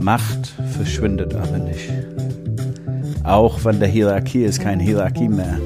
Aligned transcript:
Macht 0.00 0.54
verschwindet 0.76 1.34
aber 1.34 1.58
nicht. 1.58 1.90
Auch 3.24 3.64
wenn 3.64 3.78
der 3.78 3.88
Hierarchie 3.88 4.44
ist 4.44 4.60
keine 4.60 4.82
Hierarchie 4.82 5.28
mehr. 5.28 5.58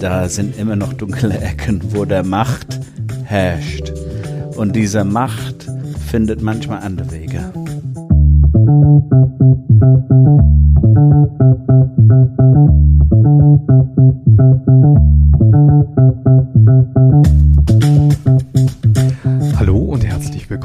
Da 0.00 0.28
sind 0.28 0.58
immer 0.58 0.76
noch 0.76 0.92
dunkle 0.92 1.38
Ecken, 1.38 1.80
wo 1.90 2.04
der 2.04 2.24
Macht 2.24 2.80
herrscht. 3.24 3.92
Und 4.56 4.76
diese 4.76 5.04
Macht 5.04 5.66
findet 6.06 6.42
manchmal 6.42 6.80
andere 6.80 7.10
Wege. 7.10 7.52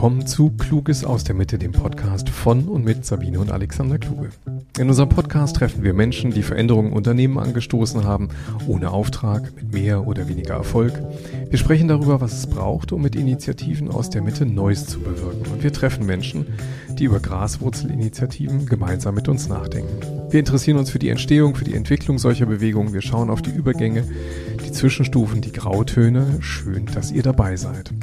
Willkommen 0.09 0.25
zu 0.25 0.49
Kluges 0.49 1.05
aus 1.05 1.23
der 1.23 1.35
Mitte, 1.35 1.59
dem 1.59 1.71
Podcast 1.71 2.29
von 2.29 2.67
und 2.67 2.83
mit 2.83 3.05
Sabine 3.05 3.39
und 3.39 3.51
Alexander 3.51 3.99
Kluge. 3.99 4.29
In 4.79 4.89
unserem 4.89 5.09
Podcast 5.09 5.57
treffen 5.57 5.83
wir 5.83 5.93
Menschen, 5.93 6.31
die 6.31 6.41
Veränderungen 6.41 6.93
Unternehmen 6.93 7.37
angestoßen 7.37 8.05
haben, 8.05 8.29
ohne 8.65 8.89
Auftrag, 8.89 9.53
mit 9.55 9.71
mehr 9.71 10.07
oder 10.07 10.27
weniger 10.27 10.55
Erfolg. 10.55 10.99
Wir 11.47 11.59
sprechen 11.59 11.87
darüber, 11.87 12.21
was 12.21 12.33
es 12.33 12.47
braucht, 12.47 12.91
um 12.91 13.03
mit 13.03 13.15
Initiativen 13.15 13.91
aus 13.91 14.09
der 14.09 14.23
Mitte 14.23 14.47
Neues 14.47 14.87
zu 14.87 14.99
bewirken. 14.99 15.45
Und 15.53 15.61
wir 15.61 15.71
treffen 15.71 16.07
Menschen, 16.07 16.47
die 16.97 17.03
über 17.03 17.19
Graswurzelinitiativen 17.19 18.65
gemeinsam 18.65 19.13
mit 19.13 19.27
uns 19.27 19.47
nachdenken. 19.47 20.01
Wir 20.31 20.39
interessieren 20.39 20.77
uns 20.79 20.89
für 20.89 20.97
die 20.97 21.09
Entstehung, 21.09 21.53
für 21.53 21.65
die 21.65 21.75
Entwicklung 21.75 22.17
solcher 22.17 22.47
Bewegungen. 22.47 22.93
Wir 22.93 23.03
schauen 23.03 23.29
auf 23.29 23.43
die 23.43 23.51
Übergänge, 23.51 24.05
die 24.65 24.71
Zwischenstufen, 24.71 25.41
die 25.41 25.51
Grautöne. 25.51 26.37
Schön, 26.39 26.87
dass 26.87 27.11
ihr 27.11 27.21
dabei 27.21 27.57
seid. 27.57 27.93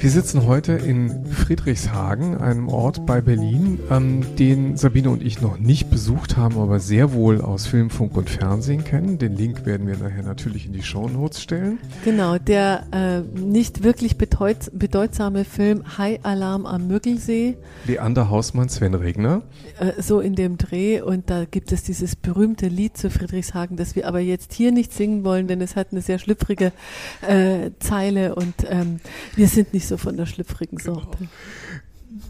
Wir 0.00 0.10
sitzen 0.10 0.46
heute 0.46 0.74
in 0.74 1.26
Friedrichshagen, 1.26 2.36
einem 2.36 2.68
Ort 2.68 3.04
bei 3.04 3.20
Berlin, 3.20 3.80
ähm, 3.90 4.36
den 4.36 4.76
Sabine 4.76 5.10
und 5.10 5.24
ich 5.24 5.40
noch 5.40 5.58
nicht 5.58 5.90
besucht 5.90 6.36
haben, 6.36 6.56
aber 6.56 6.78
sehr 6.78 7.12
wohl 7.12 7.40
aus 7.40 7.66
Film, 7.66 7.90
Funk 7.90 8.16
und 8.16 8.30
Fernsehen 8.30 8.84
kennen. 8.84 9.18
Den 9.18 9.34
Link 9.34 9.66
werden 9.66 9.88
wir 9.88 9.96
nachher 9.96 10.22
natürlich 10.22 10.66
in 10.66 10.72
die 10.72 10.84
Show 10.84 11.08
Notes 11.08 11.42
stellen. 11.42 11.80
Genau, 12.04 12.38
der 12.38 12.86
äh, 12.92 13.40
nicht 13.40 13.82
wirklich 13.82 14.18
bedeut 14.18 14.70
bedeutsame 14.72 15.44
Film 15.44 15.98
High 15.98 16.20
Alarm 16.22 16.64
am 16.64 16.86
Müggelsee. 16.86 17.56
Leander 17.84 18.30
Hausmann, 18.30 18.68
Sven 18.68 18.94
Regner. 18.94 19.42
Äh, 19.80 20.00
so 20.00 20.20
in 20.20 20.36
dem 20.36 20.58
Dreh 20.58 21.00
und 21.00 21.28
da 21.28 21.44
gibt 21.44 21.72
es 21.72 21.82
dieses 21.82 22.14
berühmte 22.14 22.68
Lied 22.68 22.96
zu 22.96 23.10
Friedrichshagen, 23.10 23.76
das 23.76 23.96
wir 23.96 24.06
aber 24.06 24.20
jetzt 24.20 24.52
hier 24.52 24.70
nicht 24.70 24.92
singen 24.92 25.24
wollen, 25.24 25.48
denn 25.48 25.60
es 25.60 25.74
hat 25.74 25.88
eine 25.90 26.02
sehr 26.02 26.20
schlüpfrige 26.20 26.70
äh, 27.26 27.70
Zeile 27.80 28.36
und 28.36 28.54
ähm, 28.68 29.00
wir 29.34 29.48
sind 29.48 29.74
nicht 29.74 29.87
so 29.88 29.96
von 29.96 30.16
der 30.16 30.26
schlüpfrigen 30.26 30.78
genau. 30.78 30.94
Sorte. 30.94 31.18
Genau. 31.18 31.30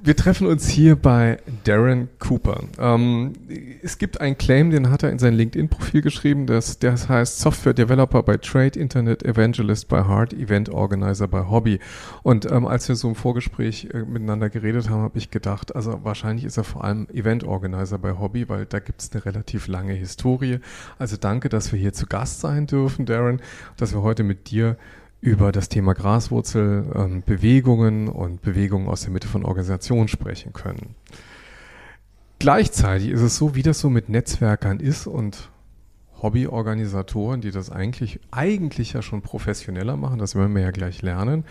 Wir 0.02 0.16
treffen 0.16 0.48
uns 0.48 0.68
hier 0.68 0.96
bei 0.96 1.38
Darren 1.62 2.08
Cooper. 2.18 2.64
Ähm, 2.80 3.32
es 3.80 3.98
gibt 3.98 4.20
einen 4.20 4.36
Claim, 4.36 4.70
den 4.70 4.90
hat 4.90 5.04
er 5.04 5.10
in 5.10 5.20
sein 5.20 5.34
LinkedIn-Profil 5.34 6.02
geschrieben, 6.02 6.46
das, 6.46 6.80
das 6.80 7.08
heißt 7.08 7.38
Software 7.38 7.74
Developer 7.74 8.24
by 8.24 8.38
Trade, 8.38 8.78
Internet 8.78 9.22
Evangelist 9.22 9.86
by 9.86 10.02
Heart, 10.02 10.32
Event 10.32 10.68
Organizer 10.68 11.28
by 11.28 11.42
Hobby. 11.48 11.78
Und 12.24 12.50
ähm, 12.50 12.66
als 12.66 12.88
wir 12.88 12.96
so 12.96 13.08
im 13.08 13.14
Vorgespräch 13.14 13.88
äh, 13.94 14.02
miteinander 14.02 14.50
geredet 14.50 14.90
haben, 14.90 15.02
habe 15.02 15.18
ich 15.18 15.30
gedacht, 15.30 15.74
also 15.76 16.00
wahrscheinlich 16.02 16.44
ist 16.44 16.56
er 16.56 16.64
vor 16.64 16.82
allem 16.82 17.06
Event 17.10 17.44
Organizer 17.44 17.98
by 17.98 18.14
Hobby, 18.18 18.48
weil 18.48 18.66
da 18.66 18.80
gibt 18.80 19.00
es 19.00 19.12
eine 19.12 19.24
relativ 19.24 19.68
lange 19.68 19.92
Historie. 19.92 20.58
Also 20.98 21.16
danke, 21.16 21.48
dass 21.48 21.72
wir 21.72 21.78
hier 21.78 21.92
zu 21.92 22.06
Gast 22.06 22.40
sein 22.40 22.66
dürfen, 22.66 23.06
Darren, 23.06 23.40
dass 23.76 23.92
wir 23.92 24.02
heute 24.02 24.24
mit 24.24 24.50
dir 24.50 24.76
über 25.20 25.52
das 25.52 25.68
Thema 25.68 25.94
Graswurzel, 25.94 26.90
ähm, 26.94 27.22
Bewegungen 27.24 28.08
und 28.08 28.40
Bewegungen 28.42 28.88
aus 28.88 29.02
der 29.02 29.10
Mitte 29.10 29.28
von 29.28 29.44
Organisationen 29.44 30.08
sprechen 30.08 30.52
können. 30.52 30.94
Gleichzeitig 32.38 33.08
ist 33.08 33.20
es 33.20 33.36
so, 33.36 33.56
wie 33.56 33.62
das 33.62 33.80
so 33.80 33.90
mit 33.90 34.08
Netzwerkern 34.08 34.78
ist 34.78 35.08
und 35.08 35.50
Hobbyorganisatoren, 36.22 37.40
die 37.40 37.50
das 37.50 37.70
eigentlich, 37.70 38.20
eigentlich 38.30 38.92
ja 38.92 39.02
schon 39.02 39.22
professioneller 39.22 39.96
machen, 39.96 40.18
das 40.18 40.34
werden 40.36 40.54
wir 40.54 40.62
ja 40.62 40.70
gleich 40.70 41.02
lernen, 41.02 41.44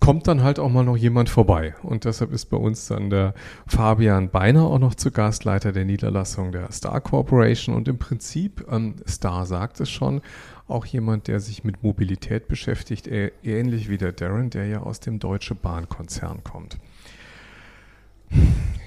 kommt 0.00 0.26
dann 0.26 0.42
halt 0.42 0.58
auch 0.58 0.70
mal 0.70 0.82
noch 0.82 0.96
jemand 0.96 1.28
vorbei. 1.28 1.74
Und 1.82 2.04
deshalb 2.04 2.32
ist 2.32 2.46
bei 2.46 2.56
uns 2.56 2.88
dann 2.88 3.10
der 3.10 3.34
Fabian 3.66 4.30
Beiner 4.30 4.64
auch 4.64 4.78
noch 4.78 4.94
zu 4.94 5.10
Gast, 5.10 5.44
Leiter 5.44 5.72
der 5.72 5.84
Niederlassung 5.84 6.52
der 6.52 6.72
Star 6.72 7.00
Corporation. 7.00 7.74
Und 7.74 7.86
im 7.86 7.98
Prinzip, 7.98 8.66
ähm, 8.70 8.96
Star 9.06 9.46
sagt 9.46 9.78
es 9.80 9.90
schon, 9.90 10.22
auch 10.66 10.86
jemand, 10.86 11.28
der 11.28 11.40
sich 11.40 11.64
mit 11.64 11.82
Mobilität 11.82 12.48
beschäftigt, 12.48 13.08
ähnlich 13.08 13.88
wie 13.88 13.98
der 13.98 14.12
Darren, 14.12 14.50
der 14.50 14.66
ja 14.66 14.80
aus 14.80 15.00
dem 15.00 15.18
Deutsche 15.18 15.54
Bahn-Konzern 15.54 16.42
kommt. 16.44 16.78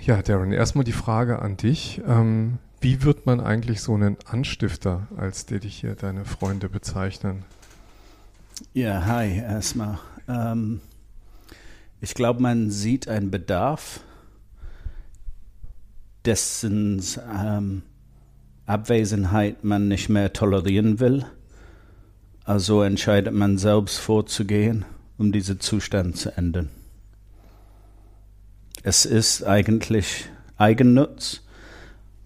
Ja, 0.02 0.22
Darren, 0.22 0.52
erstmal 0.52 0.86
die 0.86 0.94
Frage 0.94 1.40
an 1.40 1.58
dich. 1.58 2.02
Ähm, 2.08 2.58
wie 2.82 3.04
wird 3.04 3.26
man 3.26 3.40
eigentlich 3.40 3.82
so 3.82 3.94
einen 3.94 4.18
Anstifter, 4.26 5.08
als 5.16 5.46
der 5.46 5.60
dich 5.60 5.76
hier 5.76 5.96
deine 5.96 6.26
Freunde 6.26 6.70
bezeichnen? 6.70 7.44
Ja, 8.74 9.06
hi, 9.06 9.38
erstmal. 9.38 10.00
Ähm, 10.28 10.82
ich 12.04 12.16
glaube, 12.16 12.42
man 12.42 12.70
sieht 12.70 13.08
einen 13.08 13.32
Bedarf, 13.32 14.02
dessen 16.26 17.02
ähm, 17.34 17.84
Abwesenheit 18.66 19.64
man 19.64 19.88
nicht 19.88 20.10
mehr 20.10 20.34
tolerieren 20.34 21.00
will. 21.00 21.26
Also 22.44 22.82
entscheidet 22.84 23.34
man 23.34 23.58
selbst 23.58 24.00
vorzugehen, 24.00 24.84
um 25.18 25.32
diesen 25.32 25.62
Zustand 25.62 26.18
zu 26.18 26.36
ändern. 26.36 26.68
Es 28.84 29.06
ist 29.06 29.46
eigentlich 29.46 30.26
Eigennutz, 30.58 31.44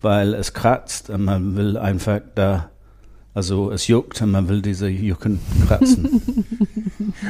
weil 0.02 0.34
es 0.34 0.56
kratzt 0.56 1.12
und 1.12 1.24
man 1.24 1.56
will 1.56 1.78
einfach 1.78 2.22
da, 2.34 2.72
also 3.38 3.72
es 3.72 3.86
juckt 3.86 4.20
und 4.24 4.32
man 4.32 4.50
will 4.50 4.64
diese 4.64 4.88
Jucken 4.88 5.40
kratzen. 5.68 6.22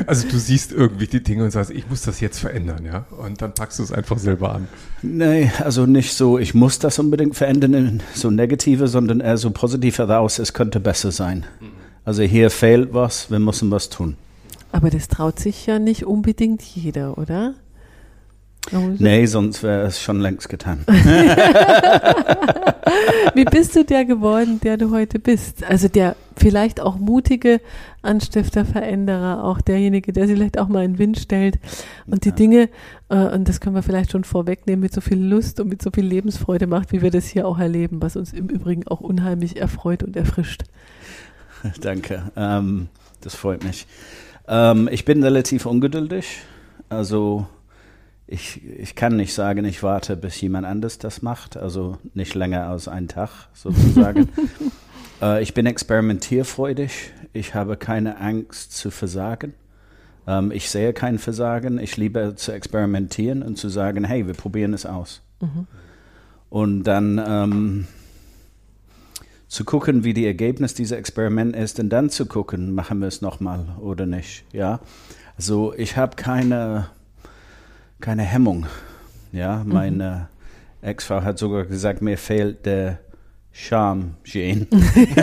Also 0.05 0.27
du 0.27 0.37
siehst 0.37 0.71
irgendwie 0.73 1.07
die 1.07 1.23
Dinge 1.23 1.43
und 1.43 1.51
sagst, 1.51 1.71
ich 1.71 1.89
muss 1.89 2.01
das 2.01 2.19
jetzt 2.19 2.39
verändern, 2.39 2.85
ja? 2.85 3.05
Und 3.17 3.41
dann 3.41 3.53
packst 3.53 3.79
du 3.79 3.83
es 3.83 3.91
einfach 3.91 4.17
selber 4.17 4.53
an. 4.53 4.67
Nee, 5.01 5.51
also 5.63 5.85
nicht 5.85 6.13
so, 6.13 6.37
ich 6.37 6.53
muss 6.53 6.79
das 6.79 6.99
unbedingt 6.99 7.35
verändern, 7.35 8.01
so 8.13 8.29
negative, 8.29 8.87
sondern 8.87 9.21
eher 9.21 9.37
so 9.37 9.49
positiv 9.51 9.97
heraus, 9.97 10.39
es 10.39 10.53
könnte 10.53 10.79
besser 10.79 11.11
sein. 11.11 11.45
Mhm. 11.59 11.67
Also 12.05 12.23
hier 12.23 12.49
fehlt 12.49 12.93
was, 12.93 13.31
wir 13.31 13.39
müssen 13.39 13.71
was 13.71 13.89
tun. 13.89 14.17
Aber 14.71 14.89
das 14.89 15.07
traut 15.07 15.39
sich 15.39 15.65
ja 15.65 15.79
nicht 15.79 16.05
unbedingt 16.05 16.61
jeder, 16.61 17.17
oder? 17.17 17.53
Nee, 18.71 19.25
sonst 19.25 19.63
wäre 19.63 19.85
es 19.85 20.01
schon 20.01 20.19
längst 20.19 20.49
getan. 20.49 20.83
Wie 23.33 23.45
bist 23.45 23.75
du 23.75 23.83
der 23.85 24.05
geworden, 24.05 24.59
der 24.61 24.77
du 24.77 24.91
heute 24.91 25.19
bist? 25.19 25.63
Also 25.63 25.87
der 25.87 26.15
vielleicht 26.35 26.81
auch 26.81 26.97
mutige 26.97 27.61
Anstifter, 28.01 28.65
Veränderer, 28.65 29.43
auch 29.43 29.61
derjenige, 29.61 30.11
der 30.13 30.27
sich 30.27 30.37
vielleicht 30.37 30.59
auch 30.59 30.67
mal 30.67 30.83
in 30.83 30.93
den 30.93 30.99
Wind 30.99 31.19
stellt 31.19 31.59
und 32.07 32.25
die 32.25 32.29
ja. 32.29 32.35
Dinge, 32.35 32.69
äh, 33.09 33.17
und 33.17 33.47
das 33.49 33.59
können 33.59 33.75
wir 33.75 33.83
vielleicht 33.83 34.11
schon 34.11 34.23
vorwegnehmen, 34.23 34.81
mit 34.81 34.93
so 34.93 35.01
viel 35.01 35.19
Lust 35.19 35.59
und 35.59 35.67
mit 35.67 35.81
so 35.81 35.89
viel 35.93 36.05
Lebensfreude 36.05 36.67
macht, 36.67 36.91
wie 36.91 37.01
wir 37.01 37.11
das 37.11 37.25
hier 37.27 37.47
auch 37.47 37.59
erleben, 37.59 38.01
was 38.01 38.15
uns 38.15 38.33
im 38.33 38.47
Übrigen 38.47 38.87
auch 38.87 39.01
unheimlich 39.01 39.59
erfreut 39.59 40.03
und 40.03 40.15
erfrischt. 40.15 40.63
Danke, 41.81 42.31
ähm, 42.35 42.87
das 43.21 43.35
freut 43.35 43.63
mich. 43.63 43.87
Ähm, 44.47 44.87
ich 44.91 45.05
bin 45.05 45.23
relativ 45.23 45.65
ungeduldig. 45.65 46.39
Also 46.89 47.47
ich, 48.27 48.61
ich 48.65 48.95
kann 48.95 49.15
nicht 49.15 49.33
sagen, 49.33 49.63
ich 49.65 49.83
warte, 49.83 50.17
bis 50.17 50.39
jemand 50.41 50.65
anders 50.65 50.97
das 50.97 51.21
macht. 51.21 51.55
Also 51.57 51.97
nicht 52.13 52.35
länger 52.35 52.67
als 52.67 52.87
einen 52.87 53.07
Tag 53.07 53.47
sozusagen. 53.53 54.29
äh, 55.21 55.41
ich 55.41 55.53
bin 55.53 55.65
experimentierfreudig. 55.65 57.13
Ich 57.31 57.55
habe 57.55 57.77
keine 57.77 58.19
Angst 58.19 58.73
zu 58.73 58.91
versagen. 58.91 59.53
Ähm, 60.27 60.51
ich 60.51 60.69
sehe 60.69 60.91
kein 60.91 61.19
Versagen. 61.19 61.79
Ich 61.79 61.95
liebe 61.95 62.35
zu 62.35 62.51
experimentieren 62.51 63.41
und 63.41 63.57
zu 63.57 63.69
sagen, 63.69 64.03
hey, 64.03 64.27
wir 64.27 64.33
probieren 64.33 64.73
es 64.73 64.85
aus. 64.85 65.21
Mhm. 65.39 65.67
Und 66.49 66.83
dann 66.83 67.21
ähm, 67.25 67.87
zu 69.47 69.63
gucken, 69.63 70.03
wie 70.03 70.13
die 70.13 70.25
Ergebnis 70.25 70.73
dieser 70.73 70.97
Experiment 70.97 71.55
ist 71.55 71.79
und 71.79 71.89
dann 71.89 72.09
zu 72.09 72.25
gucken, 72.25 72.73
machen 72.73 72.99
wir 72.99 73.07
es 73.07 73.21
nochmal 73.21 73.65
oder 73.79 74.05
nicht. 74.05 74.43
Ja, 74.51 74.81
also 75.37 75.73
ich 75.77 75.95
habe 75.95 76.15
keine, 76.15 76.89
keine 77.99 78.23
Hemmung. 78.23 78.65
Ja, 79.31 79.63
mhm. 79.63 79.73
meine 79.73 80.27
Ex-Frau 80.81 81.21
hat 81.21 81.37
sogar 81.37 81.65
gesagt, 81.65 82.01
mir 82.01 82.17
fehlt 82.17 82.65
der 82.65 82.99
Charme-Gene, 83.51 84.67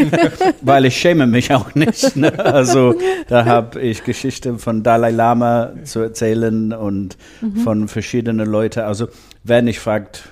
weil 0.63 0.87
ich 0.87 0.97
schäme 0.97 1.27
mich 1.27 1.53
auch 1.53 1.75
nicht. 1.77 2.17
Ne? 2.17 2.37
Also 2.45 2.97
da 3.29 3.45
habe 3.45 3.81
ich 3.81 4.03
Geschichten 4.03 4.59
von 4.59 4.83
Dalai 4.83 5.13
Lama 5.13 5.71
zu 5.85 6.01
erzählen 6.01 6.73
und 6.73 7.17
mhm. 7.41 7.57
von 7.59 7.89
verschiedenen 7.89 8.49
Leuten. 8.49 8.81
Also 8.81 9.07
wer 9.45 9.63
nicht 9.63 9.79
fragt, 9.79 10.29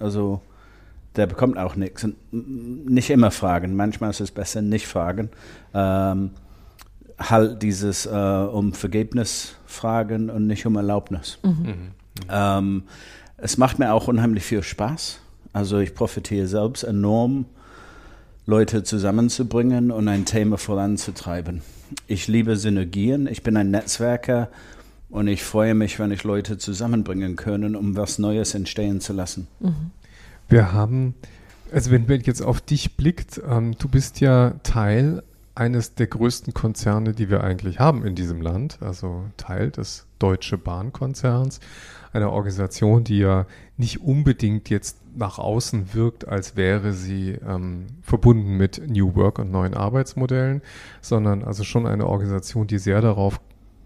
also 0.00 0.40
der 1.14 1.26
bekommt 1.28 1.56
auch 1.56 1.76
nichts. 1.76 2.06
nicht 2.32 3.10
immer 3.10 3.30
fragen. 3.30 3.76
Manchmal 3.76 4.10
ist 4.10 4.20
es 4.20 4.32
besser, 4.32 4.60
nicht 4.60 4.88
fragen. 4.88 5.30
Ähm, 5.72 6.30
halt 7.18 7.62
dieses 7.62 8.06
äh, 8.06 8.10
um 8.10 8.72
Vergebnis 8.72 9.56
fragen 9.66 10.30
und 10.30 10.46
nicht 10.46 10.66
um 10.66 10.76
Erlaubnis. 10.76 11.38
Mhm. 11.42 11.50
Mhm. 11.50 11.76
Ähm, 12.28 12.82
es 13.36 13.58
macht 13.58 13.78
mir 13.78 13.92
auch 13.92 14.08
unheimlich 14.08 14.44
viel 14.44 14.62
Spaß. 14.62 15.20
Also 15.52 15.78
ich 15.78 15.94
profitiere 15.94 16.46
selbst 16.46 16.82
enorm, 16.82 17.46
Leute 18.46 18.82
zusammenzubringen 18.82 19.90
und 19.90 20.08
ein 20.08 20.24
Thema 20.24 20.58
voranzutreiben. 20.58 21.62
Ich 22.06 22.26
liebe 22.26 22.56
Synergien. 22.56 23.26
Ich 23.26 23.42
bin 23.42 23.56
ein 23.56 23.70
Netzwerker 23.70 24.48
und 25.08 25.28
ich 25.28 25.44
freue 25.44 25.74
mich, 25.74 25.98
wenn 25.98 26.10
ich 26.10 26.24
Leute 26.24 26.58
zusammenbringen 26.58 27.36
können, 27.36 27.76
um 27.76 27.96
was 27.96 28.18
Neues 28.18 28.54
entstehen 28.54 29.00
zu 29.00 29.12
lassen. 29.12 29.46
Mhm. 29.60 29.90
Wir 30.48 30.72
haben, 30.72 31.14
also 31.72 31.90
wenn 31.90 32.06
man 32.06 32.20
jetzt 32.20 32.42
auf 32.42 32.60
dich 32.60 32.96
blickt, 32.96 33.40
ähm, 33.48 33.76
du 33.78 33.88
bist 33.88 34.20
ja 34.20 34.54
Teil 34.62 35.22
eines 35.54 35.94
der 35.94 36.08
größten 36.08 36.52
Konzerne, 36.52 37.12
die 37.12 37.30
wir 37.30 37.44
eigentlich 37.44 37.78
haben 37.78 38.04
in 38.04 38.14
diesem 38.14 38.40
Land, 38.42 38.78
also 38.80 39.24
Teil 39.36 39.70
des 39.70 40.06
Deutsche 40.18 40.58
Bahnkonzerns, 40.58 41.60
einer 42.12 42.32
Organisation, 42.32 43.04
die 43.04 43.18
ja 43.18 43.46
nicht 43.76 44.00
unbedingt 44.00 44.70
jetzt 44.70 44.98
nach 45.16 45.38
außen 45.38 45.94
wirkt, 45.94 46.26
als 46.26 46.56
wäre 46.56 46.92
sie 46.92 47.38
ähm, 47.46 47.86
verbunden 48.02 48.56
mit 48.56 48.82
New 48.88 49.14
Work 49.14 49.38
und 49.38 49.50
neuen 49.50 49.74
Arbeitsmodellen, 49.74 50.62
sondern 51.00 51.44
also 51.44 51.62
schon 51.62 51.86
eine 51.86 52.06
Organisation, 52.06 52.66
die 52.66 52.78
sehr 52.78 53.00
darauf, 53.00 53.40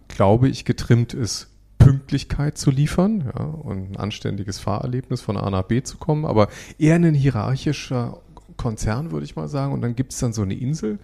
glaube 0.08 0.48
ich, 0.48 0.64
getrimmt 0.64 1.12
ist, 1.12 1.48
Pünktlichkeit 1.78 2.58
zu 2.58 2.70
liefern 2.70 3.30
ja, 3.34 3.44
und 3.44 3.92
ein 3.92 3.96
anständiges 3.96 4.58
Fahrerlebnis 4.58 5.20
von 5.20 5.36
A 5.36 5.48
nach 5.48 5.62
B 5.62 5.82
zu 5.82 5.96
kommen, 5.96 6.24
aber 6.24 6.48
eher 6.78 6.96
ein 6.96 7.14
hierarchischer 7.14 8.20
Konzern, 8.56 9.10
würde 9.10 9.24
ich 9.24 9.36
mal 9.36 9.48
sagen. 9.48 9.72
Und 9.72 9.80
dann 9.80 9.94
gibt 9.96 10.12
es 10.12 10.18
dann 10.18 10.32
so 10.32 10.42
eine 10.42 10.54
Insel, 10.54 10.98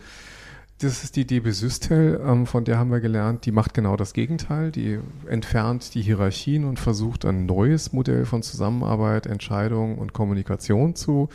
das 0.84 1.02
ist 1.02 1.16
die 1.16 1.26
DB 1.26 1.50
Systel, 1.50 2.20
ähm, 2.24 2.46
von 2.46 2.64
der 2.64 2.78
haben 2.78 2.90
wir 2.90 3.00
gelernt, 3.00 3.46
die 3.46 3.52
macht 3.52 3.74
genau 3.74 3.96
das 3.96 4.12
Gegenteil. 4.12 4.70
Die 4.70 5.00
entfernt 5.26 5.94
die 5.94 6.02
Hierarchien 6.02 6.64
und 6.64 6.78
versucht 6.78 7.24
ein 7.24 7.46
neues 7.46 7.92
Modell 7.92 8.26
von 8.26 8.42
Zusammenarbeit, 8.42 9.26
Entscheidung 9.26 9.98
und 9.98 10.12
Kommunikation 10.12 10.94
zu, 10.94 11.28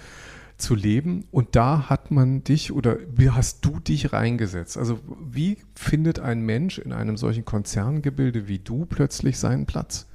zu 0.57 0.75
leben. 0.75 1.25
Und 1.31 1.55
da 1.55 1.89
hat 1.89 2.11
man 2.11 2.43
dich 2.43 2.71
oder 2.71 2.97
wie 3.13 3.31
hast 3.31 3.65
du 3.65 3.79
dich 3.79 4.13
reingesetzt? 4.13 4.77
Also 4.77 4.99
wie 5.19 5.57
findet 5.75 6.19
ein 6.19 6.41
Mensch 6.41 6.77
in 6.77 6.93
einem 6.93 7.17
solchen 7.17 7.45
Konzerngebilde 7.45 8.47
wie 8.47 8.59
du 8.59 8.85
plötzlich 8.85 9.39
seinen 9.39 9.65
Platz? 9.65 10.07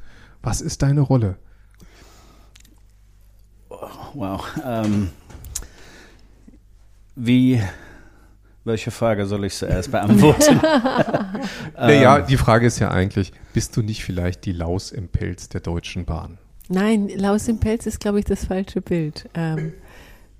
Was 0.42 0.60
ist 0.60 0.82
deine 0.82 1.00
Rolle? 1.00 1.36
Wow. 4.14 4.46
Ähm, 4.64 5.10
wie 7.16 7.60
welche 8.64 8.90
Frage 8.90 9.26
soll 9.26 9.44
ich 9.44 9.54
zuerst 9.54 9.90
beantworten? 9.90 10.60
naja, 11.76 12.20
die 12.20 12.36
Frage 12.36 12.66
ist 12.66 12.78
ja 12.78 12.90
eigentlich, 12.90 13.32
bist 13.52 13.76
du 13.76 13.82
nicht 13.82 14.04
vielleicht 14.04 14.44
die 14.44 14.52
Laus 14.52 14.90
im 14.90 15.08
Pelz 15.08 15.48
der 15.48 15.60
Deutschen 15.60 16.04
Bahn? 16.04 16.38
Nein, 16.68 17.10
Laus 17.14 17.46
im 17.48 17.60
Pelz 17.60 17.86
ist, 17.86 18.00
glaube 18.00 18.20
ich, 18.20 18.24
das 18.24 18.46
falsche 18.46 18.80
Bild. 18.80 19.28
Ähm, 19.34 19.74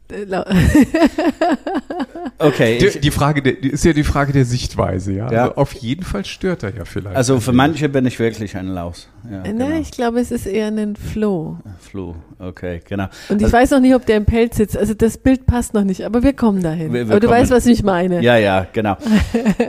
okay. 2.39 2.79
Die, 2.79 3.01
die 3.01 3.11
Frage 3.11 3.43
der, 3.43 3.63
ist 3.63 3.85
ja 3.85 3.93
die 3.95 4.05
Frage 4.05 4.35
der 4.35 4.45
Sichtweise, 4.45 5.13
ja. 5.13 5.33
ja. 5.33 5.45
Also 5.45 5.57
auf 5.57 5.73
jeden 5.73 6.05
Fall 6.05 6.27
stört 6.27 6.63
er 6.63 6.77
ja 6.77 6.85
vielleicht. 6.85 7.17
Also 7.17 7.41
für 7.41 7.53
manche 7.53 7.89
bin 7.89 8.05
ich 8.05 8.19
wirklich 8.19 8.55
ein 8.57 8.69
Laus. 8.69 9.09
Ja, 9.25 9.39
Nein, 9.39 9.57
genau. 9.57 9.81
ich 9.81 9.93
glaube, 9.93 10.21
es 10.21 10.31
ist 10.31 10.45
eher 10.47 10.67
ein 10.67 10.97
Floh. 10.97 11.57
Floh, 11.81 12.17
okay, 12.39 12.83
genau. 12.87 13.07
Und 13.31 13.39
ich 13.39 13.45
also, 13.45 13.57
weiß 13.57 13.71
noch 13.71 13.81
nicht, 13.81 13.95
ob 13.95 14.05
der 14.05 14.19
im 14.19 14.27
Pelz 14.27 14.57
sitzt. 14.57 14.77
Also 14.77 14.93
das 14.93 15.17
Bild 15.17 15.47
passt 15.47 15.73
noch 15.73 15.85
nicht, 15.85 16.05
aber 16.05 16.23
wir 16.23 16.35
kommen 16.35 16.63
dahin. 16.63 16.93
Wir, 16.93 17.09
wir 17.09 17.17
aber 17.17 17.21
du 17.21 17.29
weißt, 17.29 17.51
was 17.51 17.65
ich 17.65 17.83
meine. 17.83 18.23
Ja, 18.23 18.37
ja, 18.37 18.67
genau. 18.73 18.99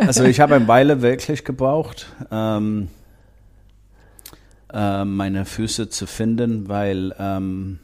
Also 0.06 0.26
ich 0.26 0.40
habe 0.40 0.54
eine 0.56 0.68
Weile 0.68 1.02
wirklich 1.02 1.44
gebraucht, 1.46 2.08
ähm, 2.32 2.90
äh, 4.74 5.06
meine 5.06 5.46
Füße 5.46 5.90
zu 5.90 6.08
finden, 6.08 6.68
weil 6.68 7.14
ähm, 7.18 7.80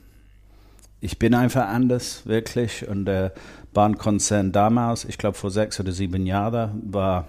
ich 1.02 1.18
bin 1.18 1.34
einfach 1.34 1.68
anders, 1.68 2.26
wirklich. 2.28 2.88
Und 2.88 3.06
der 3.06 3.34
Bahnkonzern 3.74 4.52
damals, 4.52 5.04
ich 5.04 5.18
glaube 5.18 5.38
vor 5.38 5.50
sechs 5.50 5.80
oder 5.80 5.92
sieben 5.92 6.26
Jahren, 6.28 6.82
war 6.94 7.28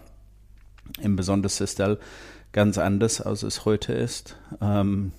im 1.00 1.16
besonderen 1.16 1.48
System 1.48 1.96
ganz 2.52 2.76
anders, 2.76 3.22
als 3.22 3.42
es 3.42 3.64
heute 3.64 3.94
ist. 3.94 4.36
Ähm, 4.60 5.12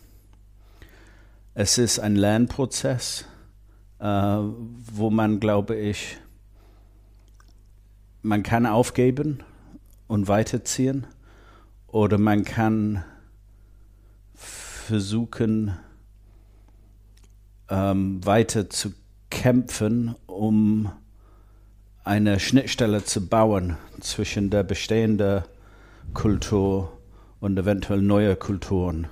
es 1.56 1.80
ist 1.80 2.00
ein 2.00 2.16
Lernprozess, 2.16 3.26
äh, 4.00 4.06
wo 4.06 5.10
man, 5.10 5.40
glaube 5.40 5.76
ich, 5.76 6.18
man 8.22 8.44
kann 8.44 8.68
aufgeben 8.68 9.40
und 10.08 10.28
weiterziehen 10.28 11.08
oder 11.88 12.20
man 12.20 12.44
kann 12.44 13.04
versuchen, 14.36 15.78
ähm, 17.70 18.26
weiter 18.26 18.70
zu 18.70 18.94
kämpfen, 19.30 20.16
um 20.28 20.92
eine 22.04 22.40
Schnittstelle 22.40 23.04
zu 23.04 23.28
bauen 23.28 23.78
zwischen 24.02 24.50
der 24.50 24.64
bestehenden 24.64 25.44
Kultur 26.14 26.92
und 27.40 27.58
eventuell 27.58 28.02
neue 28.02 28.36
Kulturen. 28.36 29.08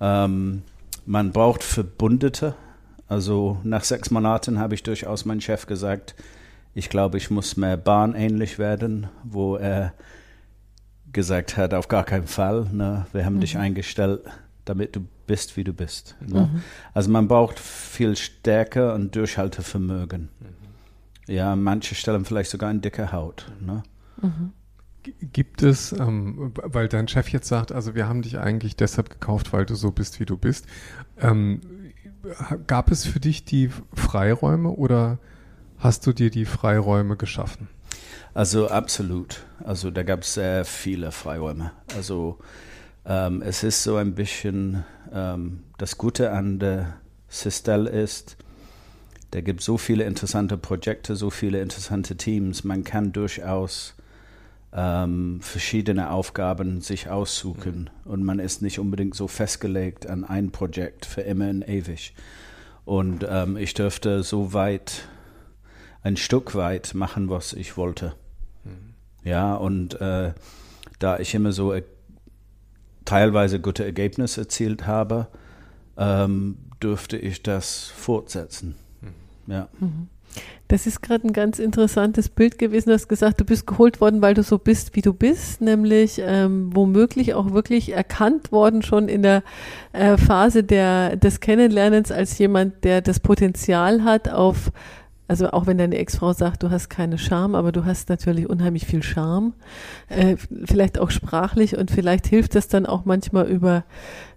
Ähm, 0.00 0.62
man 1.04 1.32
braucht 1.32 1.62
Verbündete. 1.62 2.54
Also 3.08 3.58
nach 3.62 3.84
sechs 3.84 4.10
Monaten 4.10 4.58
habe 4.58 4.74
ich 4.74 4.82
durchaus 4.82 5.24
meinem 5.24 5.40
Chef 5.40 5.66
gesagt, 5.66 6.14
ich 6.74 6.90
glaube, 6.90 7.16
ich 7.16 7.30
muss 7.30 7.56
mehr 7.56 7.76
bahnähnlich 7.76 8.58
werden, 8.58 9.06
wo 9.22 9.56
er 9.56 9.94
gesagt 11.12 11.56
hat, 11.56 11.72
auf 11.72 11.88
gar 11.88 12.04
keinen 12.04 12.26
Fall. 12.26 12.66
Ne? 12.72 13.06
Wir 13.12 13.24
haben 13.24 13.36
mhm. 13.36 13.40
dich 13.40 13.56
eingestellt, 13.56 14.20
damit 14.66 14.94
du 14.96 15.06
bist, 15.26 15.56
wie 15.56 15.64
du 15.64 15.72
bist. 15.72 16.16
Ne? 16.20 16.50
Mhm. 16.52 16.62
Also 16.92 17.10
man 17.10 17.28
braucht 17.28 17.58
viel 17.58 18.16
Stärke 18.16 18.92
und 18.92 19.16
Durchhaltevermögen. 19.16 20.28
Mhm. 20.40 21.32
Ja, 21.32 21.56
manche 21.56 21.94
stellen 21.94 22.24
vielleicht 22.24 22.50
sogar 22.50 22.70
eine 22.70 22.80
dicke 22.80 23.12
Haut. 23.12 23.50
Ne? 23.60 23.82
Mhm. 24.20 24.52
Gibt 25.32 25.62
es, 25.62 25.92
ähm, 25.92 26.52
weil 26.62 26.88
dein 26.88 27.08
Chef 27.08 27.28
jetzt 27.28 27.48
sagt, 27.48 27.70
also 27.72 27.94
wir 27.94 28.08
haben 28.08 28.22
dich 28.22 28.38
eigentlich 28.38 28.76
deshalb 28.76 29.08
gekauft, 29.08 29.52
weil 29.52 29.64
du 29.64 29.76
so 29.76 29.92
bist, 29.92 30.18
wie 30.18 30.26
du 30.26 30.36
bist. 30.36 30.66
Ähm, 31.18 31.60
gab 32.66 32.90
es 32.90 33.06
für 33.06 33.20
dich 33.20 33.44
die 33.44 33.70
Freiräume 33.94 34.70
oder 34.70 35.18
hast 35.78 36.06
du 36.06 36.12
dir 36.12 36.30
die 36.30 36.44
Freiräume 36.44 37.16
geschaffen? 37.16 37.68
Also 38.34 38.68
absolut. 38.68 39.46
Also 39.64 39.90
da 39.90 40.02
gab 40.02 40.22
es 40.22 40.34
sehr 40.34 40.64
viele 40.64 41.12
Freiräume. 41.12 41.72
Also 41.96 42.38
ähm, 43.06 43.42
es 43.42 43.62
ist 43.62 43.82
so 43.82 43.96
ein 43.96 44.14
bisschen, 44.14 44.84
ähm, 45.12 45.62
das 45.78 45.96
Gute 45.96 46.32
an 46.32 46.58
der 46.58 46.96
Sistel 47.28 47.86
ist, 47.86 48.36
da 49.30 49.40
gibt 49.40 49.62
so 49.62 49.76
viele 49.76 50.04
interessante 50.04 50.56
Projekte, 50.56 51.16
so 51.16 51.30
viele 51.30 51.60
interessante 51.60 52.16
Teams. 52.16 52.64
Man 52.64 52.84
kann 52.84 53.12
durchaus 53.12 53.94
ähm, 54.72 55.40
verschiedene 55.40 56.10
Aufgaben 56.10 56.80
sich 56.80 57.08
aussuchen 57.08 57.90
mhm. 58.04 58.10
und 58.10 58.24
man 58.24 58.38
ist 58.38 58.62
nicht 58.62 58.78
unbedingt 58.78 59.14
so 59.14 59.28
festgelegt 59.28 60.06
an 60.06 60.24
ein 60.24 60.50
Projekt 60.50 61.06
für 61.06 61.22
immer 61.22 61.48
und 61.48 61.68
ewig. 61.68 62.14
Und 62.84 63.26
ähm, 63.28 63.56
ich 63.56 63.74
dürfte 63.74 64.22
so 64.22 64.52
weit, 64.52 65.08
ein 66.02 66.16
Stück 66.16 66.54
weit 66.54 66.94
machen, 66.94 67.28
was 67.30 67.52
ich 67.52 67.76
wollte. 67.76 68.14
Mhm. 68.64 68.94
Ja, 69.24 69.54
und 69.54 70.00
äh, 70.00 70.32
da 70.98 71.18
ich 71.18 71.34
immer 71.34 71.52
so 71.52 71.72
teilweise 73.06 73.60
gute 73.60 73.84
Ergebnisse 73.84 74.42
erzielt 74.42 74.86
habe, 74.86 75.28
ähm, 75.96 76.58
dürfte 76.82 77.16
ich 77.16 77.42
das 77.42 77.86
fortsetzen. 77.86 78.74
Mhm. 79.00 79.52
Ja. 79.52 79.68
Mhm. 79.80 80.08
Das 80.68 80.86
ist 80.86 81.00
gerade 81.00 81.26
ein 81.26 81.32
ganz 81.32 81.58
interessantes 81.58 82.28
Bild 82.28 82.58
gewesen. 82.58 82.88
Du 82.88 82.94
hast 82.94 83.08
gesagt, 83.08 83.40
du 83.40 83.44
bist 83.44 83.66
geholt 83.66 84.00
worden, 84.00 84.20
weil 84.20 84.34
du 84.34 84.42
so 84.42 84.58
bist, 84.58 84.96
wie 84.96 85.00
du 85.00 85.14
bist, 85.14 85.60
nämlich 85.60 86.20
ähm, 86.22 86.74
womöglich 86.74 87.34
auch 87.34 87.52
wirklich 87.52 87.92
erkannt 87.92 88.50
worden 88.52 88.82
schon 88.82 89.08
in 89.08 89.22
der 89.22 89.42
äh, 89.92 90.16
Phase 90.16 90.64
der, 90.64 91.16
des 91.16 91.40
Kennenlernens 91.40 92.10
als 92.10 92.36
jemand, 92.38 92.84
der 92.84 93.00
das 93.00 93.20
Potenzial 93.20 94.02
hat 94.02 94.28
auf 94.28 94.72
also 95.28 95.50
auch 95.50 95.66
wenn 95.66 95.78
deine 95.78 95.96
Ex-Frau 95.96 96.32
sagt, 96.32 96.62
du 96.62 96.70
hast 96.70 96.88
keine 96.88 97.18
Scham, 97.18 97.54
aber 97.54 97.72
du 97.72 97.84
hast 97.84 98.08
natürlich 98.08 98.48
unheimlich 98.48 98.86
viel 98.86 99.02
Charme, 99.02 99.54
äh, 100.08 100.36
vielleicht 100.64 100.98
auch 100.98 101.10
sprachlich 101.10 101.76
und 101.76 101.90
vielleicht 101.90 102.26
hilft 102.26 102.54
das 102.54 102.68
dann 102.68 102.86
auch 102.86 103.04
manchmal 103.04 103.46
über 103.46 103.84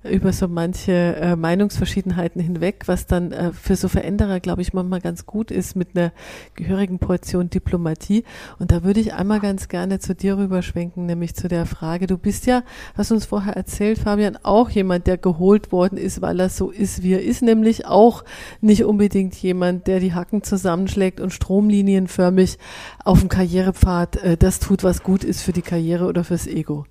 über 0.03 0.32
so 0.32 0.48
manche 0.48 1.15
äh, 1.18 1.36
Meinungsverschiedenheiten 1.36 2.41
hinweg, 2.41 2.84
was 2.86 3.06
dann 3.06 3.32
äh, 3.34 3.51
für 3.51 3.75
so 3.75 3.89
Veränderer, 3.89 4.39
glaube 4.39 4.62
ich, 4.62 4.72
manchmal 4.72 5.01
ganz 5.01 5.25
gut 5.25 5.51
ist 5.51 5.75
mit 5.75 5.89
einer 5.96 6.13
gehörigen 6.56 7.00
Portion 7.00 7.50
Diplomatie. 7.50 8.24
Und 8.60 8.72
da 8.72 8.84
würde 8.84 9.01
ich 9.01 9.13
einmal 9.13 9.41
ganz 9.41 9.68
gerne 9.68 10.00
zu 10.00 10.15
dir 10.15 10.38
rüberschwenken, 10.38 11.06
nämlich 11.06 11.36
zu 11.36 11.50
der 11.50 11.65
Frage, 11.65 12.08
du 12.08 12.18
bist 12.18 12.46
ja, 12.46 12.63
hast 12.96 13.12
uns 13.12 13.25
vorher 13.25 13.58
erzählt, 13.58 14.00
Fabian, 14.00 14.38
auch 14.44 14.70
jemand, 14.70 15.06
der 15.06 15.18
geholt 15.18 15.74
worden 15.74 15.98
ist, 15.98 16.22
weil 16.22 16.39
er 16.39 16.50
so 16.50 16.70
ist, 16.70 17.03
wie 17.03 17.13
er 17.13 17.24
ist, 17.24 17.41
nämlich 17.41 17.86
auch 17.86 18.24
nicht 18.62 18.86
unbedingt 18.86 19.36
jemand, 19.36 19.88
der 19.88 20.00
die 20.00 20.13
Hacken 20.13 20.44
zusammenschlägt 20.44 21.20
und 21.20 21.34
stromlinienförmig 21.34 22.58
auf 23.03 23.20
dem 23.20 23.27
Karrierepfad 23.27 24.15
äh, 24.18 24.38
das 24.38 24.60
tut, 24.60 24.84
was 24.84 25.03
gut 25.03 25.25
ist 25.25 25.41
für 25.41 25.51
die 25.51 25.62
Karriere 25.62 26.06
oder 26.06 26.24
fürs 26.24 26.48
Ego. 26.48 26.86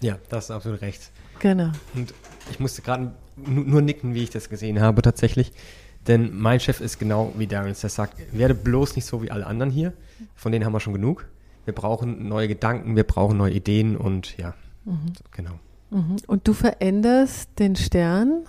Ja, 0.00 0.18
das 0.28 0.44
ist 0.44 0.50
absolut 0.52 0.80
recht. 0.82 1.10
Genau. 1.42 1.72
Und 1.94 2.14
ich 2.50 2.60
musste 2.60 2.82
gerade 2.82 3.12
nur, 3.36 3.82
nicken, 3.82 4.14
wie 4.14 4.22
ich 4.22 4.30
das 4.30 4.48
gesehen 4.48 4.80
habe 4.80 5.02
tatsächlich. 5.02 5.52
Denn 6.06 6.36
mein 6.38 6.60
Chef 6.60 6.80
ist 6.80 6.98
genau 6.98 7.32
wie 7.36 7.46
Darren, 7.46 7.66
der 7.80 7.90
sagt, 7.90 8.14
werde 8.32 8.54
bloß 8.54 8.96
nicht 8.96 9.04
so 9.06 9.22
wie 9.22 9.30
alle 9.30 9.46
anderen 9.46 9.70
hier. 9.72 9.92
Von 10.36 10.52
denen 10.52 10.64
haben 10.64 10.72
wir 10.72 10.80
schon 10.80 10.92
genug. 10.92 11.26
Wir 11.64 11.74
brauchen 11.74 12.28
neue 12.28 12.48
Gedanken, 12.48 12.96
wir 12.96 13.04
brauchen 13.04 13.36
neue 13.36 13.52
Ideen 13.52 13.96
und 13.96 14.36
ja, 14.38 14.54
Mhm. 14.84 15.12
genau. 15.32 15.58
Mhm. 15.90 16.16
Und 16.26 16.46
du 16.48 16.52
veränderst 16.54 17.50
den 17.58 17.76
Stern. 17.76 18.44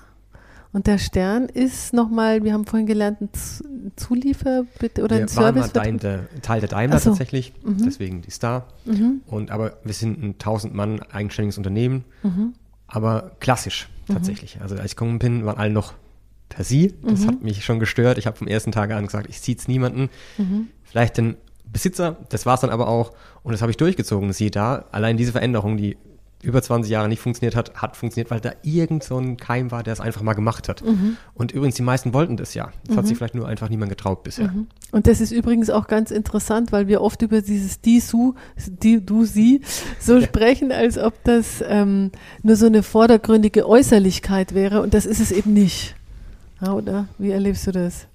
Und 0.72 0.88
der 0.88 0.98
Stern 0.98 1.46
ist 1.50 1.94
nochmal, 1.94 2.44
wir 2.44 2.54
haben 2.54 2.66
vorhin 2.66 2.88
gelernt, 2.88 3.22
ein 3.22 3.92
Zuliefer 3.96 4.66
oder 5.00 5.18
wir 5.18 5.24
ein 5.26 5.36
waren 5.36 5.56
mal 5.56 5.70
Service. 5.70 6.00
Der, 6.02 6.42
Teil 6.42 6.60
der 6.62 6.70
Daimler 6.70 6.98
so. 7.00 7.12
tatsächlich, 7.12 7.54
Mhm. 7.64 7.86
deswegen 7.86 8.22
die 8.24 8.32
Star. 8.32 8.66
Mhm. 8.86 9.22
Und 9.28 9.52
aber 9.52 9.78
wir 9.84 9.94
sind 9.94 10.22
ein 10.24 10.40
1000 10.40 10.74
Mann 10.74 11.00
eigenständiges 11.12 11.58
Unternehmen, 11.60 12.06
Mhm. 12.24 12.54
Aber 12.94 13.32
klassisch 13.40 13.90
tatsächlich. 14.08 14.62
Also 14.62 14.76
als 14.76 14.86
ich 14.86 14.96
gekommen 14.96 15.20
bin, 15.20 15.46
waren 15.46 15.58
alle 15.58 15.72
noch 15.72 15.94
per 16.50 16.64
Sie. 16.64 16.94
Das 17.04 17.22
Mhm. 17.22 17.28
hat 17.28 17.42
mich 17.42 17.66
schon 17.66 17.80
gestört. 17.80 18.18
Ich 18.18 18.28
habe 18.28 18.38
vom 18.38 18.48
ersten 18.48 18.72
Tag 18.72 18.92
an 18.92 19.06
gesagt, 19.06 19.28
ich 19.30 19.42
ziehe 19.42 19.58
niemanden. 19.68 20.10
Mhm. 20.38 20.68
Vielleicht 20.84 21.18
den 21.18 21.36
Besitzer, 21.66 22.18
das 22.30 22.46
war 22.46 22.54
es 22.56 22.62
dann 22.62 22.70
aber 22.70 22.88
auch. 22.88 23.14
Und 23.42 23.54
das 23.54 23.62
habe 23.62 23.72
ich 23.72 23.78
durchgezogen. 23.78 24.32
Siehe 24.34 24.52
da, 24.52 24.86
allein 24.92 25.18
diese 25.18 25.32
Veränderung, 25.32 25.78
die 25.78 25.98
über 26.44 26.62
20 26.62 26.92
Jahre 26.92 27.08
nicht 27.08 27.22
funktioniert 27.22 27.56
hat, 27.56 27.76
hat 27.76 27.96
funktioniert, 27.96 28.30
weil 28.30 28.40
da 28.40 28.52
irgend 28.64 29.04
so 29.04 29.18
ein 29.18 29.38
Keim 29.38 29.72
war, 29.72 29.82
der 29.82 29.94
es 29.94 30.00
einfach 30.00 30.22
mal 30.22 30.34
gemacht 30.34 30.68
hat. 30.68 30.84
Mhm. 30.84 31.18
Und 31.34 31.52
übrigens, 31.52 31.76
die 31.76 31.82
meisten 31.82 32.14
wollten 32.14 32.38
das 32.38 32.54
ja. 32.54 32.72
Das 32.88 32.98
hat 32.98 33.08
sich 33.08 33.18
vielleicht 33.18 33.36
nur 33.36 33.48
einfach 33.48 33.70
niemand 33.70 33.90
getraut 33.90 34.24
bisher. 34.24 34.50
Mhm. 34.50 34.68
Und 34.92 35.08
das 35.08 35.22
ist 35.22 35.32
übrigens 35.32 35.70
auch 35.70 35.88
ganz 35.88 36.12
interessant, 36.12 36.72
weil 36.72 36.88
wir 36.88 37.02
oft 37.02 37.22
über 37.22 37.42
dieses 37.42 37.82
die, 37.82 38.00
su, 38.00 38.36
die, 38.68 39.04
du, 39.04 39.26
sie 39.26 39.62
so 40.00 40.22
sprechen, 40.22 40.72
als 40.72 40.98
ob 40.98 41.24
das 41.24 41.64
ähm, 41.66 42.12
nur 42.44 42.56
so 42.56 42.66
eine 42.66 42.84
vordergründige 42.84 43.68
Äußerlichkeit 43.68 44.54
wäre. 44.54 44.82
Und 44.82 44.94
das 44.94 45.06
ist 45.06 45.20
es 45.20 45.32
eben 45.32 45.54
nicht. 45.54 45.96
Ja, 46.62 46.74
oder? 46.74 47.08
Wie 47.18 47.32
erlebst 47.32 47.68
du 47.68 47.72
das? 47.72 48.08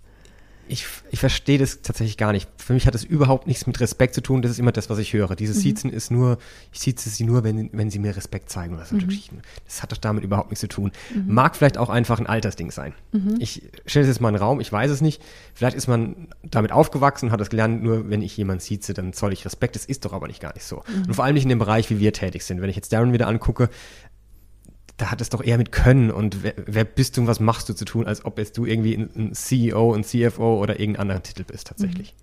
Ich, 0.68 0.86
ich 1.10 1.20
verstehe 1.20 1.58
das 1.58 1.82
tatsächlich 1.82 2.16
gar 2.16 2.32
nicht. 2.32 2.48
Für 2.56 2.72
mich 2.72 2.86
hat 2.86 2.94
es 2.94 3.04
überhaupt 3.04 3.46
nichts 3.46 3.66
mit 3.66 3.80
Respekt 3.80 4.14
zu 4.14 4.20
tun. 4.20 4.42
Das 4.42 4.50
ist 4.50 4.58
immer 4.58 4.72
das, 4.72 4.90
was 4.90 4.98
ich 4.98 5.12
höre. 5.12 5.34
Dieses 5.34 5.60
Siezen 5.60 5.90
ist 5.90 6.10
nur, 6.10 6.38
ich 6.72 6.80
sieze 6.80 7.08
sie 7.10 7.24
nur, 7.24 7.44
wenn, 7.44 7.70
wenn 7.72 7.90
sie 7.90 7.98
mir 7.98 8.16
Respekt 8.16 8.50
zeigen 8.50 8.74
oder 8.74 8.84
solche 8.84 9.06
Geschichten. 9.06 9.42
Das 9.64 9.82
hat 9.82 9.92
doch 9.92 9.96
damit 9.96 10.24
überhaupt 10.24 10.50
nichts 10.50 10.60
zu 10.60 10.68
tun. 10.68 10.92
Mag 11.26 11.56
vielleicht 11.56 11.78
auch 11.78 11.88
einfach 11.88 12.18
ein 12.18 12.26
Altersding 12.26 12.70
sein. 12.70 12.92
Ich 13.38 13.62
stelle 13.86 14.04
es 14.04 14.08
jetzt 14.08 14.20
mal 14.20 14.28
in 14.28 14.34
den 14.34 14.42
Raum, 14.42 14.60
ich 14.60 14.70
weiß 14.72 14.90
es 14.90 15.00
nicht. 15.00 15.22
Vielleicht 15.54 15.76
ist 15.76 15.88
man 15.88 16.28
damit 16.42 16.72
aufgewachsen 16.72 17.26
und 17.26 17.32
hat 17.32 17.40
das 17.40 17.50
gelernt, 17.50 17.82
nur 17.82 18.10
wenn 18.10 18.22
ich 18.22 18.36
jemanden 18.36 18.60
sieze, 18.60 18.94
dann 18.94 19.12
zoll 19.12 19.32
ich 19.32 19.44
Respekt. 19.44 19.74
Das 19.76 19.84
ist 19.84 20.04
doch 20.04 20.12
aber 20.12 20.26
nicht 20.28 20.40
gar 20.40 20.54
nicht 20.54 20.64
so. 20.64 20.82
Und 21.06 21.14
vor 21.14 21.24
allem 21.24 21.34
nicht 21.34 21.44
in 21.44 21.48
dem 21.48 21.58
Bereich, 21.58 21.90
wie 21.90 21.98
wir 21.98 22.12
tätig 22.12 22.44
sind. 22.44 22.60
Wenn 22.60 22.70
ich 22.70 22.76
jetzt 22.76 22.92
Darren 22.92 23.12
wieder 23.12 23.26
angucke, 23.26 23.70
da 24.98 25.10
hat 25.10 25.20
es 25.20 25.30
doch 25.30 25.42
eher 25.42 25.56
mit 25.56 25.72
Können 25.72 26.10
und 26.10 26.42
wer, 26.42 26.54
wer 26.66 26.84
bist 26.84 27.16
du 27.16 27.22
und 27.22 27.26
was 27.26 27.40
machst 27.40 27.68
du 27.68 27.72
zu 27.72 27.84
tun, 27.84 28.06
als 28.06 28.24
ob 28.24 28.38
jetzt 28.38 28.58
du 28.58 28.66
irgendwie 28.66 28.94
ein, 28.94 29.32
CEO, 29.32 29.94
ein 29.94 30.04
CFO 30.04 30.60
oder 30.60 30.78
irgendein 30.78 31.02
anderer 31.02 31.22
Titel 31.22 31.44
bist 31.44 31.68
tatsächlich. 31.68 32.14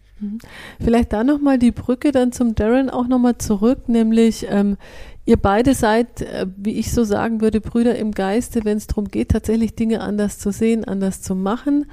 Vielleicht 0.79 1.11
da 1.11 1.23
nochmal 1.23 1.59
die 1.59 1.71
Brücke 1.71 2.11
dann 2.11 2.31
zum 2.31 2.55
Darren 2.55 2.89
auch 2.89 3.07
nochmal 3.07 3.37
zurück, 3.37 3.89
nämlich 3.89 4.45
ähm, 4.49 4.77
ihr 5.25 5.35
beide 5.35 5.73
seid, 5.73 6.21
äh, 6.21 6.47
wie 6.55 6.77
ich 6.79 6.93
so 6.93 7.03
sagen 7.03 7.41
würde, 7.41 7.59
Brüder 7.59 7.97
im 7.97 8.11
Geiste, 8.11 8.63
wenn 8.63 8.77
es 8.77 8.87
darum 8.87 9.09
geht, 9.09 9.29
tatsächlich 9.29 9.75
Dinge 9.75 9.99
anders 9.99 10.39
zu 10.39 10.51
sehen, 10.51 10.85
anders 10.85 11.21
zu 11.21 11.35
machen 11.35 11.87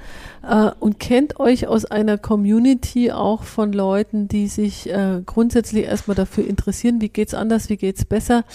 äh, 0.47 0.71
und 0.79 0.99
kennt 0.99 1.39
euch 1.39 1.67
aus 1.67 1.83
einer 1.83 2.17
Community 2.17 3.11
auch 3.11 3.43
von 3.43 3.73
Leuten, 3.73 4.29
die 4.29 4.47
sich 4.47 4.89
äh, 4.89 5.21
grundsätzlich 5.25 5.85
erstmal 5.85 6.15
dafür 6.15 6.47
interessieren, 6.47 7.01
wie 7.01 7.09
geht's 7.09 7.33
anders, 7.33 7.69
wie 7.69 7.77
geht's 7.77 8.05
besser. 8.05 8.45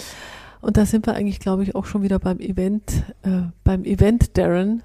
Und 0.61 0.77
da 0.77 0.85
sind 0.85 1.05
wir 1.07 1.15
eigentlich, 1.15 1.39
glaube 1.39 1.63
ich, 1.63 1.75
auch 1.75 1.85
schon 1.85 2.03
wieder 2.03 2.19
beim 2.19 2.39
Event, 2.39 3.03
äh, 3.23 3.43
beim 3.63 3.85
Event 3.85 4.37
Darren, 4.37 4.83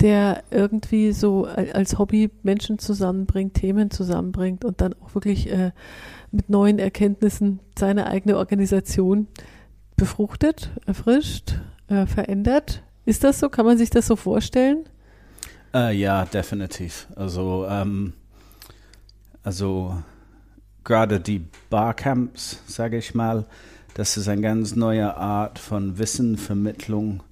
der 0.00 0.44
irgendwie 0.50 1.12
so 1.12 1.46
al- 1.46 1.72
als 1.72 1.98
Hobby 1.98 2.30
Menschen 2.42 2.78
zusammenbringt, 2.78 3.54
Themen 3.54 3.90
zusammenbringt 3.90 4.64
und 4.64 4.80
dann 4.80 4.94
auch 5.02 5.14
wirklich 5.14 5.50
äh, 5.50 5.72
mit 6.30 6.50
neuen 6.50 6.78
Erkenntnissen 6.78 7.60
seine 7.78 8.06
eigene 8.06 8.36
Organisation 8.36 9.26
befruchtet, 9.96 10.70
erfrischt, 10.86 11.54
äh, 11.88 12.06
verändert. 12.06 12.82
Ist 13.04 13.24
das 13.24 13.40
so? 13.40 13.48
Kann 13.48 13.64
man 13.64 13.78
sich 13.78 13.90
das 13.90 14.06
so 14.06 14.16
vorstellen? 14.16 14.84
Äh, 15.74 15.96
ja, 15.96 16.24
definitiv. 16.26 17.08
Also, 17.16 17.66
ähm, 17.68 18.12
also 19.42 19.96
gerade 20.84 21.20
die 21.20 21.46
Barcamps, 21.70 22.62
sage 22.66 22.98
ich 22.98 23.14
mal, 23.14 23.46
das 23.96 24.18
ist 24.18 24.28
eine 24.28 24.42
ganz 24.42 24.76
neue 24.76 25.16
Art 25.16 25.58
von 25.58 25.98
Wissenvermittlung 25.98 27.22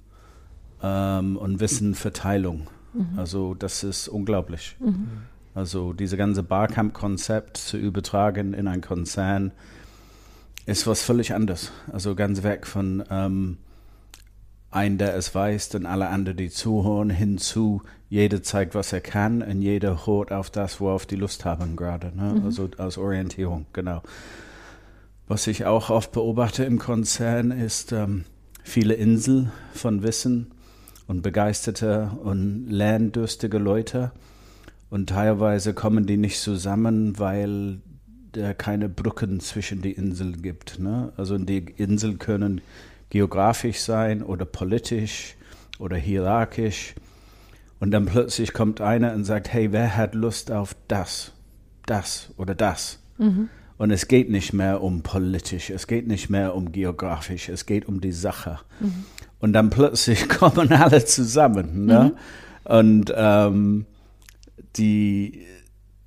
ähm, 0.81 1.37
und 1.37 1.59
Wissenverteilung. 1.59 2.67
Also 3.17 3.53
das 3.53 3.83
ist 3.83 4.07
unglaublich. 4.07 4.75
Also 5.53 5.93
diese 5.93 6.17
ganze 6.17 6.41
Barcamp-Konzept 6.41 7.57
zu 7.57 7.77
übertragen 7.77 8.55
in 8.55 8.67
einen 8.67 8.81
Konzern 8.81 9.51
ist 10.65 10.87
was 10.87 11.03
völlig 11.03 11.35
anderes. 11.35 11.71
Also 11.93 12.15
ganz 12.15 12.41
weg 12.41 12.65
von 12.65 13.03
ähm, 13.11 13.57
ein, 14.71 14.97
der 14.97 15.15
es 15.15 15.35
weiß, 15.35 15.75
und 15.75 15.85
alle 15.85 16.07
anderen, 16.07 16.37
die 16.37 16.49
zuhören, 16.49 17.11
hinzu, 17.11 17.83
jeder 18.09 18.41
zeigt, 18.41 18.73
was 18.73 18.91
er 18.91 19.01
kann 19.01 19.43
und 19.43 19.61
jeder 19.61 20.07
hört 20.07 20.31
auf 20.31 20.49
das, 20.49 20.81
worauf 20.81 21.05
die 21.05 21.15
Lust 21.15 21.45
haben 21.45 21.75
gerade. 21.75 22.11
Ne? 22.15 22.41
Also 22.43 22.71
als 22.79 22.97
Orientierung, 22.97 23.67
genau. 23.71 24.01
Was 25.27 25.47
ich 25.47 25.65
auch 25.65 25.89
oft 25.89 26.11
beobachte 26.11 26.63
im 26.65 26.77
Konzern 26.77 27.49
ist 27.49 27.91
ähm, 27.91 28.25
viele 28.63 28.93
Insel 28.93 29.51
von 29.73 30.03
Wissen 30.03 30.51
und 31.07 31.23
begeisterte 31.23 32.11
und 32.23 32.67
lerndurstige 32.69 33.57
Leute. 33.57 34.11
Und 34.91 35.09
teilweise 35.09 35.73
kommen 35.73 36.05
die 36.05 36.17
nicht 36.17 36.39
zusammen, 36.39 37.17
weil 37.17 37.79
da 38.33 38.53
keine 38.53 38.87
Brücken 38.87 39.39
zwischen 39.39 39.81
die 39.81 39.93
Inseln 39.93 40.43
gibt. 40.43 40.77
Ne? 40.77 41.11
Also 41.17 41.39
die 41.39 41.65
Inseln 41.77 42.19
können 42.19 42.61
geografisch 43.09 43.79
sein 43.79 44.21
oder 44.21 44.45
politisch 44.45 45.35
oder 45.79 45.97
hierarchisch. 45.97 46.93
Und 47.79 47.91
dann 47.91 48.05
plötzlich 48.05 48.53
kommt 48.53 48.79
einer 48.79 49.13
und 49.13 49.23
sagt, 49.23 49.51
hey, 49.51 49.71
wer 49.71 49.97
hat 49.97 50.13
Lust 50.13 50.51
auf 50.51 50.75
das, 50.87 51.31
das 51.87 52.29
oder 52.37 52.53
das? 52.53 52.99
Und 53.77 53.91
es 53.91 54.07
geht 54.07 54.29
nicht 54.29 54.53
mehr 54.53 54.81
um 54.81 55.01
politisch, 55.01 55.69
es 55.69 55.87
geht 55.87 56.07
nicht 56.07 56.29
mehr 56.29 56.55
um 56.55 56.71
geografisch, 56.71 57.49
es 57.49 57.65
geht 57.65 57.87
um 57.87 57.99
die 57.99 58.13
Sache. 58.13 58.59
Und 59.39 59.53
dann 59.53 59.69
plötzlich 59.69 60.29
kommen 60.29 60.71
alle 60.71 61.03
zusammen. 61.03 61.85
Ne? 61.85 62.15
Und 62.63 63.13
ähm, 63.15 63.85
die, 64.77 65.41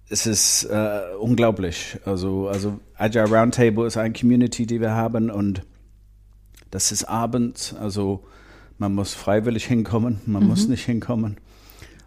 es 0.08 0.26
ist 0.26 0.64
äh, 0.64 1.00
unglaublich. 1.20 1.98
Also, 2.04 2.48
also 2.48 2.80
Agile 2.94 3.28
Roundtable 3.28 3.86
ist 3.86 3.96
eine 3.96 4.14
Community, 4.14 4.66
die 4.66 4.80
wir 4.80 4.92
haben 4.92 5.30
und 5.30 5.62
das 6.70 6.92
ist 6.92 7.04
abends. 7.04 7.74
Also 7.74 8.24
man 8.78 8.94
muss 8.94 9.14
freiwillig 9.14 9.66
hinkommen, 9.66 10.20
man 10.26 10.44
muss 10.46 10.68
nicht 10.68 10.84
hinkommen. 10.84 11.36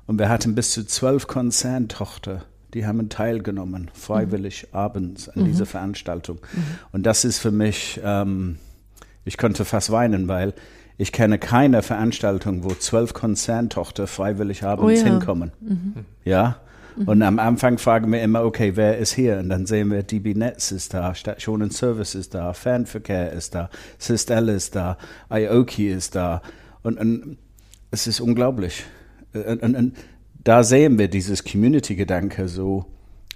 Und 0.07 0.19
wir 0.19 0.29
hatten 0.29 0.55
bis 0.55 0.71
zu 0.71 0.85
zwölf 0.85 1.27
Konzerntochter, 1.27 2.43
die 2.73 2.85
haben 2.85 3.09
teilgenommen, 3.09 3.91
freiwillig 3.93 4.67
abends 4.71 5.29
an 5.29 5.45
dieser 5.45 5.65
Veranstaltung. 5.65 6.39
Und 6.91 7.05
das 7.05 7.25
ist 7.25 7.39
für 7.39 7.51
mich, 7.51 7.99
ähm, 8.03 8.57
ich 9.25 9.37
könnte 9.37 9.65
fast 9.65 9.91
weinen, 9.91 10.27
weil 10.27 10.53
ich 10.97 11.11
kenne 11.11 11.39
keine 11.39 11.81
Veranstaltung, 11.81 12.63
wo 12.63 12.69
zwölf 12.69 13.13
Konzerntochter 13.13 14.07
freiwillig 14.07 14.63
abends 14.63 15.01
Oh 15.01 15.05
ja. 15.05 15.11
hinkommen. 15.11 15.51
Ja. 16.23 16.57
Und 17.05 17.21
am 17.21 17.39
Anfang 17.39 17.77
fragen 17.77 18.11
wir 18.11 18.21
immer, 18.21 18.43
okay, 18.43 18.73
wer 18.75 18.97
ist 18.97 19.13
hier? 19.13 19.39
Und 19.39 19.49
dann 19.49 19.65
sehen 19.65 19.89
wir, 19.91 20.03
DB 20.03 20.33
Netz 20.33 20.71
ist 20.71 20.93
da, 20.93 21.15
Station 21.15 21.61
und 21.61 21.73
Service 21.73 22.15
ist 22.15 22.35
da, 22.35 22.53
Fernverkehr 22.53 23.31
ist 23.31 23.55
da, 23.55 23.69
Sistel 23.97 24.49
ist 24.49 24.75
da, 24.75 24.97
Ioki 25.29 25.89
ist 25.89 26.15
da. 26.15 26.41
Und, 26.83 26.99
und 26.99 27.37
es 27.91 28.07
ist 28.07 28.19
unglaublich. 28.19 28.83
Und, 29.33 29.63
und, 29.63 29.75
und 29.75 29.93
da 30.43 30.63
sehen 30.63 30.97
wir 30.97 31.07
dieses 31.07 31.43
Community-Gedanke 31.43 32.47
so, 32.47 32.85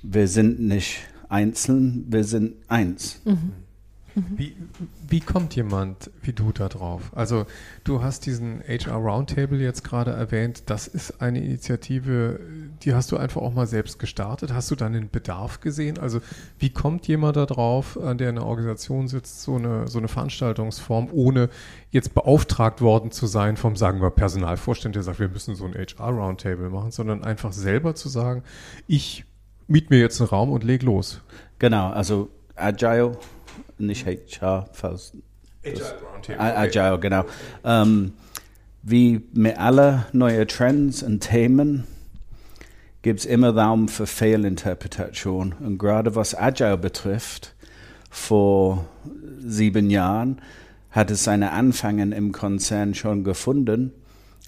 wir 0.01 0.27
sind 0.27 0.59
nicht 0.59 0.99
einzeln, 1.29 2.05
wir 2.09 2.23
sind 2.23 2.55
eins. 2.67 3.21
Wie, 4.15 4.55
wie 5.07 5.19
kommt 5.19 5.55
jemand 5.55 6.09
wie 6.21 6.31
du 6.31 6.53
da 6.53 6.69
drauf? 6.69 7.11
Also 7.13 7.45
du 7.83 8.01
hast 8.01 8.25
diesen 8.25 8.61
HR 8.61 8.95
Roundtable 8.95 9.59
jetzt 9.59 9.83
gerade 9.83 10.11
erwähnt. 10.11 10.63
Das 10.67 10.87
ist 10.87 11.21
eine 11.21 11.43
Initiative, 11.43 12.39
die 12.83 12.93
hast 12.93 13.11
du 13.11 13.17
einfach 13.17 13.41
auch 13.41 13.53
mal 13.53 13.67
selbst 13.67 13.99
gestartet. 13.99 14.53
Hast 14.53 14.71
du 14.71 14.75
dann 14.75 14.93
den 14.93 15.09
Bedarf 15.09 15.59
gesehen? 15.59 15.99
Also 15.99 16.21
wie 16.59 16.69
kommt 16.69 17.07
jemand 17.07 17.35
da 17.35 17.45
drauf, 17.45 17.99
an 18.01 18.17
der 18.17 18.29
in 18.29 18.37
einer 18.37 18.47
Organisation 18.47 19.09
sitzt, 19.09 19.41
so 19.41 19.55
eine, 19.55 19.89
so 19.89 19.97
eine 19.97 20.07
Veranstaltungsform, 20.07 21.09
ohne 21.11 21.49
jetzt 21.91 22.13
beauftragt 22.13 22.81
worden 22.81 23.11
zu 23.11 23.27
sein 23.27 23.57
vom, 23.57 23.75
sagen 23.75 24.01
wir, 24.01 24.11
Personalvorstand, 24.11 24.95
der 24.95 25.03
sagt, 25.03 25.19
wir 25.19 25.29
müssen 25.29 25.55
so 25.55 25.65
ein 25.65 25.73
HR 25.73 26.11
Roundtable 26.11 26.69
machen, 26.69 26.91
sondern 26.91 27.23
einfach 27.23 27.51
selber 27.51 27.95
zu 27.95 28.07
sagen, 28.07 28.43
ich 28.87 29.25
miet 29.67 29.89
mir 29.89 29.99
jetzt 29.99 30.21
einen 30.21 30.29
Raum 30.29 30.51
und 30.51 30.63
leg 30.63 30.83
los. 30.83 31.21
Genau, 31.59 31.89
also 31.89 32.29
Agile, 32.55 33.17
nicht 33.79 34.05
HR, 34.05 34.67
Roundtable. 35.63 36.39
A- 36.39 36.61
Agile, 36.61 36.99
genau. 36.99 37.25
Ähm, 37.63 38.13
wie 38.83 39.21
mit 39.33 39.57
allen 39.57 40.05
neuen 40.13 40.47
Trends 40.47 41.01
und 41.01 41.21
Themen 41.21 41.85
gibt 43.01 43.19
es 43.19 43.25
immer 43.25 43.55
Raum 43.55 43.87
für 43.87 44.07
Fehlinterpretation. 44.07 45.53
Und 45.59 45.77
gerade 45.77 46.15
was 46.15 46.35
Agile 46.35 46.77
betrifft, 46.77 47.53
vor 48.09 48.85
sieben 49.45 49.89
Jahren 49.89 50.41
hat 50.91 51.11
es 51.11 51.23
seine 51.23 51.51
Anfangen 51.51 52.11
im 52.11 52.31
Konzern 52.31 52.95
schon 52.95 53.23
gefunden. 53.23 53.91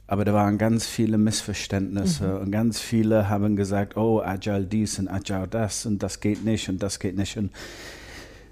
Aber 0.07 0.23
da 0.23 0.33
waren 0.33 0.57
ganz 0.57 0.87
viele 0.87 1.17
Missverständnisse 1.17 2.27
mhm. 2.27 2.37
und 2.37 2.51
ganz 2.51 2.79
viele 2.79 3.27
haben 3.27 3.57
gesagt, 3.57 3.97
oh, 3.97 4.21
Agile 4.21 4.65
dies 4.65 4.97
und 4.99 5.09
Agile 5.09 5.47
das 5.49 5.85
und 5.85 6.01
das 6.01 6.21
geht 6.21 6.45
nicht 6.45 6.69
und 6.69 6.81
das 6.81 6.99
geht 6.99 7.17
nicht. 7.17 7.37
Und 7.37 7.51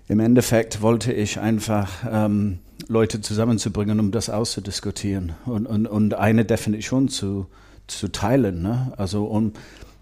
im 0.08 0.20
Endeffekt 0.20 0.82
wollte 0.82 1.12
ich 1.12 1.40
einfach 1.40 2.06
ähm, 2.10 2.60
Leute 2.88 3.22
zusammenzubringen, 3.22 4.00
um 4.00 4.12
das 4.12 4.30
auszudiskutieren 4.30 5.34
und, 5.46 5.66
und, 5.66 5.88
und 5.88 6.14
eine 6.14 6.46
Definition 6.46 7.10
zu, 7.10 7.48
zu 7.88 8.10
teilen. 8.10 8.62
Ne? 8.62 8.94
Also 8.98 9.26
um, 9.26 9.54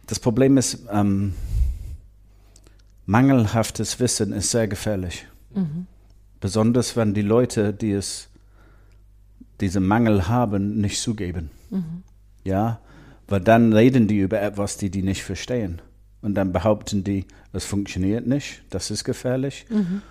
das 0.08 0.20
Problem 0.20 0.58
ist, 0.58 0.86
ähm, 0.92 1.34
mangelhaftes 3.06 4.00
Wissen 4.00 4.34
ist 4.34 4.52
sehr 4.52 4.68
gefährlich. 4.68 5.26
Mhm. 5.54 5.88
Besonders 6.40 6.98
wenn 6.98 7.14
die 7.14 7.22
Leute, 7.22 7.74
die 7.74 7.92
es 7.92 8.28
diesen 9.62 9.86
Mangel 9.86 10.28
haben, 10.28 10.82
nicht 10.82 11.02
zugeben. 11.02 11.52
Mhm. 11.70 12.04
Ja, 12.44 12.82
weil 13.28 13.40
dann 13.40 13.72
reden 13.72 14.08
die 14.08 14.18
über 14.20 14.42
etwas, 14.42 14.76
die 14.76 14.90
die 14.90 15.04
nicht 15.04 15.24
verstehen. 15.24 15.82
Und 16.24 16.36
dann 16.36 16.54
behaupten 16.54 17.04
die, 17.04 17.26
es 17.52 17.66
funktioniert 17.66 18.26
nicht, 18.26 18.64
das 18.70 18.90
ist 18.90 19.04
gefährlich. 19.04 19.66
Mhm. 19.70 20.02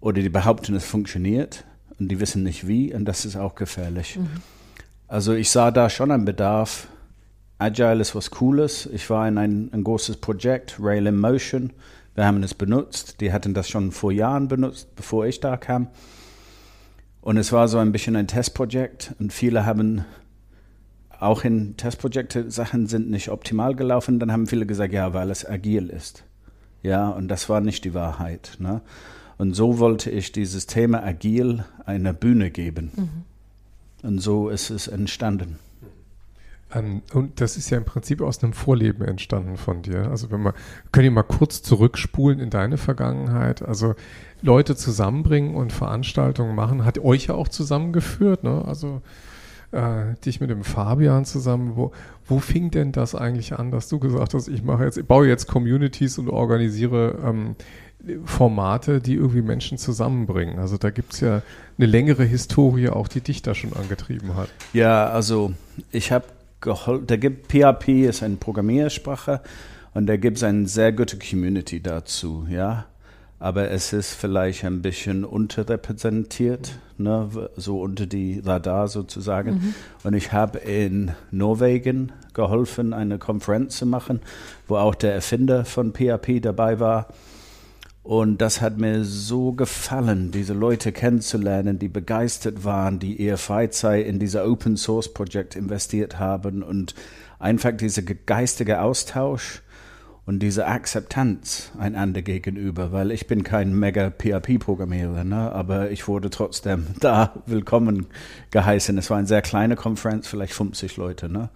Oder 0.00 0.20
die 0.20 0.28
behaupten, 0.28 0.74
es 0.74 0.84
funktioniert 0.84 1.64
und 1.98 2.08
die 2.08 2.20
wissen 2.20 2.42
nicht 2.42 2.68
wie 2.68 2.94
und 2.94 3.06
das 3.06 3.24
ist 3.24 3.36
auch 3.36 3.54
gefährlich. 3.54 4.18
Mhm. 4.18 4.28
Also 5.08 5.32
ich 5.32 5.50
sah 5.50 5.70
da 5.70 5.88
schon 5.88 6.10
einen 6.10 6.26
Bedarf. 6.26 6.88
Agile 7.58 8.02
ist 8.02 8.14
was 8.14 8.30
Cooles. 8.30 8.86
Ich 8.92 9.08
war 9.08 9.26
in 9.26 9.38
ein, 9.38 9.70
ein 9.72 9.82
großes 9.82 10.18
Projekt, 10.18 10.76
Rail 10.78 11.06
in 11.06 11.18
Motion. 11.18 11.72
Wir 12.14 12.26
haben 12.26 12.42
es 12.42 12.52
benutzt. 12.52 13.20
Die 13.22 13.32
hatten 13.32 13.54
das 13.54 13.70
schon 13.70 13.92
vor 13.92 14.12
Jahren 14.12 14.48
benutzt, 14.48 14.94
bevor 14.94 15.24
ich 15.24 15.40
da 15.40 15.56
kam. 15.56 15.88
Und 17.22 17.38
es 17.38 17.50
war 17.50 17.66
so 17.68 17.78
ein 17.78 17.92
bisschen 17.92 18.16
ein 18.16 18.26
Testprojekt 18.26 19.14
und 19.18 19.32
viele 19.32 19.64
haben 19.64 20.04
auch 21.22 21.44
in 21.44 21.76
Testprojekte 21.76 22.50
Sachen 22.50 22.86
sind 22.86 23.10
nicht 23.10 23.30
optimal 23.30 23.74
gelaufen. 23.74 24.18
Dann 24.18 24.32
haben 24.32 24.46
viele 24.46 24.66
gesagt, 24.66 24.92
ja, 24.92 25.14
weil 25.14 25.30
es 25.30 25.48
agil 25.48 25.88
ist. 25.88 26.24
Ja, 26.82 27.10
und 27.10 27.28
das 27.28 27.48
war 27.48 27.60
nicht 27.60 27.84
die 27.84 27.94
Wahrheit. 27.94 28.56
Ne? 28.58 28.82
Und 29.38 29.54
so 29.54 29.78
wollte 29.78 30.10
ich 30.10 30.32
dieses 30.32 30.66
Thema 30.66 31.02
agil 31.02 31.64
eine 31.86 32.12
Bühne 32.12 32.50
geben. 32.50 32.90
Mhm. 32.94 33.08
Und 34.08 34.18
so 34.18 34.48
ist 34.48 34.70
es 34.70 34.88
entstanden. 34.88 35.58
Ähm, 36.74 37.02
und 37.12 37.40
das 37.40 37.56
ist 37.56 37.70
ja 37.70 37.78
im 37.78 37.84
Prinzip 37.84 38.20
aus 38.20 38.42
einem 38.42 38.52
Vorleben 38.52 39.04
entstanden 39.04 39.56
von 39.56 39.82
dir. 39.82 40.10
Also 40.10 40.30
wenn 40.30 40.42
wir 40.42 40.54
können 40.90 41.04
wir 41.04 41.10
mal 41.12 41.22
kurz 41.22 41.62
zurückspulen 41.62 42.40
in 42.40 42.50
deine 42.50 42.78
Vergangenheit. 42.78 43.62
Also 43.62 43.94
Leute 44.42 44.74
zusammenbringen 44.74 45.54
und 45.54 45.72
Veranstaltungen 45.72 46.54
machen, 46.54 46.84
hat 46.84 46.98
euch 46.98 47.26
ja 47.26 47.34
auch 47.34 47.48
zusammengeführt. 47.48 48.42
Ne? 48.42 48.64
Also 48.66 49.02
äh, 49.72 50.14
dich 50.24 50.40
mit 50.40 50.50
dem 50.50 50.64
Fabian 50.64 51.24
zusammen. 51.24 51.72
Wo, 51.76 51.92
wo 52.26 52.38
fing 52.38 52.70
denn 52.70 52.92
das 52.92 53.14
eigentlich 53.14 53.58
an, 53.58 53.70
dass 53.70 53.88
du 53.88 53.98
gesagt 53.98 54.34
hast, 54.34 54.48
ich 54.48 54.62
mache 54.62 54.84
jetzt, 54.84 54.98
ich 54.98 55.06
baue 55.06 55.26
jetzt 55.26 55.48
Communities 55.48 56.18
und 56.18 56.28
organisiere 56.28 57.18
ähm, 57.24 57.56
Formate, 58.24 59.00
die 59.00 59.14
irgendwie 59.14 59.42
Menschen 59.42 59.78
zusammenbringen. 59.78 60.58
Also 60.58 60.76
da 60.76 60.90
gibt 60.90 61.14
es 61.14 61.20
ja 61.20 61.42
eine 61.78 61.86
längere 61.86 62.24
Historie 62.24 62.88
auch, 62.88 63.08
die 63.08 63.20
dich 63.20 63.42
da 63.42 63.54
schon 63.54 63.72
angetrieben 63.74 64.36
hat. 64.36 64.48
Ja, 64.72 65.08
also 65.08 65.52
ich 65.90 66.10
habe 66.10 66.26
geholfen, 66.60 67.06
da 67.06 67.16
gibt 67.16 67.52
PHP 67.52 68.06
ist 68.08 68.22
eine 68.22 68.36
Programmiersprache 68.36 69.40
und 69.94 70.06
da 70.06 70.16
gibt 70.16 70.38
es 70.38 70.42
eine 70.42 70.66
sehr 70.66 70.92
gute 70.92 71.18
Community 71.18 71.80
dazu, 71.80 72.46
ja. 72.48 72.86
Aber 73.42 73.72
es 73.72 73.92
ist 73.92 74.14
vielleicht 74.14 74.64
ein 74.64 74.82
bisschen 74.82 75.24
unterrepräsentiert, 75.24 76.78
ne, 76.96 77.28
so 77.56 77.80
unter 77.80 78.06
die 78.06 78.38
Radar 78.38 78.86
sozusagen. 78.86 79.54
Mhm. 79.54 79.74
Und 80.04 80.14
ich 80.14 80.32
habe 80.32 80.58
in 80.58 81.10
Norwegen 81.32 82.12
geholfen, 82.34 82.92
eine 82.92 83.18
Konferenz 83.18 83.78
zu 83.78 83.86
machen, 83.86 84.20
wo 84.68 84.76
auch 84.76 84.94
der 84.94 85.12
Erfinder 85.12 85.64
von 85.64 85.92
PHP 85.92 86.40
dabei 86.40 86.78
war. 86.78 87.08
Und 88.04 88.40
das 88.40 88.60
hat 88.60 88.78
mir 88.78 89.02
so 89.02 89.50
gefallen, 89.50 90.30
diese 90.30 90.54
Leute 90.54 90.92
kennenzulernen, 90.92 91.80
die 91.80 91.88
begeistert 91.88 92.62
waren, 92.62 93.00
die 93.00 93.16
ihre 93.16 93.38
Freizeit 93.38 94.06
in 94.06 94.20
dieser 94.20 94.48
Open 94.48 94.76
Source 94.76 95.12
Projekt 95.12 95.56
investiert 95.56 96.20
haben 96.20 96.62
und 96.62 96.94
einfach 97.40 97.72
dieser 97.72 98.02
geistige 98.02 98.82
Austausch 98.82 99.62
und 100.24 100.38
diese 100.38 100.66
Akzeptanz 100.66 101.72
einander 101.78 102.22
gegenüber, 102.22 102.92
weil 102.92 103.10
ich 103.10 103.26
bin 103.26 103.42
kein 103.42 103.74
mega 103.74 104.10
PHP-Programmierer, 104.10 105.24
ne? 105.24 105.52
aber 105.52 105.90
ich 105.90 106.06
wurde 106.06 106.30
trotzdem 106.30 106.86
da 107.00 107.32
willkommen 107.46 108.06
geheißen. 108.50 108.96
Es 108.98 109.10
war 109.10 109.18
eine 109.18 109.26
sehr 109.26 109.42
kleine 109.42 109.74
Konferenz, 109.74 110.28
vielleicht 110.28 110.54
50 110.54 110.96
Leute. 110.96 111.28
Ne? 111.28 111.48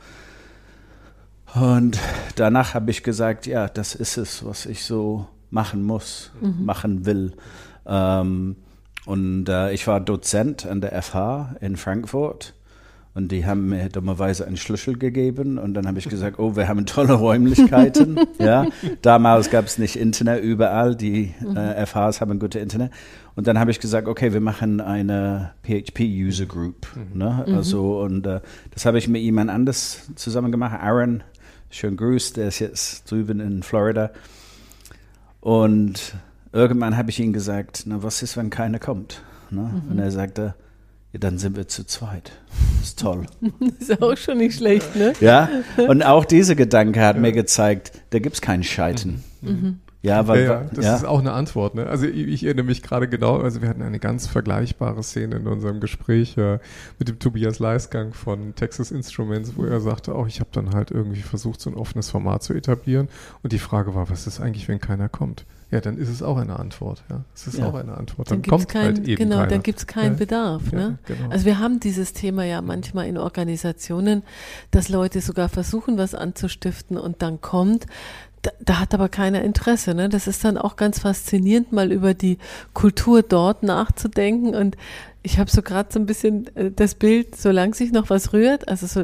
Und 1.54 1.98
danach 2.34 2.74
habe 2.74 2.90
ich 2.90 3.04
gesagt, 3.04 3.46
ja, 3.46 3.68
das 3.68 3.94
ist 3.94 4.16
es, 4.16 4.44
was 4.44 4.66
ich 4.66 4.82
so 4.82 5.28
machen 5.50 5.84
muss, 5.84 6.32
mhm. 6.40 6.64
machen 6.64 7.06
will. 7.06 7.34
Ähm, 7.86 8.56
und 9.06 9.48
äh, 9.48 9.72
ich 9.72 9.86
war 9.86 10.00
Dozent 10.00 10.66
an 10.66 10.80
der 10.80 11.00
FH 11.00 11.54
in 11.60 11.76
Frankfurt. 11.76 12.55
Und 13.16 13.32
die 13.32 13.46
haben 13.46 13.70
mir 13.70 13.88
dummerweise 13.88 14.46
einen 14.46 14.58
Schlüssel 14.58 14.98
gegeben 14.98 15.56
und 15.56 15.72
dann 15.72 15.86
habe 15.88 15.98
ich 15.98 16.06
gesagt, 16.06 16.38
oh, 16.38 16.54
wir 16.54 16.68
haben 16.68 16.84
tolle 16.84 17.14
Räumlichkeiten. 17.14 18.20
ja, 18.38 18.66
damals 19.00 19.48
gab 19.48 19.64
es 19.64 19.78
nicht 19.78 19.96
Internet 19.96 20.44
überall. 20.44 20.94
Die 20.94 21.32
äh, 21.54 21.86
FHs 21.86 22.20
haben 22.20 22.38
gute 22.38 22.58
Internet. 22.58 22.92
Und 23.34 23.46
dann 23.46 23.58
habe 23.58 23.70
ich 23.70 23.80
gesagt, 23.80 24.06
okay, 24.06 24.34
wir 24.34 24.42
machen 24.42 24.82
eine 24.82 25.52
PHP 25.62 26.00
User 26.00 26.44
Group. 26.44 26.88
Mhm. 26.94 27.18
Ne? 27.18 27.44
Mhm. 27.46 27.54
Also 27.54 28.02
und 28.02 28.26
äh, 28.26 28.40
das 28.72 28.84
habe 28.84 28.98
ich 28.98 29.08
mit 29.08 29.22
jemand 29.22 29.48
anders 29.48 30.10
zusammen 30.14 30.52
gemacht. 30.52 30.78
Aaron, 30.78 31.22
schön 31.70 31.96
grüß, 31.96 32.34
der 32.34 32.48
ist 32.48 32.58
jetzt 32.58 33.10
drüben 33.10 33.40
in 33.40 33.62
Florida. 33.62 34.10
Und 35.40 36.16
irgendwann 36.52 36.98
habe 36.98 37.08
ich 37.08 37.18
ihm 37.18 37.32
gesagt, 37.32 37.84
na, 37.86 38.02
was 38.02 38.22
ist, 38.22 38.36
wenn 38.36 38.50
keiner 38.50 38.78
kommt? 38.78 39.22
Ne? 39.50 39.62
Mhm. 39.62 39.90
Und 39.90 39.98
er 40.00 40.10
sagte, 40.10 40.54
ja, 41.16 41.18
dann 41.18 41.38
sind 41.38 41.56
wir 41.56 41.66
zu 41.66 41.86
zweit. 41.86 42.32
Das 42.78 42.88
ist 42.88 42.98
toll. 42.98 43.24
ist 43.78 44.02
auch 44.02 44.18
schon 44.18 44.36
nicht 44.36 44.56
schlecht, 44.56 44.94
ne? 44.96 45.14
Ja, 45.20 45.48
und 45.88 46.02
auch 46.02 46.26
dieser 46.26 46.54
Gedanke 46.54 47.00
hat 47.00 47.16
ja. 47.16 47.22
mir 47.22 47.32
gezeigt, 47.32 47.92
da 48.10 48.18
gibt 48.18 48.34
es 48.34 48.42
keinen 48.42 48.62
Scheiten. 48.62 49.24
Mhm. 49.40 49.50
mhm. 49.50 49.80
Ja, 50.02 50.28
weil, 50.28 50.44
ja, 50.44 50.52
ja, 50.52 50.66
das 50.72 50.84
ja. 50.84 50.94
ist 50.94 51.04
auch 51.04 51.18
eine 51.18 51.32
Antwort. 51.32 51.74
Ne? 51.74 51.86
Also 51.86 52.06
ich, 52.06 52.28
ich, 52.28 52.44
erinnere 52.44 52.66
mich 52.66 52.82
gerade 52.82 53.08
genau, 53.08 53.38
also 53.38 53.60
wir 53.60 53.68
hatten 53.68 53.82
eine 53.82 53.98
ganz 53.98 54.28
vergleichbare 54.28 55.02
Szene 55.02 55.36
in 55.36 55.48
unserem 55.48 55.80
Gespräch 55.80 56.36
äh, 56.36 56.60
mit 57.00 57.08
dem 57.08 57.18
Tobias 57.18 57.58
Leisgang 57.58 58.12
von 58.12 58.54
Texas 58.54 58.92
Instruments, 58.92 59.54
wo 59.56 59.64
er 59.64 59.80
sagte, 59.80 60.14
auch 60.14 60.28
ich 60.28 60.38
habe 60.38 60.50
dann 60.52 60.74
halt 60.74 60.92
irgendwie 60.92 61.22
versucht, 61.22 61.60
so 61.60 61.70
ein 61.70 61.76
offenes 61.76 62.10
Format 62.10 62.44
zu 62.44 62.52
etablieren. 62.54 63.08
Und 63.42 63.52
die 63.52 63.58
Frage 63.58 63.96
war, 63.96 64.08
was 64.08 64.28
ist 64.28 64.38
eigentlich, 64.38 64.68
wenn 64.68 64.78
keiner 64.78 65.08
kommt? 65.08 65.44
Ja, 65.70 65.80
dann 65.80 65.98
ist 65.98 66.08
es 66.08 66.22
auch 66.22 66.36
eine 66.36 66.58
Antwort. 66.60 67.02
Ja, 67.10 67.24
es 67.34 67.48
ist 67.48 67.58
ja. 67.58 67.66
auch 67.66 67.74
eine 67.74 67.96
Antwort. 67.96 68.30
Dann, 68.30 68.42
dann 68.42 68.50
kommt 68.50 68.68
kein, 68.68 68.84
halt 68.84 69.08
eben 69.08 69.16
Genau, 69.16 69.36
keiner. 69.36 69.48
dann 69.48 69.62
gibt 69.64 69.80
es 69.80 69.86
keinen 69.86 70.12
ja. 70.12 70.18
Bedarf. 70.18 70.70
Ne? 70.70 70.98
Genau. 71.06 71.28
Also 71.30 71.44
wir 71.44 71.58
haben 71.58 71.80
dieses 71.80 72.12
Thema 72.12 72.44
ja 72.44 72.62
manchmal 72.62 73.06
in 73.08 73.18
Organisationen, 73.18 74.22
dass 74.70 74.88
Leute 74.88 75.20
sogar 75.20 75.48
versuchen, 75.48 75.98
was 75.98 76.14
anzustiften 76.14 76.96
und 76.96 77.20
dann 77.20 77.40
kommt 77.40 77.86
da, 78.42 78.50
da, 78.60 78.80
hat 78.80 78.94
aber 78.94 79.08
keiner 79.08 79.42
Interesse. 79.42 79.94
Ne? 79.94 80.08
Das 80.08 80.28
ist 80.28 80.44
dann 80.44 80.56
auch 80.56 80.76
ganz 80.76 81.00
faszinierend, 81.00 81.72
mal 81.72 81.90
über 81.90 82.14
die 82.14 82.38
Kultur 82.74 83.22
dort 83.22 83.64
nachzudenken. 83.64 84.54
Und 84.54 84.76
ich 85.26 85.40
habe 85.40 85.50
so 85.50 85.60
gerade 85.60 85.88
so 85.92 85.98
ein 85.98 86.06
bisschen 86.06 86.54
äh, 86.54 86.70
das 86.70 86.94
Bild, 86.94 87.34
solange 87.34 87.74
sich 87.74 87.90
noch 87.90 88.10
was 88.10 88.32
rührt, 88.32 88.68
also 88.68 88.86
so, 88.86 89.02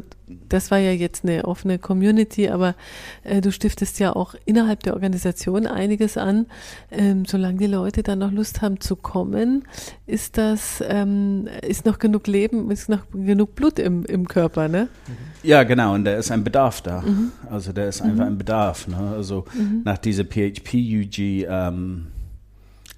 das 0.49 0.71
war 0.71 0.79
ja 0.79 0.93
jetzt 0.93 1.25
eine 1.25 1.45
offene 1.47 1.81
Community, 1.81 2.49
aber 2.49 2.77
äh, 3.25 3.41
du 3.41 3.51
stiftest 3.51 3.99
ja 3.99 4.15
auch 4.15 4.37
innerhalb 4.45 4.85
der 4.85 4.95
Organisation 4.95 5.67
einiges 5.67 6.17
an. 6.17 6.47
Ähm, 6.93 7.25
solange 7.25 7.59
die 7.59 7.67
Leute 7.67 8.05
dann 8.05 8.21
noch 8.21 8.31
Lust 8.31 8.63
haben 8.63 8.81
zu 8.81 8.95
kommen, 8.95 9.65
ist 10.07 10.39
das, 10.39 10.83
ähm, 10.87 11.49
ist 11.61 11.87
noch 11.87 11.99
genug 11.99 12.29
Leben, 12.29 12.71
ist 12.71 12.89
noch 12.89 13.03
genug 13.13 13.57
Blut 13.57 13.81
im, 13.81 14.05
im 14.05 14.29
Körper, 14.29 14.69
ne? 14.69 14.87
Ja, 15.43 15.65
genau, 15.65 15.95
und 15.95 16.05
da 16.05 16.15
ist 16.15 16.31
ein 16.31 16.45
Bedarf 16.45 16.83
da. 16.83 17.01
Mhm. 17.01 17.33
Also 17.51 17.73
da 17.73 17.85
ist 17.87 18.01
einfach 18.01 18.27
mhm. 18.27 18.33
ein 18.33 18.39
Bedarf. 18.39 18.87
Ne? 18.87 19.13
Also 19.17 19.45
mhm. 19.55 19.83
nach 19.85 19.99
dieser 19.99 20.23
PHP-UG 20.23 21.47
ähm, 21.49 22.07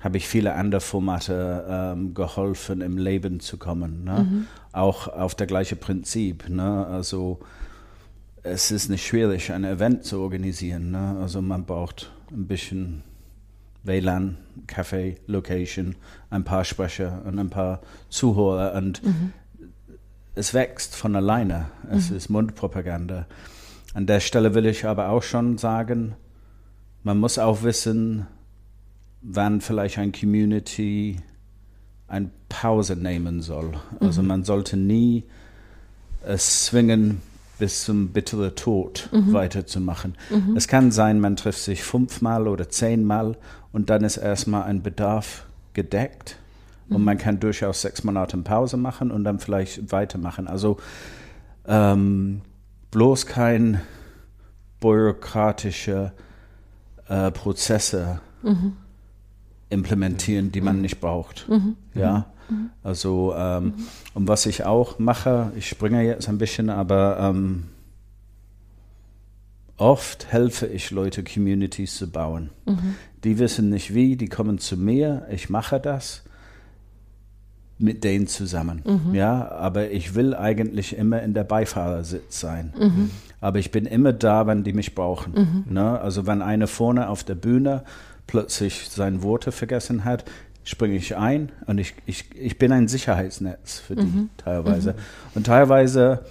habe 0.05 0.19
ich 0.19 0.29
viele 0.29 0.53
andere 0.53 0.83
Formate 0.83 1.65
ähm, 1.67 2.13
geholfen, 2.13 2.83
im 2.83 2.99
Leben 2.99 3.41
zu 3.41 3.57
kommen. 3.57 4.05
Ne? 4.05 4.27
Mhm. 4.31 4.47
Auch 4.71 5.09
auf 5.09 5.35
der 5.35 5.47
gleiche 5.47 5.77
Prinzip. 5.77 6.51
Ne? 6.51 6.87
Also 6.87 7.41
es 8.43 8.71
ist 8.71 8.91
nicht 8.91 9.07
schwierig, 9.07 9.51
ein 9.51 9.65
Event 9.65 10.05
zu 10.05 10.21
organisieren. 10.21 10.91
Ne? 10.91 11.17
Also 11.23 11.41
man 11.41 11.65
braucht 11.65 12.13
ein 12.31 12.47
bisschen 12.47 13.03
WLAN, 13.83 14.37
Café, 14.67 15.17
Location, 15.27 15.97
ein 16.29 16.45
paar 16.45 16.65
Sprecher 16.65 17.23
und 17.25 17.39
ein 17.39 17.49
paar 17.49 17.81
Zuhörer 18.11 18.75
und 18.75 19.03
mhm. 19.03 19.33
es 20.35 20.53
wächst 20.53 20.95
von 20.95 21.17
alleine. 21.17 21.71
Es 21.91 22.11
ist 22.11 22.29
Mundpropaganda. 22.29 23.27
An 23.95 24.07
der 24.07 24.21
Stelle 24.21 24.55
will 24.55 24.67
ich 24.67 24.85
aber 24.85 25.09
auch 25.09 25.23
schon 25.23 25.57
sagen, 25.57 26.15
man 27.05 27.19
muss 27.19 27.39
auch 27.39 27.63
wissen, 27.63 28.27
wann 29.25 29.61
vielleicht 29.61 29.99
ein 29.99 30.13
Community 30.13 31.17
eine 32.07 32.31
Pause 32.49 32.95
nehmen 32.95 33.41
soll. 33.41 33.73
Also 33.99 34.23
man 34.23 34.45
sollte 34.45 34.77
nie 34.77 35.25
es 36.27 36.67
zwingen, 36.67 37.21
bis 37.59 37.85
zum 37.85 38.09
bitteren 38.09 38.55
Tod 38.55 39.09
weiterzumachen. 39.33 40.17
Es 40.57 40.69
kann 40.69 40.91
sein, 40.91 41.21
man 41.21 41.37
trifft 41.37 41.61
sich 41.61 41.83
fünfmal 41.83 42.49
oder 42.49 42.69
zehnmal 42.69 43.37
und 43.73 43.91
dann 43.91 44.05
ist 44.05 44.17
erstmal 44.17 44.65
ein 44.65 44.83
Bedarf 44.83 45.47
gedeckt. 45.73 46.37
Und 46.91 47.03
man 47.03 47.17
kann 47.17 47.41
durchaus 47.41 47.81
sechs 47.81 48.05
Monate 48.05 48.37
Pause 48.39 48.77
machen 48.77 49.11
und 49.11 49.25
dann 49.25 49.39
vielleicht 49.39 49.91
weitermachen. 49.91 50.47
Also 50.47 50.77
ähm, 51.67 52.43
bloß 52.91 53.25
kein 53.27 53.81
bürokratische 54.81 56.13
äh, 57.09 57.31
Prozesse 57.31 58.21
implementieren, 59.71 60.53
die 60.53 60.61
man 60.61 60.81
nicht 60.81 61.01
braucht. 61.01 61.47
Ja, 61.95 62.27
also 62.83 63.35
ähm, 63.37 63.75
und 64.13 64.29
was 64.29 64.47
ich 64.47 64.65
auch 64.65 64.99
mache, 64.99 65.53
ich 65.57 65.69
springe 65.69 66.03
jetzt 66.03 66.29
ein 66.29 66.39
bisschen, 66.39 66.69
aber 66.71 67.19
ähm, 67.19 67.65
oft 69.77 70.31
helfe 70.31 70.67
ich 70.67 70.91
Leute, 70.91 71.25
Communities 71.25 71.97
zu 71.97 72.11
bauen. 72.11 72.51
Die 73.25 73.39
wissen 73.39 73.71
nicht 73.71 73.95
wie, 73.95 74.17
die 74.17 74.29
kommen 74.29 74.59
zu 74.59 74.77
mir, 74.77 75.27
ich 75.31 75.49
mache 75.49 75.81
das 75.81 76.23
mit 77.79 78.05
denen 78.05 78.27
zusammen. 78.29 78.83
Ja, 79.15 79.51
aber 79.51 79.91
ich 79.91 80.15
will 80.15 80.35
eigentlich 80.35 80.97
immer 80.97 81.23
in 81.23 81.35
der 81.35 81.45
Beifahrersitz 81.45 82.39
sein. 82.39 82.73
Aber 83.41 83.59
ich 83.59 83.71
bin 83.73 83.87
immer 83.87 84.13
da, 84.13 84.47
wenn 84.47 84.63
die 84.63 84.73
mich 84.75 84.95
brauchen. 84.95 85.65
Ne? 85.69 85.99
Also 85.99 86.27
wenn 86.27 86.41
einer 86.43 86.67
vorne 86.67 87.09
auf 87.09 87.25
der 87.25 87.35
Bühne 87.35 87.83
plötzlich 88.27 88.89
seine 88.91 89.23
Worte 89.23 89.53
vergessen 89.53 90.05
hat, 90.05 90.25
springe 90.65 90.97
ich 90.97 91.17
ein 91.17 91.53
und 91.67 91.79
ich, 91.79 91.95
ich, 92.07 92.25
ich 92.35 92.59
bin 92.59 92.73
ein 92.73 92.89
Sicherheitsnetz 92.89 93.81
für 93.81 93.97
die 93.97 94.29
teilweise. 94.39 94.95
Und 95.35 95.47
teilweise, 95.47 96.25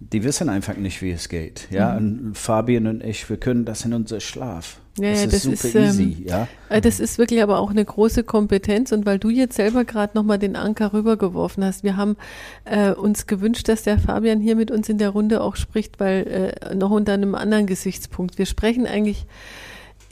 die 0.00 0.24
wissen 0.24 0.48
einfach 0.48 0.76
nicht, 0.76 1.02
wie 1.02 1.10
es 1.10 1.28
geht. 1.28 1.68
Ja, 1.70 1.96
und 1.96 2.32
Fabian 2.34 2.86
und 2.86 3.04
ich, 3.04 3.28
wir 3.28 3.36
können 3.36 3.64
das 3.64 3.84
in 3.84 3.92
unser 3.92 4.20
Schlaf. 4.20 4.80
Ja, 4.98 5.10
das 5.10 5.20
ja, 5.20 5.24
ist 5.26 5.34
das 5.34 5.42
super 5.42 5.68
ist, 5.68 5.74
ähm, 5.74 6.08
easy, 6.10 6.24
ja. 6.26 6.48
Äh, 6.70 6.80
Das 6.80 7.00
ist 7.00 7.18
wirklich 7.18 7.42
aber 7.42 7.58
auch 7.58 7.70
eine 7.70 7.84
große 7.84 8.24
Kompetenz 8.24 8.92
und 8.92 9.04
weil 9.04 9.18
du 9.18 9.28
jetzt 9.28 9.56
selber 9.56 9.84
gerade 9.84 10.16
nochmal 10.16 10.38
den 10.38 10.56
Anker 10.56 10.94
rübergeworfen 10.94 11.62
hast, 11.62 11.84
wir 11.84 11.98
haben 11.98 12.16
äh, 12.64 12.92
uns 12.92 13.26
gewünscht, 13.26 13.68
dass 13.68 13.82
der 13.82 13.98
Fabian 13.98 14.40
hier 14.40 14.56
mit 14.56 14.70
uns 14.70 14.88
in 14.88 14.96
der 14.96 15.10
Runde 15.10 15.42
auch 15.42 15.56
spricht, 15.56 16.00
weil 16.00 16.56
äh, 16.70 16.74
noch 16.74 16.90
unter 16.90 17.12
einem 17.12 17.34
anderen 17.34 17.66
Gesichtspunkt. 17.66 18.38
Wir 18.38 18.46
sprechen 18.46 18.86
eigentlich 18.86 19.26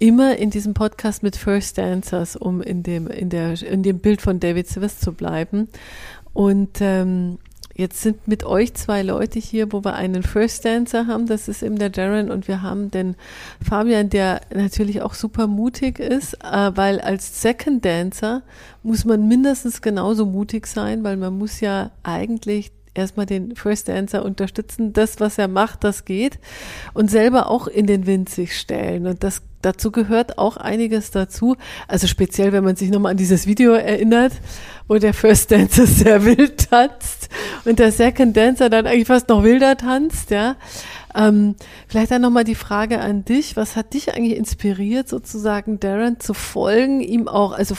immer 0.04 0.36
in 0.36 0.50
diesem 0.50 0.74
Podcast 0.74 1.22
mit 1.22 1.34
First 1.34 1.78
Dancers, 1.78 2.36
um 2.36 2.60
in 2.60 2.82
dem, 2.82 3.06
in 3.06 3.30
der, 3.30 3.60
in 3.62 3.82
dem 3.82 4.00
Bild 4.00 4.20
von 4.20 4.38
David 4.38 4.68
Swiss 4.68 5.00
zu 5.00 5.12
bleiben. 5.12 5.68
Und 6.34 6.80
ähm, 6.80 7.38
Jetzt 7.76 8.02
sind 8.02 8.28
mit 8.28 8.44
euch 8.44 8.72
zwei 8.74 9.02
Leute 9.02 9.40
hier, 9.40 9.72
wo 9.72 9.82
wir 9.82 9.94
einen 9.94 10.22
First 10.22 10.64
Dancer 10.64 11.08
haben, 11.08 11.26
das 11.26 11.48
ist 11.48 11.60
eben 11.60 11.76
der 11.76 11.90
Darren 11.90 12.30
und 12.30 12.46
wir 12.46 12.62
haben 12.62 12.92
den 12.92 13.16
Fabian, 13.60 14.10
der 14.10 14.42
natürlich 14.54 15.02
auch 15.02 15.14
super 15.14 15.48
mutig 15.48 15.98
ist, 15.98 16.34
äh, 16.34 16.70
weil 16.76 17.00
als 17.00 17.42
Second 17.42 17.84
Dancer 17.84 18.42
muss 18.84 19.04
man 19.04 19.26
mindestens 19.26 19.82
genauso 19.82 20.24
mutig 20.24 20.68
sein, 20.68 21.02
weil 21.02 21.16
man 21.16 21.36
muss 21.36 21.58
ja 21.58 21.90
eigentlich 22.04 22.70
erstmal 22.94 23.26
den 23.26 23.56
First 23.56 23.88
Dancer 23.88 24.24
unterstützen, 24.24 24.92
das, 24.92 25.18
was 25.18 25.36
er 25.38 25.48
macht, 25.48 25.82
das 25.82 26.04
geht. 26.04 26.38
Und 26.92 27.10
selber 27.10 27.50
auch 27.50 27.66
in 27.66 27.88
den 27.88 28.06
Wind 28.06 28.28
sich 28.28 28.56
stellen. 28.56 29.08
Und 29.08 29.24
das 29.24 29.42
dazu 29.64 29.90
gehört 29.90 30.38
auch 30.38 30.56
einiges 30.56 31.10
dazu. 31.10 31.56
Also 31.88 32.06
speziell, 32.06 32.52
wenn 32.52 32.64
man 32.64 32.76
sich 32.76 32.90
nochmal 32.90 33.12
an 33.12 33.16
dieses 33.16 33.46
Video 33.46 33.72
erinnert, 33.72 34.32
wo 34.88 34.96
der 34.96 35.14
First 35.14 35.50
Dancer 35.50 35.86
sehr 35.86 36.24
wild 36.24 36.70
tanzt 36.70 37.28
und 37.64 37.78
der 37.78 37.92
Second 37.92 38.36
Dancer 38.36 38.70
dann 38.70 38.86
eigentlich 38.86 39.06
fast 39.06 39.28
noch 39.28 39.42
wilder 39.42 39.76
tanzt, 39.76 40.30
ja. 40.30 40.56
Ähm, 41.16 41.54
vielleicht 41.86 42.10
dann 42.10 42.22
nochmal 42.22 42.42
die 42.42 42.56
Frage 42.56 43.00
an 43.00 43.24
dich. 43.24 43.56
Was 43.56 43.76
hat 43.76 43.94
dich 43.94 44.14
eigentlich 44.14 44.36
inspiriert, 44.36 45.08
sozusagen 45.08 45.78
Darren 45.78 46.18
zu 46.18 46.34
folgen, 46.34 47.00
ihm 47.00 47.28
auch, 47.28 47.52
also 47.52 47.76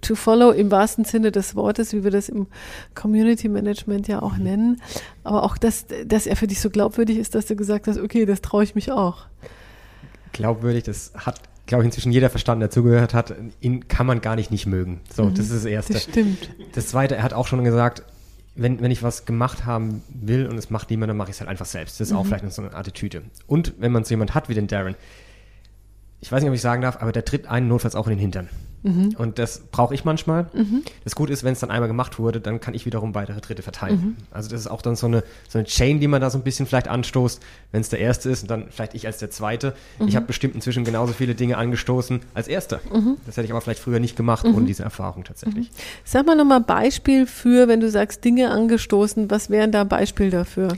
to 0.00 0.14
follow 0.14 0.52
im 0.52 0.70
wahrsten 0.70 1.04
Sinne 1.04 1.32
des 1.32 1.56
Wortes, 1.56 1.92
wie 1.92 2.04
wir 2.04 2.12
das 2.12 2.28
im 2.28 2.46
Community 2.94 3.48
Management 3.48 4.06
ja 4.06 4.22
auch 4.22 4.36
nennen. 4.36 4.80
Aber 5.24 5.42
auch, 5.42 5.58
dass, 5.58 5.86
dass 6.04 6.28
er 6.28 6.36
für 6.36 6.46
dich 6.46 6.60
so 6.60 6.70
glaubwürdig 6.70 7.18
ist, 7.18 7.34
dass 7.34 7.46
du 7.46 7.56
gesagt 7.56 7.88
hast, 7.88 7.98
okay, 7.98 8.24
das 8.24 8.40
traue 8.40 8.62
ich 8.62 8.76
mich 8.76 8.92
auch. 8.92 9.26
Glaubwürdig, 10.36 10.84
das 10.84 11.12
hat, 11.14 11.40
glaube 11.66 11.82
ich, 11.82 11.86
inzwischen 11.86 12.12
jeder 12.12 12.30
verstanden, 12.30 12.60
der 12.60 12.70
zugehört 12.70 13.14
hat. 13.14 13.34
Ihn 13.60 13.88
kann 13.88 14.06
man 14.06 14.20
gar 14.20 14.36
nicht 14.36 14.50
nicht 14.50 14.66
mögen. 14.66 15.00
So, 15.14 15.24
mhm, 15.24 15.34
das 15.34 15.46
ist 15.46 15.54
das 15.54 15.64
Erste. 15.64 15.94
Das 15.94 16.04
stimmt. 16.04 16.50
Das 16.74 16.88
Zweite, 16.88 17.16
er 17.16 17.22
hat 17.22 17.32
auch 17.32 17.46
schon 17.46 17.64
gesagt, 17.64 18.02
wenn, 18.54 18.80
wenn 18.80 18.90
ich 18.90 19.02
was 19.02 19.24
gemacht 19.24 19.64
haben 19.64 20.02
will 20.08 20.46
und 20.46 20.58
es 20.58 20.70
macht 20.70 20.90
niemand, 20.90 21.10
dann 21.10 21.16
mache 21.16 21.30
ich 21.30 21.36
es 21.36 21.40
halt 21.40 21.48
einfach 21.48 21.66
selbst. 21.66 22.00
Das 22.00 22.08
ist 22.08 22.12
mhm. 22.12 22.18
auch 22.18 22.26
vielleicht 22.26 22.50
so 22.52 22.62
eine 22.62 22.74
Attitüde. 22.74 23.22
Und 23.46 23.74
wenn 23.78 23.92
man 23.92 24.04
so 24.04 24.10
jemand 24.10 24.34
hat 24.34 24.48
wie 24.48 24.54
den 24.54 24.66
Darren, 24.66 24.94
ich 26.20 26.30
weiß 26.30 26.42
nicht, 26.42 26.48
ob 26.48 26.54
ich 26.54 26.60
sagen 26.60 26.82
darf, 26.82 27.00
aber 27.00 27.12
der 27.12 27.24
tritt 27.24 27.46
einen 27.46 27.68
notfalls 27.68 27.94
auch 27.94 28.06
in 28.06 28.12
den 28.12 28.18
Hintern. 28.18 28.48
Mhm. 28.82 29.14
Und 29.18 29.38
das 29.38 29.60
brauche 29.70 29.94
ich 29.94 30.04
manchmal. 30.04 30.46
Mhm. 30.52 30.82
Das 31.04 31.14
Gute 31.14 31.32
ist, 31.32 31.44
wenn 31.44 31.52
es 31.52 31.60
dann 31.60 31.70
einmal 31.70 31.88
gemacht 31.88 32.18
wurde, 32.18 32.40
dann 32.40 32.60
kann 32.60 32.74
ich 32.74 32.86
wiederum 32.86 33.14
weitere 33.14 33.40
Dritte 33.40 33.62
verteilen. 33.62 33.96
Mhm. 33.96 34.16
Also 34.30 34.48
das 34.48 34.60
ist 34.60 34.66
auch 34.66 34.82
dann 34.82 34.96
so 34.96 35.06
eine, 35.06 35.24
so 35.48 35.58
eine 35.58 35.66
Chain, 35.66 36.00
die 36.00 36.08
man 36.08 36.20
da 36.20 36.30
so 36.30 36.38
ein 36.38 36.44
bisschen 36.44 36.66
vielleicht 36.66 36.88
anstoßt, 36.88 37.42
wenn 37.72 37.80
es 37.80 37.88
der 37.88 37.98
Erste 37.98 38.30
ist 38.30 38.42
und 38.42 38.50
dann 38.50 38.66
vielleicht 38.70 38.94
ich 38.94 39.06
als 39.06 39.18
der 39.18 39.30
Zweite. 39.30 39.74
Ich 40.06 40.16
habe 40.16 40.26
bestimmt 40.26 40.54
inzwischen 40.54 40.84
genauso 40.84 41.12
viele 41.12 41.34
Dinge 41.34 41.56
angestoßen 41.56 42.20
als 42.34 42.48
Erster. 42.48 42.80
Das 43.26 43.36
hätte 43.36 43.46
ich 43.46 43.52
aber 43.52 43.60
vielleicht 43.60 43.80
früher 43.80 44.00
nicht 44.00 44.16
gemacht, 44.16 44.44
ohne 44.44 44.66
diese 44.66 44.82
Erfahrung 44.82 45.24
tatsächlich. 45.24 45.70
Sag 46.04 46.26
mal 46.26 46.36
nochmal 46.36 46.60
Beispiel 46.60 47.26
für, 47.26 47.68
wenn 47.68 47.80
du 47.80 47.90
sagst 47.90 48.24
Dinge 48.24 48.50
angestoßen, 48.50 49.30
was 49.30 49.50
wären 49.50 49.72
da 49.72 49.84
Beispiel 49.84 50.30
dafür? 50.30 50.68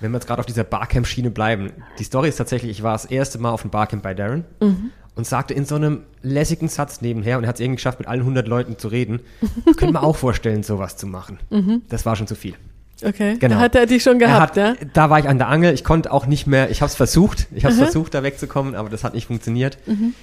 wenn 0.00 0.12
wir 0.12 0.16
jetzt 0.16 0.26
gerade 0.26 0.40
auf 0.40 0.46
dieser 0.46 0.64
Barcamp-Schiene 0.64 1.30
bleiben, 1.30 1.72
die 1.98 2.04
Story 2.04 2.28
ist 2.28 2.36
tatsächlich, 2.36 2.70
ich 2.70 2.82
war 2.82 2.92
das 2.92 3.04
erste 3.04 3.38
Mal 3.38 3.50
auf 3.50 3.62
dem 3.62 3.70
Barcamp 3.70 4.02
bei 4.02 4.14
Darren 4.14 4.44
mhm. 4.60 4.90
Und 5.20 5.26
sagte 5.26 5.52
in 5.52 5.66
so 5.66 5.74
einem 5.74 6.00
lässigen 6.22 6.68
Satz 6.68 7.02
nebenher 7.02 7.36
und 7.36 7.44
er 7.44 7.48
hat 7.48 7.56
es 7.56 7.60
irgendwie 7.60 7.76
geschafft, 7.76 7.98
mit 7.98 8.08
allen 8.08 8.20
100 8.20 8.48
Leuten 8.48 8.78
zu 8.78 8.88
reden, 8.88 9.20
könnte 9.76 9.92
man 9.92 10.02
auch 10.02 10.16
vorstellen, 10.16 10.62
sowas 10.62 10.96
zu 10.96 11.06
machen. 11.06 11.38
Mhm. 11.50 11.82
Das 11.90 12.06
war 12.06 12.16
schon 12.16 12.26
zu 12.26 12.34
viel. 12.34 12.54
Okay, 13.04 13.36
genau. 13.38 13.56
da 13.56 13.60
hat 13.60 13.74
er 13.74 13.84
dich 13.84 14.02
schon 14.02 14.18
gehabt, 14.18 14.56
hat, 14.56 14.78
ja? 14.80 14.86
Da 14.94 15.10
war 15.10 15.18
ich 15.18 15.28
an 15.28 15.36
der 15.36 15.48
Angel, 15.48 15.74
ich 15.74 15.84
konnte 15.84 16.10
auch 16.10 16.24
nicht 16.24 16.46
mehr, 16.46 16.70
ich 16.70 16.80
habe 16.80 16.88
es 16.88 16.96
versucht, 16.96 17.48
ich 17.54 17.64
habe 17.64 17.74
es 17.74 17.80
versucht, 17.80 18.14
da 18.14 18.22
wegzukommen, 18.22 18.74
aber 18.74 18.88
das 18.88 19.04
hat 19.04 19.12
nicht 19.12 19.26
funktioniert. 19.26 19.76
Mhm 19.86 20.14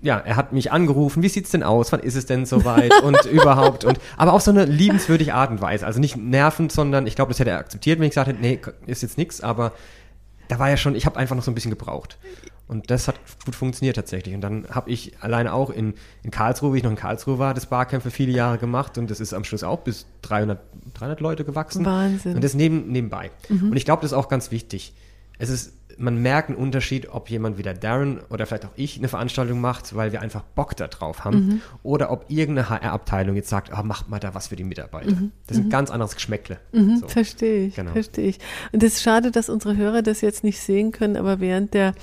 ja, 0.00 0.18
er 0.18 0.36
hat 0.36 0.52
mich 0.52 0.70
angerufen, 0.70 1.22
wie 1.22 1.28
sieht's 1.28 1.50
denn 1.50 1.62
aus, 1.62 1.90
wann 1.90 2.00
ist 2.00 2.14
es 2.14 2.26
denn 2.26 2.46
soweit 2.46 2.92
und 3.02 3.24
überhaupt 3.26 3.84
und 3.84 3.98
aber 4.16 4.32
auf 4.32 4.42
so 4.42 4.50
eine 4.50 4.64
liebenswürdige 4.64 5.34
Art 5.34 5.50
und 5.50 5.60
Weise, 5.60 5.86
also 5.86 5.98
nicht 5.98 6.16
nervend, 6.16 6.70
sondern 6.70 7.06
ich 7.06 7.16
glaube, 7.16 7.30
das 7.30 7.40
hätte 7.40 7.50
er 7.50 7.58
akzeptiert, 7.58 7.98
wenn 7.98 8.06
ich 8.06 8.12
gesagt 8.12 8.28
hätte, 8.28 8.40
nee, 8.40 8.60
ist 8.86 9.02
jetzt 9.02 9.18
nichts, 9.18 9.40
aber 9.40 9.72
da 10.48 10.58
war 10.58 10.68
ja 10.70 10.76
schon, 10.76 10.94
ich 10.94 11.06
habe 11.06 11.18
einfach 11.18 11.36
noch 11.36 11.42
so 11.42 11.50
ein 11.50 11.54
bisschen 11.54 11.70
gebraucht. 11.70 12.18
Und 12.66 12.90
das 12.90 13.08
hat 13.08 13.18
gut 13.46 13.54
funktioniert 13.54 13.96
tatsächlich. 13.96 14.34
Und 14.34 14.42
dann 14.42 14.66
habe 14.68 14.90
ich 14.90 15.14
alleine 15.20 15.54
auch 15.54 15.70
in, 15.70 15.94
in 16.22 16.30
Karlsruhe, 16.30 16.74
wie 16.74 16.78
ich 16.78 16.84
noch 16.84 16.90
in 16.90 16.96
Karlsruhe 16.98 17.38
war, 17.38 17.54
das 17.54 17.66
Barcamp 17.66 18.02
für 18.02 18.10
viele 18.10 18.32
Jahre 18.32 18.58
gemacht 18.58 18.98
und 18.98 19.10
das 19.10 19.20
ist 19.20 19.32
am 19.32 19.44
Schluss 19.44 19.62
auch 19.62 19.80
bis 19.80 20.06
300, 20.22 20.58
300 20.94 21.20
Leute 21.20 21.44
gewachsen. 21.44 21.86
Wahnsinn. 21.86 22.34
Und 22.34 22.44
das 22.44 22.52
neben, 22.52 22.88
nebenbei. 22.92 23.30
Mhm. 23.48 23.70
Und 23.70 23.76
ich 23.76 23.86
glaube, 23.86 24.02
das 24.02 24.12
ist 24.12 24.18
auch 24.18 24.28
ganz 24.28 24.50
wichtig. 24.50 24.92
Es 25.38 25.48
ist 25.48 25.72
man 25.98 26.22
merkt 26.22 26.48
einen 26.48 26.58
Unterschied, 26.58 27.08
ob 27.10 27.28
jemand 27.28 27.58
wie 27.58 27.62
der 27.62 27.74
Darren 27.74 28.20
oder 28.30 28.46
vielleicht 28.46 28.64
auch 28.64 28.72
ich 28.76 28.98
eine 28.98 29.08
Veranstaltung 29.08 29.60
macht, 29.60 29.94
weil 29.96 30.12
wir 30.12 30.22
einfach 30.22 30.42
Bock 30.42 30.76
da 30.76 30.86
drauf 30.86 31.24
haben. 31.24 31.38
Mhm. 31.38 31.60
Oder 31.82 32.10
ob 32.10 32.26
irgendeine 32.28 32.70
HR-Abteilung 32.70 33.34
jetzt 33.34 33.48
sagt, 33.48 33.70
oh, 33.76 33.82
macht 33.82 34.08
mal 34.08 34.20
da 34.20 34.34
was 34.34 34.48
für 34.48 34.56
die 34.56 34.64
Mitarbeiter. 34.64 35.10
Mhm. 35.10 35.32
Das 35.46 35.56
ist 35.56 35.64
ein 35.64 35.66
mhm. 35.66 35.70
ganz 35.70 35.90
anderes 35.90 36.14
Geschmäckle. 36.14 36.58
Mhm, 36.72 36.98
so. 36.98 37.08
Verstehe 37.08 37.66
ich, 37.66 37.74
genau. 37.74 37.92
verstehe 37.92 38.28
ich. 38.28 38.38
Und 38.72 38.82
es 38.82 38.94
ist 38.94 39.02
schade, 39.02 39.32
dass 39.32 39.48
unsere 39.48 39.76
Hörer 39.76 40.02
das 40.02 40.20
jetzt 40.20 40.44
nicht 40.44 40.60
sehen 40.60 40.92
können, 40.92 41.16
aber 41.16 41.40
während 41.40 41.74
der, 41.74 41.94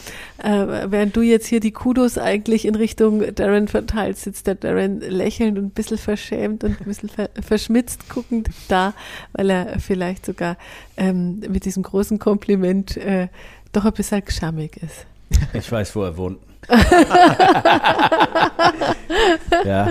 äh, 0.43 0.49
während 0.89 1.15
du 1.15 1.21
jetzt 1.21 1.47
hier 1.47 1.62
die 1.62 1.71
Kudos 1.71 2.17
eigentlich 2.17 2.65
in 2.65 2.75
Richtung 2.75 3.23
Darren 3.34 3.69
verteilst, 3.69 4.23
sitzt 4.23 4.47
der 4.47 4.55
Darren 4.55 4.99
lächelnd 4.99 5.58
und 5.58 5.65
ein 5.65 5.71
bisschen 5.71 5.97
verschämt 5.97 6.63
und 6.63 6.79
ein 6.81 6.86
bisschen 6.86 7.10
ver 7.10 7.29
verschmitzt 7.41 8.10
guckend 8.10 8.49
da, 8.67 8.93
weil 9.34 9.49
er 9.49 9.79
vielleicht 9.79 10.25
sogar 10.25 10.58
ähm, 10.97 11.39
mit 11.49 11.65
diesem 11.65 11.84
großen 11.84 12.19
Kompliment 12.19 12.97
äh, 12.97 13.27
doch 13.76 13.86
ein 13.86 13.94
bisschen 13.94 14.24
geschammig 14.24 14.78
ist. 14.78 15.06
Ich 15.54 15.72
weiß, 15.72 15.96
wo 15.96 16.04
er 16.04 16.18
wohnt. 16.18 16.38
ja. 19.66 19.90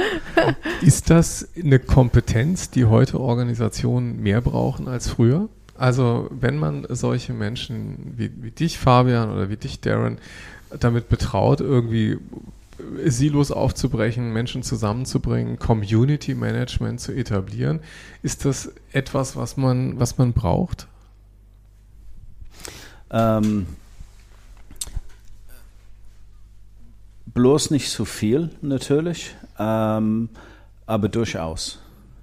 Ist 0.81 1.11
das 1.11 1.49
eine 1.61 1.79
Kompetenz, 1.79 2.71
die 2.71 2.85
heute 2.85 3.21
Organisationen 3.21 4.23
mehr 4.23 4.41
brauchen 4.41 4.89
als 4.89 5.09
früher? 5.09 5.49
Also 5.77 6.29
wenn 6.31 6.57
man 6.57 6.87
solche 6.89 7.33
Menschen 7.33 8.15
wie, 8.17 8.31
wie 8.43 8.51
dich, 8.53 8.79
Fabian, 8.79 9.31
oder 9.33 9.51
wie 9.51 9.57
dich, 9.57 9.81
Darren, 9.81 10.19
damit 10.79 11.09
betraut, 11.09 11.61
irgendwie 11.61 12.19
Silos 13.05 13.51
aufzubrechen, 13.51 14.33
Menschen 14.33 14.63
zusammenzubringen, 14.63 15.59
Community 15.59 16.35
Management 16.35 17.01
zu 17.01 17.13
etablieren. 17.13 17.81
Ist 18.23 18.45
das 18.45 18.73
etwas, 18.93 19.37
was 19.37 19.57
man, 19.57 19.99
was 19.99 20.19
man 20.19 20.33
braucht? 20.33 20.89
Ähm, 23.15 23.67
bloß 27.27 27.71
nicht 27.71 27.91
zu 27.91 28.05
viel, 28.05 28.51
natürlich, 28.61 29.37
ähm, 29.57 30.29
aber 30.85 31.09
durchaus. 31.09 31.81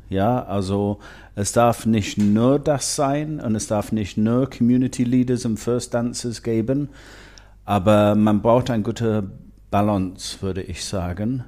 Ja, 0.10 0.44
also 0.44 1.00
es 1.36 1.54
darf 1.54 1.86
nicht 1.86 2.18
nur 2.18 2.60
das 2.60 2.98
sein 2.98 3.40
und 3.40 3.56
es 3.56 3.68
darf 3.68 3.94
nicht 3.94 4.18
nur 4.18 4.50
Community 4.50 5.06
Leaders 5.06 5.46
und 5.46 5.58
First 5.58 5.94
Dancers 5.94 6.44
geben, 6.44 6.90
aber 7.64 8.16
man 8.16 8.42
braucht 8.42 8.70
eine 8.70 8.84
gute 8.84 9.32
Balance, 9.70 10.42
würde 10.42 10.62
ich 10.62 10.84
sagen, 10.84 11.46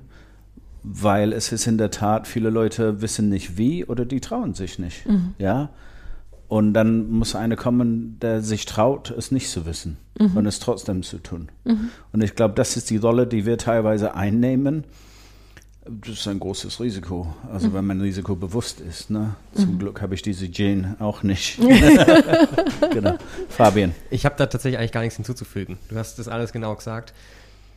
weil 0.83 1.33
es 1.33 1.51
ist 1.51 1.67
in 1.67 1.77
der 1.77 1.91
Tat, 1.91 2.27
viele 2.27 2.49
Leute 2.49 3.01
wissen 3.01 3.27
nicht 3.27 3.57
wie 3.57 3.83
oder 3.83 4.05
die 4.05 4.21
trauen 4.21 4.53
sich 4.53 4.79
nicht. 4.79 5.05
Mhm. 5.05 5.33
Ja, 5.37 5.69
und 6.53 6.75
dann 6.75 7.09
muss 7.09 7.33
einer 7.33 7.55
kommen, 7.55 8.19
der 8.19 8.43
sich 8.43 8.67
traut, 8.67 9.09
es 9.09 9.31
nicht 9.31 9.49
zu 9.49 9.65
wissen 9.65 9.97
mhm. 10.19 10.37
und 10.37 10.45
es 10.45 10.59
trotzdem 10.59 11.01
zu 11.01 11.17
tun. 11.17 11.49
Mhm. 11.63 11.89
Und 12.11 12.23
ich 12.23 12.35
glaube, 12.35 12.53
das 12.53 12.77
ist 12.77 12.91
die 12.91 12.97
Rolle, 12.97 13.25
die 13.25 13.47
wir 13.47 13.57
teilweise 13.57 14.13
einnehmen. 14.13 14.83
Das 15.83 16.09
ist 16.09 16.27
ein 16.27 16.39
großes 16.39 16.79
Risiko, 16.79 17.33
also 17.51 17.69
mhm. 17.69 17.73
wenn 17.73 17.85
man 17.85 18.01
Risiko 18.01 18.35
bewusst 18.35 18.81
ist. 18.81 19.09
Ne? 19.09 19.33
Zum 19.55 19.73
mhm. 19.73 19.79
Glück 19.79 20.01
habe 20.03 20.13
ich 20.13 20.21
diese 20.21 20.45
Jane 20.45 20.95
auch 20.99 21.23
nicht. 21.23 21.59
genau. 22.91 23.17
Fabian. 23.49 23.95
Ich 24.11 24.23
habe 24.23 24.35
da 24.37 24.45
tatsächlich 24.45 24.77
eigentlich 24.77 24.91
gar 24.91 25.01
nichts 25.01 25.15
hinzuzufügen. 25.15 25.79
Du 25.89 25.95
hast 25.95 26.19
das 26.19 26.27
alles 26.27 26.53
genau 26.53 26.75
gesagt. 26.75 27.15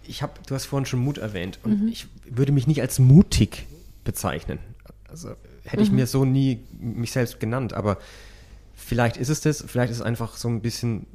Ich 0.06 0.20
habe, 0.20 0.34
du 0.46 0.54
hast 0.54 0.66
vorhin 0.66 0.84
schon 0.84 1.00
Mut 1.00 1.16
erwähnt 1.16 1.60
und 1.62 1.84
mhm. 1.84 1.88
ich 1.88 2.08
würde 2.28 2.52
mich 2.52 2.66
nicht 2.66 2.82
als 2.82 2.98
mutig 2.98 3.64
bezeichnen. 4.04 4.58
Also 5.08 5.30
hätte 5.64 5.82
ich 5.82 5.88
mhm. 5.88 5.96
mir 5.96 6.06
so 6.06 6.26
nie 6.26 6.58
mich 6.78 7.12
selbst 7.12 7.40
genannt, 7.40 7.72
aber 7.72 7.96
vielleicht 8.76 9.16
ist 9.16 9.30
es 9.30 9.40
das, 9.40 9.64
vielleicht 9.66 9.90
ist 9.90 9.98
es 9.98 10.02
einfach 10.02 10.36
so 10.36 10.48
ein 10.48 10.60
bisschen 10.60 11.06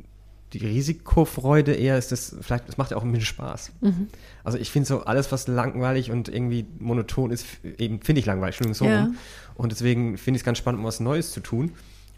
die 0.53 0.65
Risikofreude 0.65 1.73
eher 1.73 1.97
ist 1.97 2.11
das, 2.11 2.35
vielleicht, 2.41 2.67
das 2.67 2.77
macht 2.77 2.91
ja 2.91 2.97
auch 2.97 3.03
ein 3.03 3.11
bisschen 3.11 3.25
Spaß. 3.25 3.71
Mhm. 3.81 4.07
Also 4.43 4.57
ich 4.57 4.69
finde 4.69 4.87
so 4.87 5.03
alles, 5.03 5.31
was 5.31 5.47
langweilig 5.47 6.11
und 6.11 6.27
irgendwie 6.27 6.65
monoton 6.79 7.31
ist, 7.31 7.45
eben 7.77 8.01
finde 8.01 8.19
ich 8.19 8.25
langweilig, 8.25 8.59
Entschuldigung, 8.59 8.73
so 8.73 8.85
ja. 8.85 9.03
rum. 9.03 9.15
Und 9.55 9.71
deswegen 9.71 10.17
finde 10.17 10.37
ich 10.37 10.41
es 10.41 10.45
ganz 10.45 10.57
spannend, 10.57 10.79
um 10.79 10.85
was 10.85 10.99
Neues 10.99 11.31
zu 11.31 11.39
tun. 11.39 11.71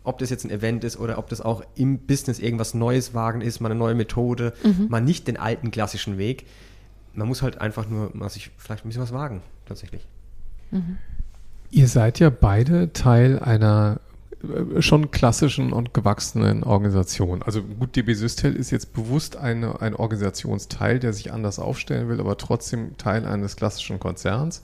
Ob 0.04 0.18
das 0.18 0.30
jetzt 0.30 0.46
ein 0.46 0.50
Event 0.50 0.84
ist 0.84 1.00
oder 1.00 1.18
ob 1.18 1.30
das 1.30 1.42
auch 1.42 1.64
im 1.76 2.00
Business 2.00 2.40
irgendwas 2.40 2.74
Neues 2.74 3.14
wagen 3.14 3.42
ist, 3.42 3.60
mal 3.62 3.70
eine 3.70 3.80
neue 3.80 3.96
Methode, 3.96 4.54
mhm. 4.64 4.88
mal 4.90 5.00
nicht 5.00 5.28
den 5.28 5.38
alten 5.38 5.72
klassischen 5.72 6.18
Weg. 6.18 6.48
Man 7.14 7.28
muss 7.28 7.42
halt 7.42 7.62
einfach 7.62 7.88
nur 7.88 8.10
mal 8.14 8.30
sich 8.30 8.50
vielleicht 8.58 8.84
ein 8.84 8.90
bisschen 8.90 9.04
was 9.04 9.14
wagen, 9.14 9.42
tatsächlich. 9.66 10.08
Mhm. 10.72 10.98
Ihr 11.70 11.88
seid 11.88 12.20
ja 12.20 12.30
beide 12.30 12.92
Teil 12.94 13.40
einer 13.40 14.00
schon 14.80 15.12
klassischen 15.12 15.72
und 15.72 15.94
gewachsenen 15.94 16.64
Organisation. 16.64 17.42
Also 17.44 17.62
gut, 17.62 17.96
DB 17.96 18.14
Systel 18.14 18.56
ist 18.56 18.72
jetzt 18.72 18.94
bewusst 18.94 19.38
eine, 19.38 19.82
ein 19.82 19.96
Organisationsteil, 19.96 21.00
der 21.00 21.14
sich 21.14 21.32
anders 21.32 21.60
aufstellen 21.60 22.10
will, 22.10 22.20
aber 22.20 22.38
trotzdem 22.38 22.98
Teil 22.98 23.26
eines 23.26 23.56
klassischen 23.56 24.00
Konzerns. 24.00 24.62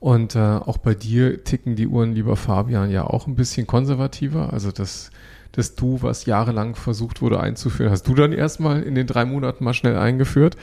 Und 0.00 0.36
äh, 0.36 0.38
auch 0.38 0.76
bei 0.76 0.94
dir 0.94 1.42
ticken 1.44 1.76
die 1.76 1.88
Uhren, 1.88 2.14
lieber 2.14 2.36
Fabian, 2.36 2.90
ja 2.90 3.04
auch 3.04 3.26
ein 3.26 3.36
bisschen 3.36 3.66
konservativer. 3.66 4.52
Also 4.52 4.70
das, 4.70 5.10
das 5.52 5.74
Du, 5.74 6.02
was 6.02 6.26
jahrelang 6.26 6.74
versucht 6.74 7.22
wurde 7.22 7.40
einzuführen, 7.40 7.90
hast 7.90 8.06
du 8.06 8.14
dann 8.14 8.32
erstmal 8.32 8.82
in 8.82 8.94
den 8.94 9.06
drei 9.06 9.24
Monaten 9.24 9.64
mal 9.64 9.72
schnell 9.72 9.96
eingeführt. 9.96 10.58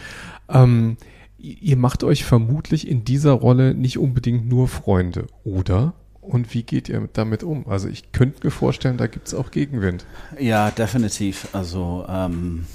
Ähm, 0.48 0.98
ihr 1.40 1.78
macht 1.78 2.04
euch 2.04 2.24
vermutlich 2.24 2.88
in 2.88 3.04
dieser 3.04 3.32
Rolle 3.32 3.74
nicht 3.74 3.98
unbedingt 3.98 4.48
nur 4.48 4.68
Freunde, 4.68 5.26
oder? 5.44 5.94
Und 6.26 6.54
wie 6.54 6.64
geht 6.64 6.90
ihr 6.90 7.10
damit 7.12 7.44
um? 7.44 7.68
Also 7.68 7.90
ich 7.90 8.12
könnte 8.12 8.46
mir 8.46 8.52
vorstellen, 8.52 8.98
da 8.98 9.08
gibt 9.08 9.28
es 9.28 9.34
auch 9.34 9.52
Gegenwind. 9.52 10.06
Ja, 10.40 10.72
definitiv. 10.72 11.50
Also 11.54 12.06
ähm, 12.08 12.66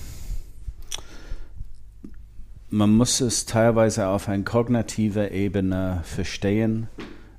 man 2.71 2.95
muss 2.95 3.21
es 3.21 3.47
teilweise 3.47 4.09
auf 4.09 4.29
einer 4.29 4.45
kognitiven 4.45 5.33
Ebene 5.33 6.01
verstehen. 6.05 6.89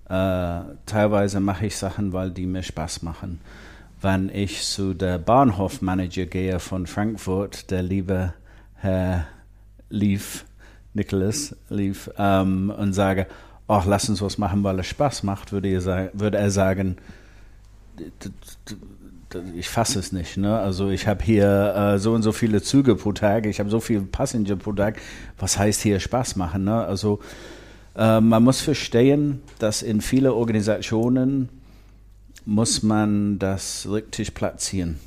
Äh, 0.05 0.61
teilweise 0.87 1.39
mache 1.39 1.67
ich 1.67 1.77
Sachen, 1.77 2.13
weil 2.13 2.31
die 2.31 2.47
mir 2.47 2.63
Spaß 2.63 3.03
machen. 3.03 3.39
Wenn 4.01 4.29
ich 4.29 4.63
zu 4.63 4.95
der 4.95 5.19
Bahnhofmanager 5.19 6.25
gehe 6.25 6.59
von 6.59 6.87
Frankfurt, 6.87 7.69
der 7.69 7.83
liebe 7.83 8.33
Herr 8.75 9.27
Lief, 9.89 10.45
Nicholas 10.93 11.55
Lief, 11.69 12.09
ähm, 12.17 12.73
und 12.75 12.93
sage, 12.93 13.27
ach, 13.69 13.85
lass 13.85 14.09
uns 14.09 14.21
was 14.21 14.37
machen, 14.37 14.63
weil 14.63 14.79
es 14.79 14.87
Spaß 14.87 15.23
macht, 15.23 15.51
würde 15.51 15.79
sagen, 15.79 16.09
würde 16.13 16.37
er 16.37 16.49
sagen, 16.49 16.97
ich 19.55 19.69
fasse 19.69 19.99
es 19.99 20.11
nicht. 20.11 20.37
Ne? 20.37 20.57
Also 20.57 20.89
ich 20.89 21.07
habe 21.07 21.23
hier 21.23 21.75
äh, 21.75 21.99
so 21.99 22.13
und 22.13 22.23
so 22.23 22.31
viele 22.31 22.63
Züge 22.63 22.95
pro 22.95 23.13
Tag, 23.13 23.45
ich 23.45 23.59
habe 23.59 23.69
so 23.69 23.79
viele 23.79 24.01
Passenger 24.01 24.55
pro 24.55 24.73
Tag. 24.73 24.99
Was 25.37 25.59
heißt 25.59 25.81
hier 25.81 25.99
Spaß 25.99 26.35
machen? 26.35 26.63
Ne? 26.63 26.83
Also 26.83 27.19
äh, 27.95 28.19
man 28.19 28.43
muss 28.43 28.59
verstehen, 28.61 29.41
dass 29.59 29.83
in 29.83 30.01
vielen 30.01 30.31
Organisationen 30.31 31.49
muss 32.45 32.81
man 32.81 33.37
das 33.37 33.87
richtig 33.89 34.33
platzieren. 34.33 34.99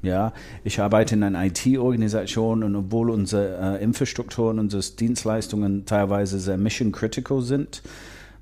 Ja, 0.00 0.32
ich 0.62 0.80
arbeite 0.80 1.16
in 1.16 1.24
einer 1.24 1.44
IT-Organisation 1.44 2.62
und 2.62 2.76
obwohl 2.76 3.10
unsere 3.10 3.78
äh, 3.78 3.82
Infrastrukturen, 3.82 4.60
unsere 4.60 4.82
Dienstleistungen 4.82 5.86
teilweise 5.86 6.38
sehr 6.38 6.56
mission 6.56 6.92
critical 6.92 7.40
sind, 7.42 7.82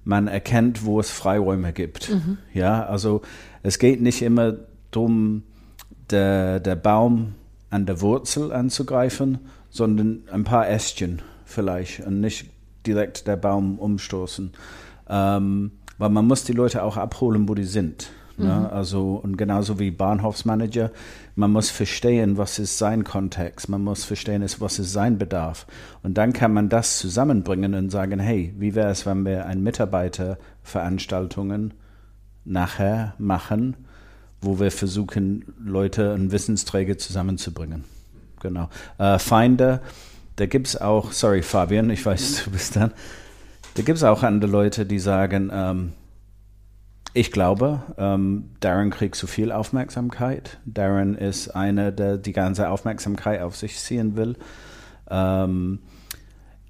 man 0.04 0.28
erkennt, 0.28 0.84
wo 0.84 1.00
es 1.00 1.10
Freiräume 1.10 1.72
gibt. 1.72 2.10
Mhm. 2.10 2.38
Ja, 2.52 2.84
also 2.84 3.22
es 3.62 3.78
geht 3.78 4.02
nicht 4.02 4.22
immer 4.22 4.54
darum, 4.90 5.42
der, 6.10 6.60
der 6.60 6.76
Baum 6.76 7.34
an 7.70 7.86
der 7.86 8.00
Wurzel 8.00 8.52
anzugreifen, 8.52 9.38
sondern 9.70 10.22
ein 10.30 10.44
paar 10.44 10.68
Ästchen 10.68 11.22
vielleicht 11.44 12.00
und 12.00 12.20
nicht 12.20 12.50
direkt 12.86 13.26
der 13.26 13.36
Baum 13.36 13.78
umstoßen. 13.78 14.52
Ähm, 15.08 15.72
weil 15.98 16.10
man 16.10 16.26
muss 16.26 16.44
die 16.44 16.52
Leute 16.52 16.82
auch 16.82 16.96
abholen, 16.96 17.48
wo 17.48 17.54
die 17.54 17.64
sind. 17.64 18.10
Ne? 18.36 18.44
Mhm. 18.44 18.62
Ne? 18.62 18.72
Also, 18.72 19.14
und 19.14 19.36
genauso 19.36 19.78
wie 19.78 19.90
Bahnhofsmanager, 19.90 20.90
man 21.34 21.50
muss 21.52 21.70
verstehen, 21.70 22.38
was 22.38 22.58
ist 22.58 22.78
sein 22.78 23.04
Kontext, 23.04 23.68
man 23.68 23.84
muss 23.84 24.04
verstehen, 24.04 24.42
was 24.58 24.78
ist 24.78 24.92
sein 24.92 25.18
Bedarf. 25.18 25.66
Und 26.02 26.16
dann 26.18 26.32
kann 26.32 26.52
man 26.52 26.68
das 26.68 26.98
zusammenbringen 26.98 27.74
und 27.74 27.90
sagen, 27.90 28.20
hey, 28.20 28.54
wie 28.58 28.74
wäre 28.74 28.90
es, 28.90 29.06
wenn 29.06 29.24
wir 29.24 29.46
ein 29.46 29.62
Mitarbeiterveranstaltungen 29.62 31.74
nachher 32.44 33.14
machen, 33.18 33.76
wo 34.40 34.60
wir 34.60 34.70
versuchen, 34.70 35.44
Leute 35.62 36.14
und 36.14 36.30
Wissensträger 36.30 36.98
zusammenzubringen. 36.98 37.84
Genau. 38.40 38.68
Äh, 38.98 39.18
Feinde, 39.18 39.80
da 40.36 40.46
gibt 40.46 40.68
es 40.68 40.80
auch, 40.80 41.12
sorry 41.12 41.42
Fabian, 41.42 41.90
ich 41.90 42.04
weiß, 42.04 42.44
du 42.44 42.50
bist 42.50 42.76
dann, 42.76 42.92
da 43.74 43.82
gibt 43.82 43.98
es 43.98 44.04
auch 44.04 44.22
andere 44.22 44.50
Leute, 44.50 44.86
die 44.86 44.98
sagen, 44.98 45.50
ähm, 45.52 45.92
ich 47.16 47.32
glaube, 47.32 47.80
ähm, 47.96 48.50
Darren 48.60 48.90
kriegt 48.90 49.14
zu 49.14 49.26
viel 49.26 49.50
Aufmerksamkeit. 49.50 50.58
Darren 50.66 51.16
ist 51.16 51.48
einer, 51.48 51.90
der 51.90 52.18
die 52.18 52.32
ganze 52.32 52.68
Aufmerksamkeit 52.68 53.40
auf 53.40 53.56
sich 53.56 53.78
ziehen 53.78 54.16
will. 54.16 54.36
Ähm, 55.08 55.78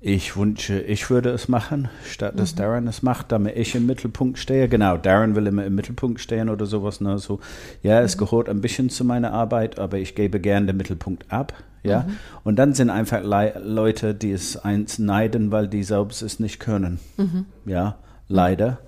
ich 0.00 0.37
wünsche, 0.37 0.80
ich 0.80 1.11
würde 1.11 1.30
es 1.30 1.48
machen, 1.48 1.88
statt 2.04 2.38
dass 2.38 2.52
mhm. 2.54 2.59
Darren 2.59 2.87
es 2.87 3.02
macht, 3.02 3.32
damit 3.32 3.56
ich 3.56 3.74
im 3.74 3.87
Mittelpunkt 3.87 4.38
stehe. 4.38 4.68
Genau, 4.68 4.96
Darren 4.96 5.35
will 5.35 5.48
immer 5.48 5.64
im 5.64 5.74
Mittelpunkt 5.74 6.20
stehen 6.20 6.48
oder 6.48 6.64
sowas. 6.64 7.00
Ne? 7.00 7.18
So, 7.18 7.40
ja, 7.82 7.98
mhm. 7.98 8.04
es 8.04 8.16
gehört 8.16 8.48
ein 8.48 8.61
bisschen 8.61 8.88
zu 8.88 9.04
meiner 9.04 9.32
Arbeit, 9.32 9.80
aber 9.80 9.98
ich 9.98 10.14
gebe 10.14 10.38
gern 10.38 10.68
den 10.68 10.76
Mittelpunkt 10.76 11.32
ab. 11.32 11.54
Ja, 11.82 12.02
mhm. 12.02 12.16
und 12.44 12.56
dann 12.56 12.72
sind 12.72 12.90
einfach 12.90 13.22
Le 13.22 13.61
Leute, 13.64 14.14
die 14.14 14.30
es 14.30 14.56
eins 14.56 15.00
neiden, 15.00 15.50
weil 15.50 15.66
die 15.66 15.82
selbst 15.82 16.22
es 16.22 16.38
nicht 16.38 16.61
können. 16.61 17.00
Mhm. 17.16 17.46
Ja, 17.64 17.96
leider. 18.28 18.78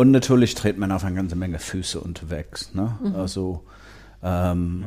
Und 0.00 0.12
natürlich 0.12 0.54
tritt 0.54 0.78
man 0.78 0.92
auf 0.92 1.04
eine 1.04 1.14
ganze 1.14 1.36
Menge 1.36 1.58
Füße 1.58 2.00
unterwegs. 2.00 2.72
Ne? 2.72 2.96
Mhm. 3.04 3.16
Also, 3.16 3.64
ähm, 4.22 4.86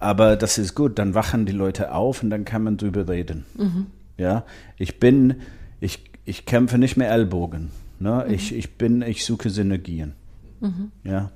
aber 0.00 0.34
das 0.34 0.58
ist 0.58 0.74
gut, 0.74 0.98
dann 0.98 1.14
wachen 1.14 1.46
die 1.46 1.52
Leute 1.52 1.94
auf 1.94 2.24
und 2.24 2.30
dann 2.30 2.44
kann 2.44 2.64
man 2.64 2.76
drüber 2.76 3.06
reden. 3.06 3.46
Mhm. 3.56 3.86
Ja, 4.18 4.44
ich 4.78 4.98
bin, 4.98 5.42
ich, 5.78 6.00
ich 6.24 6.44
kämpfe 6.44 6.76
nicht 6.76 6.96
mehr 6.96 7.08
Ellbogen. 7.08 7.70
Ne? 8.00 8.24
Mhm. 8.26 8.34
Ich, 8.34 8.52
ich 8.52 8.74
bin, 8.74 9.02
ich 9.02 9.24
suche 9.24 9.48
Synergien. 9.48 10.14
Mhm. 10.58 10.90
Ja. 11.04 11.30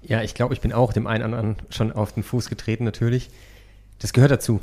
Ja, 0.00 0.22
ich 0.22 0.32
glaube, 0.32 0.54
ich 0.54 0.62
bin 0.62 0.72
auch 0.72 0.94
dem 0.94 1.06
einen 1.06 1.22
oder 1.24 1.38
anderen 1.38 1.66
schon 1.68 1.92
auf 1.92 2.12
den 2.12 2.22
Fuß 2.22 2.48
getreten, 2.48 2.84
natürlich. 2.84 3.28
Das 3.98 4.14
gehört 4.14 4.30
dazu. 4.30 4.60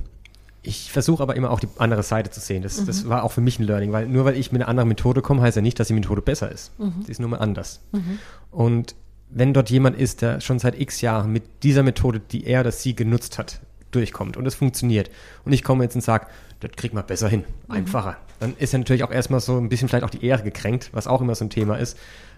Ich 0.62 0.92
versuche 0.92 1.24
aber 1.24 1.36
immer 1.36 1.52
auch 1.52 1.60
die 1.60 1.70
andere 1.78 2.04
Seite 2.04 2.30
zu 2.30 2.40
sehen. 2.40 2.62
Das, 2.62 2.82
mhm. 2.82 2.86
das 2.88 3.08
war 3.08 3.24
auch 3.24 3.32
für 3.32 3.42
mich 3.42 3.60
ein 3.60 3.64
Learning, 3.64 3.92
weil 3.92 4.08
nur 4.08 4.26
weil 4.26 4.36
ich 4.36 4.52
mit 4.52 4.62
einer 4.62 4.70
anderen 4.70 4.90
Methode 4.90 5.22
komme, 5.22 5.42
heißt 5.42 5.56
ja 5.56 5.62
nicht, 5.62 5.80
dass 5.80 5.88
die 5.88 5.94
Methode 5.94 6.22
besser 6.22 6.52
ist. 6.52 6.78
Mhm. 6.80 7.04
Sie 7.06 7.12
ist 7.12 7.20
nur 7.20 7.30
mal 7.30 7.38
anders. 7.38 7.80
Mhm. 7.92 8.20
Und 8.52 8.96
wenn 9.30 9.54
dort 9.54 9.70
jemand 9.70 9.98
ist, 9.98 10.22
der 10.22 10.42
schon 10.42 10.60
seit 10.60 10.80
x 10.80 11.02
Jahren 11.02 11.32
mit 11.32 11.44
dieser 11.64 11.84
Methode, 11.84 12.20
die 12.20 12.46
er 12.46 12.62
oder 12.62 12.72
sie 12.72 12.96
genutzt 12.96 13.38
hat, 13.38 13.60
durchkommt 13.92 14.38
und 14.38 14.46
es 14.46 14.56
funktioniert. 14.56 15.10
Und 15.46 15.54
ich 15.54 15.64
komme 15.64 15.84
jetzt 15.84 15.96
und 15.96 16.02
sage, 16.02 16.28
das 16.60 16.72
kriegt 16.76 16.94
man 16.94 17.06
besser 17.06 17.30
hin, 17.30 17.44
einfacher. 17.68 18.12
Mhm. 18.12 18.16
Dann 18.40 18.58
ist 18.58 18.74
ja 18.74 18.80
natürlich 18.80 19.04
auch 19.04 19.12
erstmal 19.12 19.40
so 19.40 19.58
ein 19.58 19.70
bisschen 19.70 19.88
vielleicht 19.88 20.04
auch 20.04 20.10
die 20.10 20.24
Ehre 20.26 20.44
gekränkt, 20.44 20.90
was 20.94 21.08
auch 21.08 21.22
immer 21.22 21.36
so 21.36 21.46
ein 21.46 21.50
Thema 21.50 21.78
ist, 21.78 21.98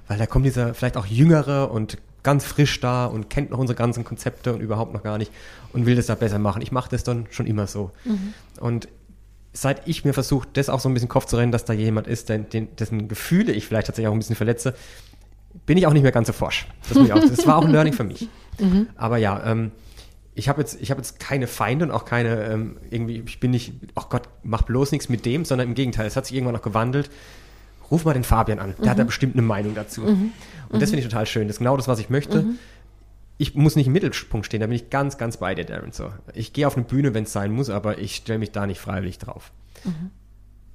weil 0.09 0.17
da 0.17 0.25
kommt 0.25 0.45
dieser 0.45 0.73
vielleicht 0.73 0.97
auch 0.97 1.05
jüngere 1.05 1.71
und 1.71 1.97
ganz 2.23 2.43
frisch 2.43 2.81
da 2.81 3.05
und 3.05 3.29
kennt 3.29 3.51
noch 3.51 3.59
unsere 3.59 3.77
ganzen 3.77 4.03
Konzepte 4.03 4.53
und 4.53 4.59
überhaupt 4.59 4.93
noch 4.93 5.03
gar 5.03 5.17
nicht 5.17 5.31
und 5.71 5.85
will 5.85 5.95
das 5.95 6.07
da 6.07 6.15
besser 6.15 6.39
machen. 6.39 6.61
Ich 6.61 6.73
mache 6.73 6.89
das 6.89 7.05
dann 7.05 7.27
schon 7.29 7.45
immer 7.45 7.67
so. 7.67 7.91
Mhm. 8.03 8.33
Und 8.59 8.89
seit 9.53 9.87
ich 9.87 10.03
mir 10.03 10.13
versuche, 10.13 10.47
das 10.51 10.67
auch 10.67 10.79
so 10.79 10.89
ein 10.89 10.93
bisschen 10.93 11.09
Kopf 11.09 11.25
zu 11.25 11.37
rennen, 11.37 11.51
dass 11.51 11.63
da 11.63 11.73
jemand 11.73 12.07
ist, 12.07 12.27
den, 12.27 12.49
den, 12.49 12.75
dessen 12.75 13.07
Gefühle 13.07 13.53
ich 13.53 13.67
vielleicht 13.67 13.87
tatsächlich 13.87 14.09
auch 14.09 14.13
ein 14.13 14.19
bisschen 14.19 14.35
verletze, 14.35 14.73
bin 15.65 15.77
ich 15.77 15.87
auch 15.87 15.93
nicht 15.93 16.03
mehr 16.03 16.11
ganz 16.11 16.27
so 16.27 16.33
forsch. 16.33 16.67
Das, 16.89 16.97
auch, 16.97 17.19
das 17.19 17.47
war 17.47 17.57
auch 17.57 17.65
ein 17.65 17.71
Learning 17.71 17.93
für 17.93 18.03
mich. 18.03 18.27
Mhm. 18.61 18.87
Aber 18.97 19.15
ja, 19.15 19.41
ähm, 19.45 19.71
ich 20.35 20.49
habe 20.49 20.59
jetzt, 20.59 20.81
hab 20.81 20.97
jetzt 20.97 21.17
keine 21.17 21.47
Feinde 21.47 21.85
und 21.85 21.91
auch 21.91 22.03
keine, 22.03 22.43
ähm, 22.43 22.75
irgendwie, 22.89 23.23
ich 23.25 23.39
bin 23.39 23.51
nicht, 23.51 23.71
ach 23.95 24.07
oh 24.07 24.09
Gott, 24.09 24.23
mach 24.43 24.63
bloß 24.63 24.91
nichts 24.91 25.07
mit 25.07 25.25
dem, 25.25 25.45
sondern 25.45 25.69
im 25.69 25.75
Gegenteil, 25.75 26.05
es 26.05 26.17
hat 26.17 26.25
sich 26.25 26.35
irgendwann 26.35 26.55
noch 26.55 26.61
gewandelt. 26.61 27.09
Ruf 27.91 28.05
mal 28.05 28.13
den 28.13 28.23
Fabian 28.23 28.59
an, 28.59 28.75
der 28.77 28.85
mhm. 28.85 28.89
hat 28.89 28.99
da 28.99 29.03
bestimmt 29.03 29.35
eine 29.35 29.41
Meinung 29.41 29.75
dazu. 29.75 30.01
Mhm. 30.01 30.31
Und 30.69 30.81
das 30.81 30.91
finde 30.91 31.03
ich 31.03 31.09
total 31.09 31.25
schön. 31.25 31.47
Das 31.47 31.55
ist 31.55 31.59
genau 31.59 31.75
das, 31.75 31.87
was 31.87 31.99
ich 31.99 32.09
möchte. 32.09 32.43
Mhm. 32.43 32.59
Ich 33.37 33.55
muss 33.55 33.75
nicht 33.75 33.87
im 33.87 33.93
Mittelpunkt 33.93 34.45
stehen, 34.45 34.59
da 34.59 34.67
bin 34.67 34.75
ich 34.75 34.89
ganz, 34.89 35.17
ganz 35.17 35.37
bei 35.37 35.55
dir, 35.55 35.65
Darren. 35.65 35.91
So. 35.91 36.11
Ich 36.33 36.53
gehe 36.53 36.67
auf 36.67 36.75
eine 36.75 36.85
Bühne, 36.85 37.13
wenn 37.13 37.23
es 37.23 37.31
sein 37.31 37.51
muss, 37.51 37.69
aber 37.69 37.97
ich 37.97 38.17
stelle 38.17 38.39
mich 38.39 38.51
da 38.51 38.67
nicht 38.67 38.79
freiwillig 38.79 39.17
drauf. 39.17 39.51
Mhm. 39.85 40.11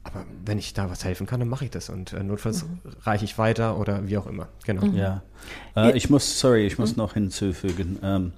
Aber 0.03 0.25
wenn 0.45 0.59
ich 0.59 0.75
da 0.75 0.91
was 0.91 1.05
helfen 1.05 1.27
kann, 1.27 1.41
dann 1.41 1.49
mache 1.49 1.65
ich 1.65 1.71
das 1.71 1.89
und 1.89 2.13
äh, 2.13 2.23
notfalls 2.23 2.65
mhm. 2.65 2.79
reiche 3.03 3.25
ich 3.25 3.39
weiter 3.39 3.79
oder 3.79 4.07
wie 4.07 4.19
auch 4.19 4.27
immer. 4.27 4.49
Genau. 4.65 4.85
Mhm. 4.85 4.95
Ja. 4.95 5.23
Äh, 5.77 5.97
ich 5.97 6.11
muss, 6.11 6.39
sorry, 6.39 6.67
ich 6.67 6.79
muss 6.79 6.93
mhm. 6.93 6.99
noch 6.99 7.15
hinzufügen. 7.15 7.99
Ähm, 8.03 8.33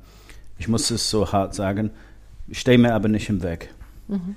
ich 0.59 0.69
muss 0.69 0.91
es 0.91 1.11
so 1.11 1.33
hart 1.33 1.55
sagen. 1.55 1.91
Ich 2.49 2.61
stehe 2.61 2.79
mir 2.79 2.95
aber 2.95 3.09
nicht 3.09 3.29
im 3.29 3.43
Weg. 3.43 3.75
Mhm. 4.09 4.37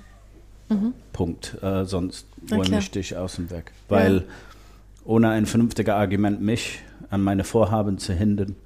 Mhm. 0.68 0.94
Punkt. 1.12 1.56
Äh, 1.62 1.84
sonst 1.84 2.26
räume 2.50 2.78
ich 2.78 2.90
dich 2.90 3.16
aus 3.16 3.36
dem 3.36 3.50
Weg. 3.50 3.72
Weil 3.88 4.16
ja. 4.16 4.22
ohne 5.04 5.30
ein 5.30 5.46
vernünftiges 5.46 5.94
Argument 5.94 6.40
mich 6.40 6.80
an 7.10 7.22
meine 7.22 7.44
Vorhaben 7.44 7.98
zu 7.98 8.12
hindern, 8.12 8.56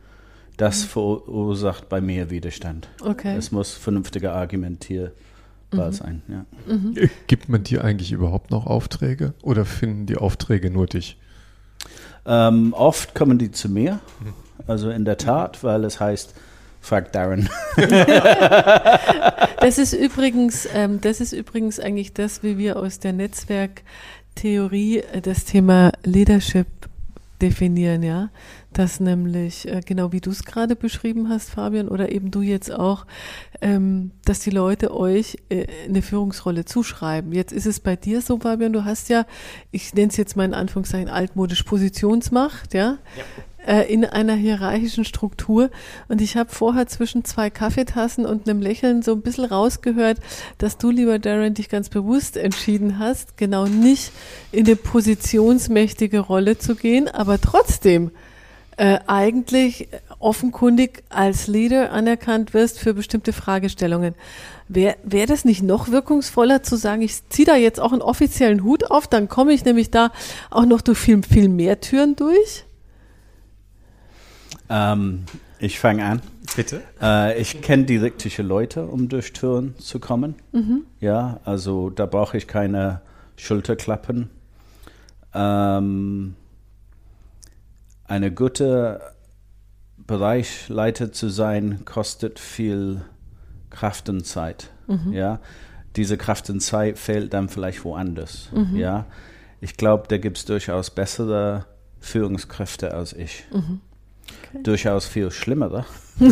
das 0.57 0.83
mhm. 0.83 0.89
verursacht 0.89 1.89
bei 1.89 2.01
mir 2.01 2.31
Widerstand. 2.31 2.89
Okay. 3.03 3.37
Es 3.37 3.51
muss 3.53 3.73
vernünftiger 3.73 4.35
argumentierbar 4.35 5.13
mhm. 5.73 5.93
sein. 5.93 6.23
Ja. 6.29 6.47
Mhm. 6.67 6.95
Gibt 7.27 7.49
man 7.49 7.65
dir 7.65 7.85
eigentlich 7.85 8.13
überhaupt 8.13 8.51
noch 8.51 8.67
Aufträge 8.67 9.35
oder 9.43 9.65
finden 9.65 10.07
die 10.07 10.17
Aufträge 10.17 10.71
nur 10.71 10.87
dich? 10.87 11.19
Ähm, 12.27 12.73
oft 12.73 13.15
kommen 13.15 13.39
die 13.39 13.51
zu 13.51 13.69
mir. 13.69 14.01
Mhm. 14.21 14.35
Also 14.67 14.91
in 14.91 15.05
der 15.05 15.19
Tat, 15.19 15.65
weil 15.65 15.85
es 15.85 16.01
heißt, 16.01 16.35
frag 16.85 17.13
Darren. 17.13 17.49
das 19.61 19.79
ist 19.79 19.95
übrigens, 19.95 20.69
ähm, 20.75 21.01
das 21.01 21.21
ist 21.21 21.33
übrigens 21.33 21.81
eigentlich 21.81 22.13
das, 22.13 22.43
wie 22.43 22.59
wir 22.59 22.77
aus 22.77 22.99
der 22.99 23.15
Netzwerktheorie 23.15 24.99
äh, 24.99 25.21
das 25.23 25.47
Thema 25.47 25.93
Leadership 26.05 26.67
definieren, 27.41 28.03
ja. 28.03 28.29
Dass 28.73 29.01
nämlich, 29.01 29.67
äh, 29.67 29.81
genau 29.85 30.13
wie 30.13 30.21
du 30.21 30.31
es 30.31 30.45
gerade 30.45 30.77
beschrieben 30.77 31.29
hast, 31.31 31.51
Fabian, 31.51 31.89
oder 31.89 32.13
eben 32.13 32.31
du 32.31 32.43
jetzt 32.43 32.71
auch, 32.73 33.07
ähm, 33.63 34.11
dass 34.25 34.41
die 34.41 34.51
Leute 34.51 34.95
euch 34.95 35.39
äh, 35.49 35.67
eine 35.89 36.03
Führungsrolle 36.03 36.67
zuschreiben. 36.67 37.33
Jetzt 37.33 37.53
ist 37.53 37.67
es 37.67 37.81
bei 37.81 37.97
dir 37.97 38.21
so, 38.21 38.41
Fabian, 38.41 38.75
du 38.75 38.85
hast 38.85 39.09
ja, 39.09 39.25
ich 39.71 39.95
nenne 39.95 40.09
es 40.09 40.17
jetzt 40.19 40.37
mal 40.37 40.45
in 40.45 40.55
Anführungszeichen 40.55 41.09
altmodisch 41.09 41.63
Positionsmacht, 41.63 42.75
ja. 42.75 42.99
ja 43.17 43.25
äh, 43.67 43.93
in 43.93 44.05
einer 44.05 44.35
hierarchischen 44.35 45.05
Struktur. 45.05 45.71
Und 46.09 46.21
ich 46.21 46.37
habe 46.37 46.51
vorher 46.51 46.87
zwischen 46.87 47.25
zwei 47.25 47.51
Kaffeetassen 47.51 48.27
und 48.27 48.49
einem 48.49 48.61
Lächeln 48.61 49.03
so 49.03 49.13
ein 49.13 49.23
bisschen 49.23 49.45
rausgehört, 49.45 50.19
dass 50.59 50.79
du, 50.79 50.91
lieber 50.91 51.19
Darren, 51.19 51.55
dich 51.55 51.69
ganz 51.69 51.89
bewusst 51.89 52.37
entschieden 52.37 52.99
hast, 52.99 53.37
genau 53.37 53.67
nicht 53.67 54.13
in 54.53 54.67
eine 54.67 54.77
positionsmächtige 54.77 56.21
Rolle 56.21 56.59
zu 56.59 56.75
gehen, 56.75 57.09
aber 57.09 57.41
trotzdem 57.41 58.11
äh, 58.77 58.99
eigentlich 59.07 59.89
offenkundig 60.19 61.05
als 61.09 61.47
Leader 61.47 61.93
anerkannt 61.93 62.55
wirst 62.55 62.79
für 62.79 62.95
bestimmte 62.95 63.33
Fragestellungen. 63.33 64.15
Wäre 64.69 64.97
wär 65.05 65.27
das 65.27 65.45
nicht 65.45 65.63
noch 65.63 65.91
wirkungsvoller 65.91 66.63
zu 66.63 66.77
sagen, 66.77 67.03
ich 67.03 67.29
ziehe 67.29 67.47
da 67.47 67.57
jetzt 67.57 67.79
auch 67.79 67.93
einen 67.93 68.03
offiziellen 68.03 68.65
Hut 68.65 68.91
auf, 68.91 69.07
dann 69.07 69.29
komme 69.29 69.53
ich 69.53 69.65
nämlich 69.65 69.91
da 69.91 70.11
auch 70.51 70.65
noch 70.65 70.81
durch 70.81 70.99
viel, 70.99 71.23
viel 71.23 71.49
mehr 71.49 71.81
Türen 71.81 72.17
durch? 72.17 72.65
Ähm, 74.69 75.25
ich 75.59 75.79
fange 75.79 76.05
an. 76.05 76.23
Bitte. 76.57 76.83
Äh, 77.01 77.41
ich 77.41 77.61
kenne 77.63 77.85
die 77.85 77.97
richtigen 77.97 78.47
Leute, 78.47 78.87
um 78.87 79.09
durch 79.09 79.33
Türen 79.33 79.79
zu 79.79 79.99
kommen. 79.99 80.37
Mhm. 80.53 80.85
Ja, 81.01 81.41
also 81.45 81.91
da 81.91 82.07
brauche 82.07 82.37
ich 82.37 82.47
keine 82.47 83.01
Schulterklappen. 83.37 84.31
Ähm, 85.33 86.37
eine 88.05 88.31
gute 88.31 89.01
Bereichleiter 89.97 91.13
zu 91.13 91.29
sein, 91.29 91.85
kostet 91.85 92.39
viel 92.39 93.01
Kraft 93.71 94.09
und 94.09 94.27
Zeit. 94.27 94.71
Mhm. 94.87 95.13
Ja, 95.13 95.41
diese 95.97 96.17
Kraft 96.17 96.51
und 96.51 96.61
Zeit 96.61 96.99
fehlt 96.99 97.33
dann 97.33 97.49
vielleicht 97.49 97.85
woanders. 97.85 98.51
Mhm. 98.53 98.77
Ja, 98.77 99.07
ich 99.61 99.77
glaube, 99.77 100.05
da 100.09 100.19
gibt 100.19 100.37
es 100.37 100.45
durchaus 100.45 100.91
bessere 100.91 101.65
Führungskräfte 102.01 102.93
als 102.93 103.13
ich. 103.15 103.45
Mhm 103.53 103.81
durchaus 104.63 105.07
viel 105.07 105.31
schlimmere. 105.31 105.85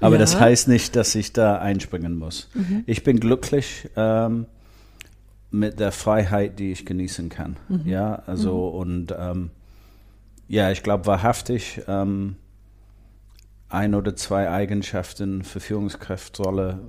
Aber 0.00 0.14
ja. 0.14 0.18
das 0.18 0.38
heißt 0.38 0.68
nicht, 0.68 0.96
dass 0.96 1.14
ich 1.14 1.32
da 1.32 1.58
einspringen 1.58 2.16
muss. 2.16 2.48
Mhm. 2.54 2.84
Ich 2.86 3.02
bin 3.02 3.20
glücklich 3.20 3.90
ähm, 3.96 4.46
mit 5.50 5.80
der 5.80 5.92
Freiheit, 5.92 6.58
die 6.58 6.72
ich 6.72 6.86
genießen 6.86 7.28
kann. 7.28 7.56
Mhm. 7.68 7.82
Ja, 7.86 8.22
also 8.26 8.70
mhm. 8.70 8.78
und 8.78 9.14
ähm, 9.18 9.50
ja, 10.48 10.70
ich 10.70 10.82
glaube 10.82 11.06
wahrhaftig 11.06 11.82
ähm, 11.88 12.36
ein 13.68 13.94
oder 13.94 14.14
zwei 14.14 14.50
Eigenschaften 14.50 15.42
für 15.42 15.60
Führungskräftrolle 15.60 16.80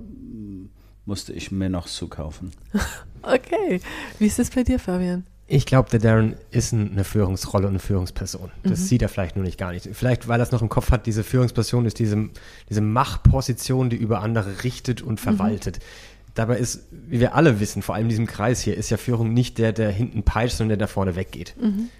musste 1.04 1.32
ich 1.32 1.50
mir 1.50 1.70
noch 1.70 1.86
zukaufen. 1.86 2.52
okay, 3.22 3.80
wie 4.18 4.26
ist 4.26 4.38
es 4.38 4.50
bei 4.50 4.62
dir, 4.62 4.78
Fabian? 4.78 5.24
Ich 5.48 5.64
glaube, 5.64 5.88
der 5.90 6.00
Darren 6.00 6.34
ist 6.50 6.72
eine 6.72 7.04
Führungsrolle 7.04 7.66
und 7.66 7.74
eine 7.74 7.78
Führungsperson. 7.78 8.50
Das 8.64 8.80
mhm. 8.80 8.84
sieht 8.84 9.02
er 9.02 9.08
vielleicht 9.08 9.36
nur 9.36 9.44
nicht 9.44 9.58
gar 9.58 9.72
nicht. 9.72 9.88
Vielleicht, 9.92 10.26
weil 10.26 10.40
er 10.40 10.42
es 10.42 10.50
noch 10.50 10.62
im 10.62 10.68
Kopf 10.68 10.90
hat, 10.90 11.06
diese 11.06 11.22
Führungsperson 11.22 11.86
ist 11.86 12.00
diese, 12.00 12.30
diese 12.68 12.80
Machtposition, 12.80 13.88
die 13.88 13.96
über 13.96 14.22
andere 14.22 14.64
richtet 14.64 15.02
und 15.02 15.20
verwaltet. 15.20 15.78
Mhm. 15.78 15.82
Dabei 16.34 16.58
ist, 16.58 16.86
wie 16.90 17.20
wir 17.20 17.34
alle 17.34 17.60
wissen, 17.60 17.80
vor 17.80 17.94
allem 17.94 18.04
in 18.04 18.10
diesem 18.10 18.26
Kreis 18.26 18.60
hier, 18.60 18.76
ist 18.76 18.90
ja 18.90 18.96
Führung 18.96 19.32
nicht 19.32 19.58
der, 19.58 19.72
der 19.72 19.90
hinten 19.90 20.24
peitscht, 20.24 20.56
sondern 20.56 20.78
der 20.78 20.86
da 20.86 20.92
vorne 20.92 21.14
weggeht. 21.14 21.54
Mhm. 21.60 21.90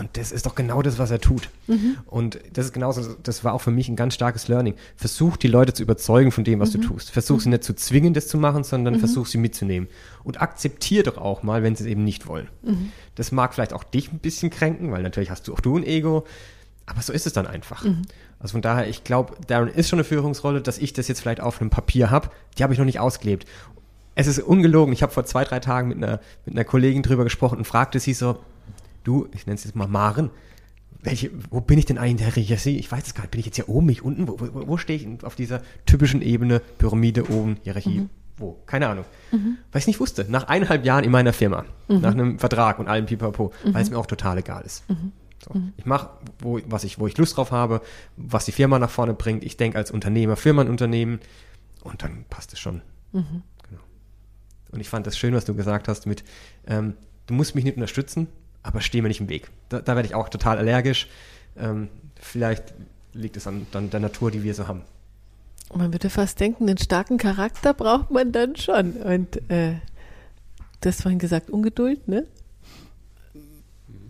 Und 0.00 0.16
das 0.16 0.32
ist 0.32 0.46
doch 0.46 0.54
genau 0.54 0.80
das, 0.80 0.98
was 0.98 1.10
er 1.10 1.20
tut. 1.20 1.50
Mhm. 1.66 1.98
Und 2.06 2.40
das 2.54 2.64
ist 2.64 2.72
genauso, 2.72 3.14
das 3.22 3.44
war 3.44 3.52
auch 3.52 3.60
für 3.60 3.70
mich 3.70 3.86
ein 3.90 3.96
ganz 3.96 4.14
starkes 4.14 4.48
Learning. 4.48 4.74
Versuch 4.96 5.36
die 5.36 5.46
Leute 5.46 5.74
zu 5.74 5.82
überzeugen 5.82 6.32
von 6.32 6.42
dem, 6.42 6.58
was 6.58 6.72
mhm. 6.72 6.80
du 6.80 6.88
tust. 6.88 7.10
Versuch 7.10 7.36
mhm. 7.36 7.40
sie 7.40 7.48
nicht 7.50 7.64
zu 7.64 7.74
zwingen, 7.74 8.14
das 8.14 8.26
zu 8.26 8.38
machen, 8.38 8.64
sondern 8.64 8.94
mhm. 8.94 9.00
versuch 9.00 9.26
sie 9.26 9.36
mitzunehmen. 9.36 9.90
Und 10.24 10.40
akzeptier 10.40 11.02
doch 11.02 11.18
auch 11.18 11.42
mal, 11.42 11.62
wenn 11.62 11.76
sie 11.76 11.84
es 11.84 11.90
eben 11.90 12.02
nicht 12.02 12.26
wollen. 12.26 12.48
Mhm. 12.62 12.92
Das 13.14 13.30
mag 13.30 13.52
vielleicht 13.52 13.74
auch 13.74 13.84
dich 13.84 14.10
ein 14.10 14.20
bisschen 14.20 14.48
kränken, 14.48 14.90
weil 14.90 15.02
natürlich 15.02 15.30
hast 15.30 15.46
du 15.48 15.52
auch 15.52 15.60
du 15.60 15.76
ein 15.76 15.84
Ego. 15.84 16.24
Aber 16.86 17.02
so 17.02 17.12
ist 17.12 17.26
es 17.26 17.34
dann 17.34 17.46
einfach. 17.46 17.84
Mhm. 17.84 18.00
Also 18.38 18.52
von 18.52 18.62
daher, 18.62 18.88
ich 18.88 19.04
glaube, 19.04 19.34
Darren 19.48 19.68
ist 19.68 19.90
schon 19.90 19.98
eine 19.98 20.04
Führungsrolle, 20.04 20.62
dass 20.62 20.78
ich 20.78 20.94
das 20.94 21.08
jetzt 21.08 21.20
vielleicht 21.20 21.42
auf 21.42 21.60
einem 21.60 21.68
Papier 21.68 22.10
habe, 22.10 22.30
die 22.56 22.62
habe 22.62 22.72
ich 22.72 22.78
noch 22.78 22.86
nicht 22.86 23.00
ausgelebt. 23.00 23.46
Es 24.14 24.26
ist 24.26 24.38
ungelogen. 24.38 24.94
Ich 24.94 25.02
habe 25.02 25.12
vor 25.12 25.26
zwei, 25.26 25.44
drei 25.44 25.60
Tagen 25.60 25.88
mit 25.88 25.98
einer, 25.98 26.20
mit 26.46 26.54
einer 26.54 26.64
Kollegin 26.64 27.02
drüber 27.02 27.24
gesprochen 27.24 27.58
und 27.58 27.66
fragte 27.66 28.00
sie 28.00 28.14
so, 28.14 28.38
du, 29.04 29.28
ich 29.34 29.46
nenne 29.46 29.56
es 29.56 29.64
jetzt 29.64 29.76
mal 29.76 29.86
Maren, 29.88 30.30
welche, 31.02 31.30
wo 31.50 31.60
bin 31.60 31.78
ich 31.78 31.86
denn 31.86 31.98
eigentlich 31.98 32.10
in 32.10 32.16
der 32.18 32.32
Hierarchie? 32.32 32.76
Ich 32.76 32.90
weiß 32.90 33.06
es 33.06 33.14
gar 33.14 33.22
nicht. 33.22 33.30
Bin 33.30 33.40
ich 33.40 33.46
jetzt 33.46 33.56
hier 33.56 33.68
oben, 33.68 33.86
mich 33.86 34.02
unten? 34.02 34.28
Wo, 34.28 34.38
wo, 34.38 34.68
wo 34.68 34.76
stehe 34.76 34.98
ich 34.98 35.24
auf 35.24 35.34
dieser 35.34 35.62
typischen 35.86 36.20
Ebene, 36.20 36.60
Pyramide 36.78 37.30
oben, 37.30 37.56
Hierarchie? 37.62 38.00
Mhm. 38.00 38.10
Wo? 38.36 38.58
Keine 38.66 38.88
Ahnung. 38.88 39.04
Mhm. 39.32 39.58
Weil 39.72 39.80
ich 39.80 39.86
nicht 39.86 40.00
wusste. 40.00 40.26
Nach 40.28 40.48
eineinhalb 40.48 40.84
Jahren 40.84 41.04
in 41.04 41.10
meiner 41.10 41.32
Firma, 41.32 41.64
mhm. 41.88 42.00
nach 42.00 42.12
einem 42.12 42.38
Vertrag 42.38 42.78
und 42.78 42.88
allem 42.88 43.06
Pipapo, 43.06 43.52
mhm. 43.64 43.74
weil 43.74 43.82
es 43.82 43.90
mir 43.90 43.98
auch 43.98 44.06
total 44.06 44.38
egal 44.38 44.62
ist. 44.64 44.88
Mhm. 44.90 45.12
So. 45.42 45.58
Mhm. 45.58 45.72
Ich 45.76 45.86
mache, 45.86 46.10
wo, 46.38 46.58
ich, 46.58 46.98
wo 46.98 47.06
ich 47.06 47.16
Lust 47.16 47.36
drauf 47.36 47.50
habe, 47.50 47.80
was 48.16 48.44
die 48.44 48.52
Firma 48.52 48.78
nach 48.78 48.90
vorne 48.90 49.14
bringt. 49.14 49.44
Ich 49.44 49.56
denke 49.56 49.78
als 49.78 49.90
Unternehmer 49.90 50.36
für 50.36 50.52
mein 50.52 50.68
Unternehmen 50.68 51.20
und 51.82 52.02
dann 52.02 52.24
passt 52.28 52.52
es 52.52 52.60
schon. 52.60 52.82
Genau. 53.12 53.82
Und 54.70 54.80
ich 54.80 54.88
fand 54.88 55.06
das 55.06 55.16
schön, 55.16 55.34
was 55.34 55.46
du 55.46 55.54
gesagt 55.54 55.88
hast 55.88 56.06
mit, 56.06 56.24
ähm, 56.66 56.94
du 57.26 57.34
musst 57.34 57.54
mich 57.54 57.64
nicht 57.64 57.76
unterstützen, 57.76 58.28
aber 58.62 58.80
steh 58.80 59.02
mir 59.02 59.08
nicht 59.08 59.20
im 59.20 59.28
Weg. 59.28 59.50
Da, 59.68 59.80
da 59.80 59.96
werde 59.96 60.08
ich 60.08 60.14
auch 60.14 60.28
total 60.28 60.58
allergisch. 60.58 61.08
Ähm, 61.56 61.88
vielleicht 62.20 62.74
liegt 63.12 63.36
es 63.36 63.46
an, 63.46 63.66
an 63.72 63.90
der 63.90 64.00
Natur, 64.00 64.30
die 64.30 64.42
wir 64.42 64.54
so 64.54 64.68
haben. 64.68 64.82
Man 65.74 65.92
würde 65.92 66.10
fast 66.10 66.40
denken, 66.40 66.68
einen 66.68 66.78
starken 66.78 67.16
Charakter 67.16 67.74
braucht 67.74 68.10
man 68.10 68.32
dann 68.32 68.56
schon. 68.56 68.92
Und 68.92 69.36
äh, 69.50 69.74
du 70.80 70.88
hast 70.88 71.02
vorhin 71.02 71.18
gesagt, 71.18 71.48
Ungeduld, 71.50 72.08
ne? 72.08 72.26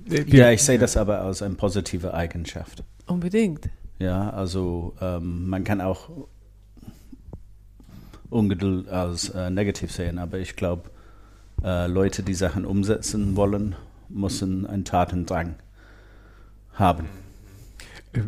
Ja, 0.07 0.51
ich 0.51 0.62
sehe 0.62 0.78
das 0.78 0.96
aber 0.96 1.20
als 1.20 1.42
eine 1.42 1.55
positive 1.55 2.14
Eigenschaft. 2.14 2.82
Unbedingt. 3.07 3.68
Ja, 3.98 4.30
also 4.30 4.94
ähm, 5.01 5.48
man 5.48 5.62
kann 5.62 5.80
auch 5.80 6.09
Ungeduld 8.30 8.88
als 8.88 9.28
äh, 9.28 9.51
negativ 9.51 9.92
sehen, 9.92 10.18
aber 10.18 10.38
ich 10.38 10.57
glaube, 10.57 10.90
äh, 11.62 11.86
Leute, 11.86 12.22
die 12.22 12.34
Sachen 12.34 12.64
umsetzen 12.64 13.36
wollen, 13.36 13.76
müssen 14.11 14.66
einen 14.66 14.84
Tatendrang 14.84 15.56
haben. 16.74 17.08
Äh, 18.12 18.20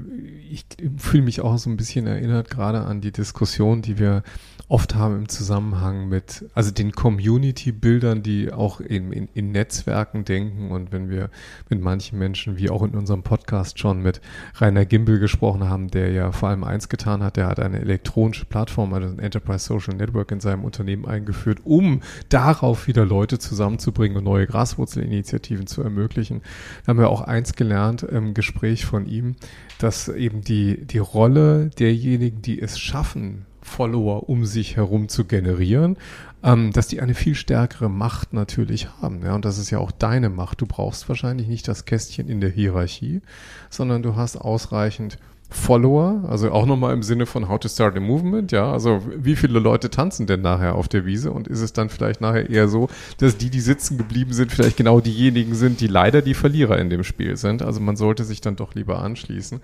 ich 0.50 0.66
fühle 0.98 1.22
mich 1.22 1.40
auch 1.40 1.56
so 1.56 1.70
ein 1.70 1.76
bisschen 1.76 2.06
erinnert 2.06 2.50
gerade 2.50 2.82
an 2.82 3.00
die 3.00 3.12
Diskussion, 3.12 3.80
die 3.82 3.98
wir 3.98 4.22
oft 4.68 4.94
haben 4.94 5.16
im 5.16 5.28
Zusammenhang 5.28 6.08
mit, 6.08 6.46
also 6.54 6.70
den 6.70 6.92
Community-Bildern, 6.92 8.22
die 8.22 8.52
auch 8.52 8.80
in, 8.80 9.12
in, 9.12 9.28
in, 9.34 9.52
Netzwerken 9.52 10.24
denken 10.24 10.70
und 10.70 10.92
wenn 10.92 11.10
wir 11.10 11.28
mit 11.68 11.82
manchen 11.82 12.18
Menschen, 12.18 12.56
wie 12.56 12.70
auch 12.70 12.82
in 12.82 12.94
unserem 12.94 13.22
Podcast 13.22 13.78
schon 13.78 14.00
mit 14.00 14.22
Rainer 14.56 14.86
Gimbel 14.86 15.18
gesprochen 15.18 15.68
haben, 15.68 15.88
der 15.88 16.12
ja 16.12 16.32
vor 16.32 16.48
allem 16.48 16.64
eins 16.64 16.88
getan 16.88 17.22
hat, 17.22 17.36
der 17.36 17.48
hat 17.48 17.60
eine 17.60 17.80
elektronische 17.80 18.46
Plattform, 18.46 18.94
also 18.94 19.08
ein 19.08 19.18
Enterprise 19.18 19.66
Social 19.66 19.94
Network 19.94 20.30
in 20.30 20.40
seinem 20.40 20.64
Unternehmen 20.64 21.04
eingeführt, 21.04 21.60
um 21.64 22.00
darauf 22.30 22.86
wieder 22.86 23.04
Leute 23.04 23.38
zusammenzubringen 23.38 24.16
und 24.16 24.24
neue 24.24 24.46
Graswurzelinitiativen 24.46 25.66
zu 25.66 25.82
ermöglichen. 25.82 26.40
Da 26.84 26.90
haben 26.90 26.98
wir 26.98 27.10
auch 27.10 27.20
eins 27.20 27.54
gelernt 27.54 28.04
im 28.04 28.32
Gespräch 28.32 28.86
von 28.86 29.06
ihm, 29.06 29.36
dass 29.82 30.08
eben 30.08 30.42
die, 30.42 30.84
die 30.84 30.98
Rolle 30.98 31.70
derjenigen, 31.78 32.42
die 32.42 32.60
es 32.60 32.78
schaffen, 32.78 33.46
Follower 33.62 34.28
um 34.28 34.44
sich 34.44 34.76
herum 34.76 35.08
zu 35.08 35.24
generieren, 35.24 35.96
ähm, 36.42 36.72
dass 36.72 36.88
die 36.88 37.00
eine 37.00 37.14
viel 37.14 37.34
stärkere 37.34 37.88
Macht 37.88 38.32
natürlich 38.32 38.88
haben. 39.00 39.24
Ja, 39.24 39.34
und 39.34 39.44
das 39.44 39.58
ist 39.58 39.70
ja 39.70 39.78
auch 39.78 39.90
deine 39.90 40.28
Macht. 40.28 40.60
Du 40.60 40.66
brauchst 40.66 41.08
wahrscheinlich 41.08 41.48
nicht 41.48 41.68
das 41.68 41.84
Kästchen 41.84 42.28
in 42.28 42.40
der 42.40 42.50
Hierarchie, 42.50 43.22
sondern 43.70 44.02
du 44.02 44.16
hast 44.16 44.36
ausreichend 44.36 45.18
Follower, 45.53 46.24
also 46.28 46.50
auch 46.50 46.66
nochmal 46.66 46.94
im 46.94 47.03
Sinne 47.03 47.26
von 47.26 47.48
How 47.48 47.61
to 47.61 47.68
Start 47.68 47.96
a 47.96 48.00
Movement, 48.00 48.53
ja, 48.53 48.72
also 48.72 49.03
wie 49.16 49.36
viele 49.36 49.59
Leute 49.59 49.90
tanzen 49.90 50.26
denn 50.26 50.40
nachher 50.40 50.74
auf 50.74 50.88
der 50.88 51.05
Wiese 51.05 51.30
und 51.30 51.46
ist 51.46 51.61
es 51.61 51.72
dann 51.72 51.90
vielleicht 51.90 52.20
nachher 52.20 52.48
eher 52.48 52.68
so, 52.68 52.88
dass 53.18 53.36
die, 53.36 53.50
die 53.50 53.61
sitzen 53.61 53.98
geblieben 53.98 54.32
sind, 54.32 54.50
vielleicht 54.50 54.76
genau 54.76 55.00
diejenigen 55.00 55.55
sind, 55.55 55.80
die 55.80 55.86
leider 55.86 56.22
die 56.22 56.34
Verlierer 56.34 56.78
in 56.78 56.90
dem 56.90 57.05
Spiel 57.05 57.36
sind, 57.36 57.62
also 57.62 57.80
man 57.80 57.96
sollte 57.96 58.24
sich 58.24 58.40
dann 58.40 58.57
doch 58.57 58.74
lieber 58.74 59.03
anschließen. 59.03 59.61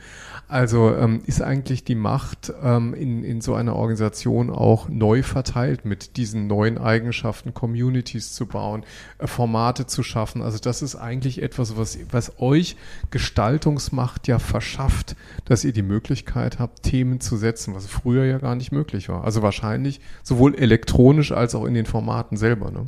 Also 0.46 0.94
ähm, 0.94 1.20
ist 1.26 1.42
eigentlich 1.42 1.84
die 1.84 1.94
Macht 1.94 2.52
ähm, 2.62 2.94
in, 2.94 3.24
in 3.24 3.40
so 3.40 3.54
einer 3.54 3.74
Organisation 3.74 4.50
auch 4.50 4.88
neu 4.88 5.22
verteilt 5.22 5.84
mit 5.84 6.16
diesen 6.16 6.46
neuen 6.46 6.78
Eigenschaften, 6.78 7.54
Communities 7.54 8.32
zu 8.32 8.46
bauen, 8.46 8.84
äh, 9.18 9.26
Formate 9.26 9.86
zu 9.86 10.02
schaffen, 10.02 10.42
also 10.42 10.58
das 10.58 10.82
ist 10.82 10.96
eigentlich 10.96 11.42
etwas, 11.42 11.76
was, 11.76 11.98
was 12.10 12.40
euch 12.40 12.76
Gestaltungsmacht 13.10 14.28
ja 14.28 14.38
verschafft, 14.38 15.16
dass 15.44 15.64
ihr 15.64 15.72
die 15.78 15.82
Möglichkeit 15.82 16.58
habt, 16.58 16.82
Themen 16.82 17.20
zu 17.20 17.36
setzen, 17.36 17.74
was 17.74 17.86
früher 17.86 18.24
ja 18.24 18.38
gar 18.38 18.56
nicht 18.56 18.72
möglich 18.72 19.08
war. 19.08 19.24
Also 19.24 19.42
wahrscheinlich 19.42 20.00
sowohl 20.24 20.54
elektronisch 20.54 21.32
als 21.32 21.54
auch 21.54 21.64
in 21.64 21.74
den 21.74 21.86
Formaten 21.86 22.36
selber. 22.36 22.70
Ne? 22.70 22.84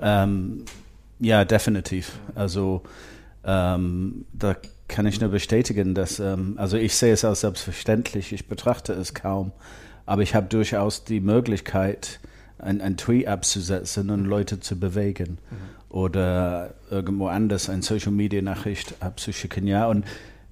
Ähm, 0.00 0.64
ja, 1.18 1.44
definitiv. 1.44 2.12
Also 2.34 2.82
ähm, 3.42 4.26
da 4.32 4.54
kann 4.86 5.06
ich 5.06 5.20
nur 5.20 5.30
bestätigen, 5.30 5.94
dass, 5.94 6.20
ähm, 6.20 6.54
also 6.56 6.76
ich 6.76 6.94
sehe 6.94 7.12
es 7.12 7.24
als 7.24 7.40
selbstverständlich, 7.40 8.32
ich 8.32 8.46
betrachte 8.48 8.92
es 8.92 9.14
kaum, 9.14 9.52
aber 10.04 10.22
ich 10.22 10.34
habe 10.34 10.46
durchaus 10.46 11.04
die 11.04 11.20
Möglichkeit, 11.20 12.20
ein, 12.58 12.80
ein 12.80 12.96
Tweet 12.96 13.28
abzusetzen 13.28 14.10
und 14.10 14.24
Leute 14.24 14.60
zu 14.60 14.78
bewegen 14.78 15.38
mhm. 15.50 15.56
oder 15.94 16.74
irgendwo 16.90 17.28
anders 17.28 17.70
eine 17.70 17.82
Social 17.82 18.12
Media 18.12 18.42
Nachricht 18.42 18.96
abzuschicken. 19.00 19.66
Ja, 19.66 19.86
und 19.86 20.04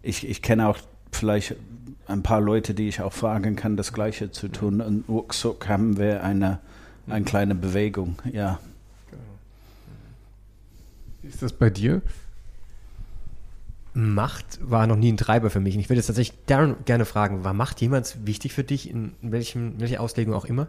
ich, 0.03 0.26
ich 0.26 0.41
kenne 0.41 0.68
auch 0.68 0.78
vielleicht 1.16 1.56
ein 2.06 2.22
paar 2.22 2.40
Leute, 2.40 2.74
die 2.74 2.88
ich 2.88 3.00
auch 3.00 3.12
fragen 3.12 3.56
kann, 3.56 3.76
das 3.76 3.92
Gleiche 3.92 4.30
zu 4.30 4.48
tun. 4.48 4.80
Und 4.80 5.08
ruckzuck 5.08 5.68
haben 5.68 5.98
wir 5.98 6.22
eine, 6.22 6.60
eine 7.08 7.24
kleine 7.24 7.54
Bewegung, 7.54 8.16
ja. 8.32 8.60
Ist 11.22 11.42
das 11.42 11.52
bei 11.52 11.70
dir? 11.70 12.02
Macht 13.94 14.58
war 14.60 14.86
noch 14.86 14.96
nie 14.96 15.10
ein 15.10 15.16
Treiber 15.16 15.50
für 15.50 15.58
mich. 15.58 15.74
Und 15.74 15.80
ich 15.80 15.88
würde 15.88 15.98
jetzt 15.98 16.06
tatsächlich 16.06 16.46
gerne, 16.46 16.76
gerne 16.84 17.04
fragen, 17.04 17.44
war 17.44 17.54
Macht 17.54 17.80
jemals 17.80 18.26
wichtig 18.26 18.52
für 18.52 18.62
dich, 18.62 18.90
in 18.90 19.12
welchem, 19.22 19.80
welcher 19.80 20.00
Auslegung 20.00 20.34
auch 20.34 20.44
immer? 20.44 20.68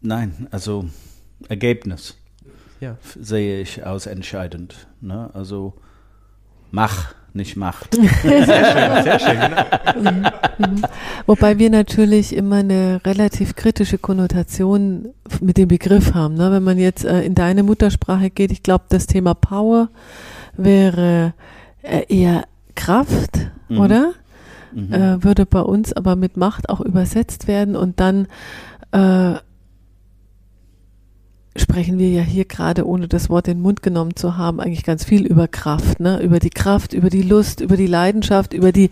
Nein, 0.00 0.48
also 0.50 0.90
Ergebnis 1.48 2.16
ja. 2.80 2.98
sehe 3.18 3.60
ich 3.60 3.86
als 3.86 4.06
entscheidend. 4.06 4.88
Ne? 5.00 5.30
Also 5.32 5.74
mach 6.70 7.14
nicht 7.34 7.56
macht. 7.56 7.94
Sehr 8.22 8.46
schön, 8.46 9.04
sehr 9.04 9.18
schön. 9.18 9.38
Genau. 10.04 10.30
Mhm. 10.58 10.82
Wobei 11.26 11.58
wir 11.58 11.70
natürlich 11.70 12.34
immer 12.36 12.56
eine 12.56 13.00
relativ 13.04 13.56
kritische 13.56 13.98
Konnotation 13.98 15.08
mit 15.40 15.56
dem 15.56 15.68
Begriff 15.68 16.14
haben. 16.14 16.34
Ne? 16.34 16.50
Wenn 16.52 16.62
man 16.62 16.78
jetzt 16.78 17.04
äh, 17.04 17.22
in 17.22 17.34
deine 17.34 17.62
Muttersprache 17.62 18.30
geht, 18.30 18.52
ich 18.52 18.62
glaube, 18.62 18.84
das 18.88 19.06
Thema 19.06 19.34
Power 19.34 19.88
wäre 20.56 21.32
äh, 21.82 22.04
eher 22.08 22.44
Kraft, 22.74 23.38
mhm. 23.68 23.80
oder? 23.80 24.12
Mhm. 24.72 24.92
Äh, 24.92 25.24
würde 25.24 25.46
bei 25.46 25.60
uns 25.60 25.92
aber 25.92 26.16
mit 26.16 26.36
Macht 26.36 26.68
auch 26.68 26.80
übersetzt 26.80 27.46
werden 27.46 27.76
und 27.76 28.00
dann 28.00 28.26
äh, 28.92 29.34
sprechen 31.56 31.98
wir 31.98 32.08
ja 32.08 32.22
hier 32.22 32.44
gerade, 32.44 32.86
ohne 32.86 33.08
das 33.08 33.28
Wort 33.28 33.48
in 33.48 33.58
den 33.58 33.62
Mund 33.62 33.82
genommen 33.82 34.16
zu 34.16 34.36
haben, 34.36 34.60
eigentlich 34.60 34.84
ganz 34.84 35.04
viel 35.04 35.26
über 35.26 35.48
Kraft, 35.48 36.00
ne? 36.00 36.20
über 36.22 36.38
die 36.38 36.50
Kraft, 36.50 36.92
über 36.94 37.10
die 37.10 37.22
Lust, 37.22 37.60
über 37.60 37.76
die 37.76 37.86
Leidenschaft, 37.86 38.54
über 38.54 38.72
die, 38.72 38.90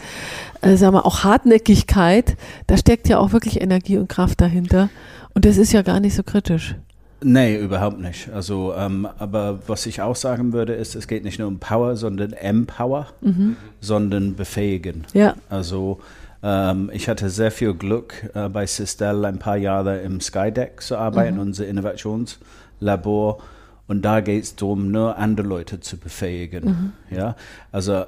äh, 0.60 0.76
sagen 0.76 0.94
wir, 0.94 1.06
auch 1.06 1.24
Hartnäckigkeit. 1.24 2.36
Da 2.66 2.76
steckt 2.76 3.08
ja 3.08 3.18
auch 3.18 3.32
wirklich 3.32 3.60
Energie 3.60 3.96
und 3.96 4.08
Kraft 4.08 4.40
dahinter. 4.40 4.90
Und 5.34 5.44
das 5.44 5.56
ist 5.56 5.72
ja 5.72 5.82
gar 5.82 6.00
nicht 6.00 6.14
so 6.14 6.22
kritisch. 6.22 6.74
Nee, 7.22 7.56
überhaupt 7.56 8.00
nicht. 8.00 8.30
Also, 8.30 8.74
ähm, 8.74 9.06
aber 9.18 9.60
was 9.66 9.84
ich 9.86 10.00
auch 10.00 10.16
sagen 10.16 10.52
würde, 10.52 10.72
ist, 10.72 10.94
es 10.94 11.06
geht 11.06 11.22
nicht 11.22 11.38
nur 11.38 11.48
um 11.48 11.58
Power, 11.58 11.96
sondern 11.96 12.32
Empower, 12.32 13.08
mhm. 13.20 13.56
sondern 13.80 14.36
befähigen. 14.36 15.06
Ja. 15.12 15.34
Also, 15.50 16.00
ähm, 16.42 16.90
ich 16.92 17.08
hatte 17.08 17.28
sehr 17.30 17.50
viel 17.50 17.74
Glück, 17.74 18.30
äh, 18.34 18.48
bei 18.48 18.66
Sistel 18.66 19.24
ein 19.24 19.38
paar 19.38 19.56
Jahre 19.56 20.00
im 20.00 20.20
Skydeck 20.20 20.80
zu 20.80 20.96
arbeiten, 20.96 21.34
mhm. 21.36 21.42
unser 21.42 21.66
Innovationslabor. 21.66 23.42
Und 23.86 24.02
da 24.02 24.20
geht 24.20 24.44
es 24.44 24.56
darum, 24.56 24.90
nur 24.90 25.16
andere 25.16 25.46
Leute 25.46 25.80
zu 25.80 25.98
befähigen. 25.98 26.64
Mhm. 27.10 27.16
Ja? 27.16 27.36
Also 27.72 28.04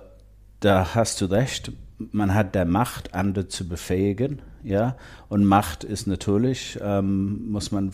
da 0.60 0.94
hast 0.94 1.20
du 1.20 1.26
recht, 1.26 1.72
man 1.98 2.34
hat 2.34 2.54
der 2.54 2.64
Macht, 2.64 3.14
andere 3.14 3.48
zu 3.48 3.68
befähigen. 3.68 4.40
Ja? 4.62 4.96
Und 5.28 5.44
Macht 5.44 5.84
ist 5.84 6.06
natürlich, 6.06 6.78
ähm, 6.80 7.50
muss 7.50 7.70
man 7.72 7.90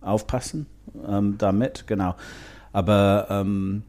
aufpassen 0.00 0.66
ähm, 1.08 1.36
damit, 1.38 1.86
genau. 1.86 2.14
Aber 2.72 3.26
ähm, 3.30 3.82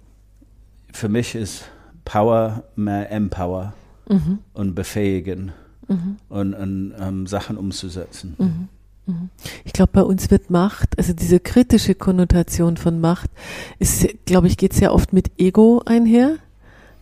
für 0.93 1.09
mich 1.09 1.35
ist 1.35 1.65
Power 2.05 2.63
mehr 2.75 3.11
Empower 3.11 3.73
mhm. 4.07 4.39
und 4.53 4.75
befähigen 4.75 5.51
mhm. 5.87 6.17
und, 6.29 6.53
und 6.53 6.93
ähm, 6.99 7.27
Sachen 7.27 7.57
umzusetzen. 7.57 8.35
Mhm. 8.37 8.67
mhm. 9.05 9.29
Ich 9.63 9.73
glaube, 9.73 9.91
bei 9.93 10.01
uns 10.01 10.31
wird 10.31 10.49
Macht, 10.49 10.97
also 10.97 11.13
diese 11.13 11.39
kritische 11.39 11.95
Konnotation 11.95 12.77
von 12.77 12.99
Macht, 12.99 13.29
ist, 13.79 14.07
glaube 14.25 14.47
ich, 14.47 14.57
geht 14.57 14.73
sehr 14.73 14.93
oft 14.93 15.13
mit 15.13 15.31
Ego 15.37 15.81
einher. 15.85 16.37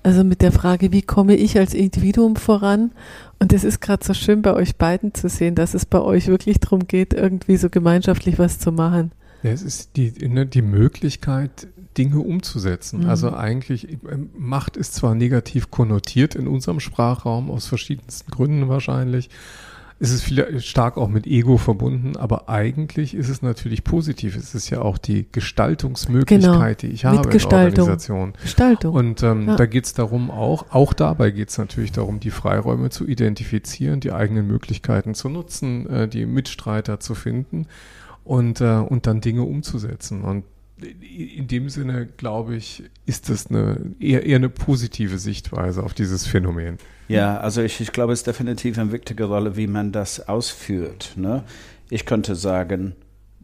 Also 0.06 0.26
mit 0.26 0.42
der 0.42 0.52
Frage, 0.52 0.92
wie 0.92 1.02
komme 1.02 1.36
ich 1.36 1.58
als 1.58 1.74
Individuum 1.74 2.36
voran? 2.36 2.92
Und 3.40 3.54
es 3.54 3.64
ist 3.64 3.80
gerade 3.80 4.06
so 4.06 4.14
schön 4.14 4.42
bei 4.42 4.54
euch 4.54 4.76
beiden 4.76 5.14
zu 5.14 5.30
sehen, 5.30 5.56
dass 5.56 5.74
es 5.74 5.86
bei 5.86 6.02
euch 6.02 6.28
wirklich 6.28 6.60
darum 6.60 6.88
geht, 6.88 7.14
irgendwie 7.14 7.56
so 7.56 7.70
gemeinschaftlich 7.70 8.38
was 8.38 8.60
zu 8.60 8.74
machen. 8.74 9.14
Ja, 9.44 9.52
es 9.52 9.62
ist 9.62 9.96
die, 9.96 10.12
ne, 10.28 10.46
die 10.46 10.62
Möglichkeit, 10.62 11.68
Dinge 11.98 12.20
umzusetzen. 12.20 13.02
Mhm. 13.02 13.10
Also 13.10 13.34
eigentlich, 13.34 13.98
ähm, 14.10 14.30
Macht 14.38 14.78
ist 14.78 14.96
zwar 14.96 15.16
negativ 15.16 15.72
konnotiert 15.72 16.36
in 16.36 16.48
unserem 16.48 16.80
Sprachraum, 16.80 17.50
aus 17.50 17.68
verschiedensten 17.68 18.32
Gründen 18.32 18.70
wahrscheinlich. 18.70 19.30
Es 20.00 20.12
ist 20.12 20.24
viel, 20.24 20.60
stark 20.60 20.98
auch 20.98 21.08
mit 21.08 21.28
Ego 21.28 21.58
verbunden, 21.58 22.18
aber 22.18 22.50
eigentlich 22.50 23.14
ist 23.14 23.30
es 23.30 23.42
natürlich 23.42 23.86
positiv. 23.86 24.36
Es 24.36 24.54
ist 24.54 24.70
ja 24.70 24.82
auch 24.82 24.98
die 24.98 25.28
Gestaltungsmöglichkeit, 25.32 26.80
genau. 26.80 26.82
die 26.82 26.88
ich 26.88 27.06
habe 27.06 27.30
in 27.32 27.40
der 27.40 27.54
Organisation. 27.54 28.34
Gestaltung. 28.42 28.96
Und 28.96 29.24
ähm, 29.24 29.48
ja. 29.48 29.56
da 29.56 29.66
geht 29.66 29.86
es 29.86 29.94
darum 29.94 30.30
auch, 30.30 30.66
auch 30.72 30.92
dabei 30.92 31.32
geht 31.32 31.50
es 31.50 31.58
natürlich 31.58 31.94
darum, 31.94 32.20
die 32.20 32.32
Freiräume 32.32 32.90
zu 32.90 33.08
identifizieren, 33.08 34.02
die 34.02 34.12
eigenen 34.12 34.46
Möglichkeiten 34.46 35.14
zu 35.14 35.30
nutzen, 35.30 35.88
äh, 35.88 36.08
die 36.10 36.26
Mitstreiter 36.26 37.00
zu 37.00 37.16
finden 37.16 37.68
und, 38.26 38.62
äh, 38.62 38.78
und 38.78 39.08
dann 39.08 39.22
Dinge 39.22 39.44
umzusetzen. 39.44 40.24
Und 40.24 40.44
in 40.78 41.48
dem 41.48 41.70
Sinne, 41.70 42.08
glaube 42.18 42.56
ich, 42.56 42.84
ist 43.06 43.30
das 43.30 43.48
eine, 43.48 43.94
eher, 44.00 44.26
eher 44.26 44.38
eine 44.38 44.50
positive 44.50 45.18
Sichtweise 45.18 45.84
auf 45.84 45.94
dieses 45.94 46.26
Phänomen. 46.26 46.78
Ja, 47.08 47.38
also 47.38 47.62
ich, 47.62 47.80
ich 47.80 47.92
glaube, 47.92 48.14
es 48.14 48.20
ist 48.20 48.28
definitiv 48.28 48.78
eine 48.78 48.92
wichtige 48.92 49.26
Rolle, 49.26 49.56
wie 49.56 49.68
man 49.68 49.92
das 49.92 50.28
ausführt. 50.28 51.14
Ne? 51.16 51.44
Ich 51.90 52.06
könnte 52.06 52.36
sagen, 52.36 52.96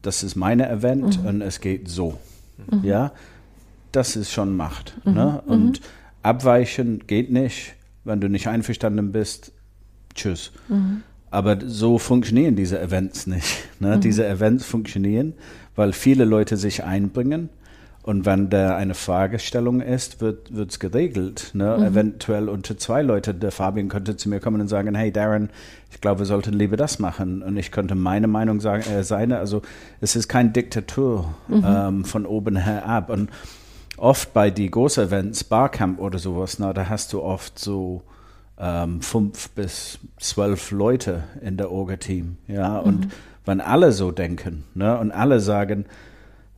das 0.02 0.24
ist 0.24 0.36
meine 0.36 0.70
Event 0.70 1.22
mhm. 1.22 1.28
und 1.28 1.42
es 1.42 1.62
geht 1.62 1.88
so. 1.88 2.18
Mhm. 2.72 2.84
Ja, 2.84 3.12
das 3.92 4.16
ist 4.16 4.32
schon 4.32 4.56
Macht. 4.56 4.96
Mhm. 5.06 5.14
Ne? 5.14 5.44
Mhm. 5.46 5.52
Und 5.52 5.82
abweichen 6.24 7.06
geht 7.06 7.32
nicht. 7.32 7.76
Wenn 8.06 8.22
du 8.22 8.30
nicht 8.30 8.48
einverstanden 8.48 9.12
bist, 9.12 9.52
tschüss. 10.16 10.52
Mhm. 10.68 11.04
Aber 11.32 11.60
so 11.64 12.00
funktionieren 12.00 12.56
diese 12.56 12.80
Events 12.80 13.28
nicht. 13.28 13.68
Ne? 13.80 14.00
Diese 14.00 14.28
Events 14.28 14.66
funktionieren, 14.66 15.34
weil 15.80 15.94
viele 15.94 16.26
Leute 16.26 16.58
sich 16.58 16.84
einbringen. 16.84 17.48
Und 18.04 18.26
wenn 18.26 18.50
da 18.50 18.76
eine 18.76 18.96
Fragestellung 18.96 19.80
ist, 19.80 20.20
wird 20.20 20.52
es 20.52 20.80
geregelt. 20.80 21.52
Ne? 21.54 21.74
Eventuell 21.78 22.50
unter 22.50 22.78
zwei 22.78 23.02
Leute. 23.02 23.34
Der 23.34 23.52
Fabian 23.52 23.88
könnte 23.88 24.18
zu 24.18 24.28
mir 24.28 24.42
kommen 24.42 24.60
und 24.60 24.68
sagen, 24.68 24.94
hey 24.94 25.10
Darren, 25.10 25.50
ich 25.90 26.02
glaube, 26.02 26.20
wir 26.20 26.26
sollten 26.26 26.54
lieber 26.54 26.76
das 26.76 27.00
machen. 27.00 27.42
Und 27.42 27.56
ich 27.56 27.72
könnte 27.72 27.96
meine 27.96 28.28
Meinung 28.28 28.60
sagen, 28.60 28.84
äh, 28.92 29.04
seine. 29.04 29.38
Also 29.38 29.62
es 30.02 30.18
ist 30.18 30.28
keine 30.28 30.50
Diktatur 30.50 31.34
ähm, 31.50 32.04
von 32.04 32.26
oben 32.26 32.58
her 32.58 32.86
ab. 32.86 33.10
Und 33.10 33.30
oft 33.96 34.34
bei 34.34 34.50
die 34.50 34.70
großen 34.70 35.06
Events, 35.06 35.46
Barcamp 35.46 36.02
oder 36.02 36.20
sowas, 36.20 36.60
na, 36.60 36.74
da 36.74 36.90
hast 36.90 37.14
du 37.14 37.22
oft 37.22 37.58
so 37.58 38.02
ähm, 38.60 39.02
fünf 39.02 39.50
bis 39.52 40.00
zwölf 40.20 40.72
Leute 40.72 41.24
in 41.42 41.56
der 41.56 41.72
Orga-Team. 41.72 42.36
Ja, 42.48 42.80
und 42.80 43.08
wenn 43.46 43.62
alle 43.62 43.92
so 43.92 44.12
denken 44.12 44.64
ne, 44.76 44.98
und 44.98 45.12
alle 45.12 45.40
sagen, 45.40 45.86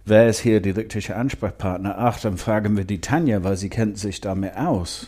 wer 0.05 0.27
ist 0.27 0.39
hier 0.39 0.61
die 0.61 0.71
richtige 0.71 1.15
Ansprechpartner? 1.15 1.95
Ach, 1.97 2.19
dann 2.19 2.37
fragen 2.37 2.75
wir 2.77 2.85
die 2.85 3.01
Tanja, 3.01 3.43
weil 3.43 3.57
sie 3.57 3.69
kennt 3.69 3.97
sich 3.97 4.21
damit 4.21 4.57
aus. 4.57 5.07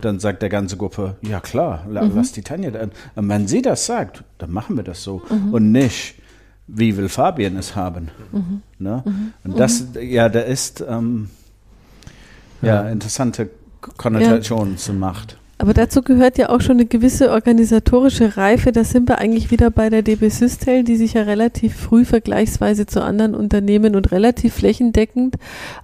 Dann 0.00 0.20
sagt 0.20 0.40
der 0.42 0.48
ganze 0.48 0.76
Gruppe, 0.76 1.16
ja 1.22 1.40
klar, 1.40 1.84
la, 1.88 2.02
lass 2.02 2.32
die 2.32 2.42
Tanja 2.42 2.70
da. 2.70 2.88
Und 3.14 3.28
wenn 3.28 3.46
sie 3.46 3.60
das 3.62 3.84
sagt, 3.86 4.24
dann 4.38 4.50
machen 4.50 4.76
wir 4.76 4.84
das 4.84 5.02
so. 5.02 5.22
Und 5.52 5.70
nicht, 5.72 6.14
wie 6.66 6.96
will 6.96 7.08
Fabian 7.08 7.56
es 7.56 7.76
haben. 7.76 8.08
Ne? 8.78 9.02
Und 9.44 9.58
das, 9.58 9.88
ja, 10.00 10.28
da 10.28 10.40
ist 10.40 10.82
ähm, 10.88 11.28
ja, 12.62 12.88
interessante 12.88 13.50
Konnotation 13.96 14.78
zur 14.78 14.94
Macht. 14.94 15.36
Aber 15.62 15.74
dazu 15.74 16.02
gehört 16.02 16.38
ja 16.38 16.48
auch 16.48 16.60
schon 16.60 16.78
eine 16.78 16.86
gewisse 16.86 17.30
organisatorische 17.30 18.36
Reife. 18.36 18.72
Da 18.72 18.82
sind 18.82 19.08
wir 19.08 19.18
eigentlich 19.18 19.52
wieder 19.52 19.70
bei 19.70 19.90
der 19.90 20.02
DB 20.02 20.28
Systel, 20.28 20.82
die 20.82 20.96
sich 20.96 21.12
ja 21.12 21.22
relativ 21.22 21.76
früh 21.76 22.04
vergleichsweise 22.04 22.84
zu 22.86 23.00
anderen 23.00 23.36
Unternehmen 23.36 23.94
und 23.94 24.10
relativ 24.10 24.54
flächendeckend, 24.54 25.36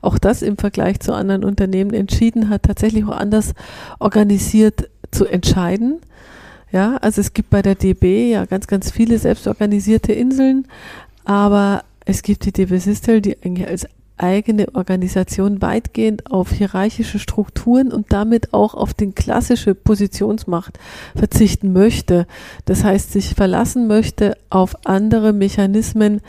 auch 0.02 0.18
das 0.18 0.42
im 0.42 0.58
Vergleich 0.58 0.98
zu 0.98 1.12
anderen 1.12 1.44
Unternehmen 1.44 1.94
entschieden 1.94 2.48
hat, 2.48 2.64
tatsächlich 2.64 3.04
auch 3.04 3.16
anders 3.16 3.54
organisiert 4.00 4.90
zu 5.12 5.26
entscheiden. 5.26 5.98
Ja, 6.72 6.96
also 6.96 7.20
es 7.20 7.32
gibt 7.32 7.50
bei 7.50 7.62
der 7.62 7.76
DB 7.76 8.32
ja 8.32 8.46
ganz, 8.46 8.66
ganz 8.66 8.90
viele 8.90 9.16
selbstorganisierte 9.20 10.12
Inseln, 10.12 10.66
aber 11.24 11.84
es 12.04 12.24
gibt 12.24 12.46
die 12.46 12.52
DB 12.52 12.78
Systel, 12.78 13.20
die 13.20 13.36
eigentlich 13.44 13.68
als 13.68 13.86
eigene 14.20 14.74
Organisation 14.74 15.62
weitgehend 15.62 16.30
auf 16.30 16.50
hierarchische 16.52 17.18
Strukturen 17.18 17.92
und 17.92 18.12
damit 18.12 18.52
auch 18.52 18.74
auf 18.74 18.94
den 18.94 19.14
klassische 19.14 19.74
Positionsmacht 19.74 20.78
verzichten 21.16 21.72
möchte. 21.72 22.26
Das 22.64 22.84
heißt, 22.84 23.12
sich 23.12 23.34
verlassen 23.34 23.86
möchte 23.86 24.36
auf 24.50 24.86
andere 24.86 25.32
Mechanismen 25.32 26.20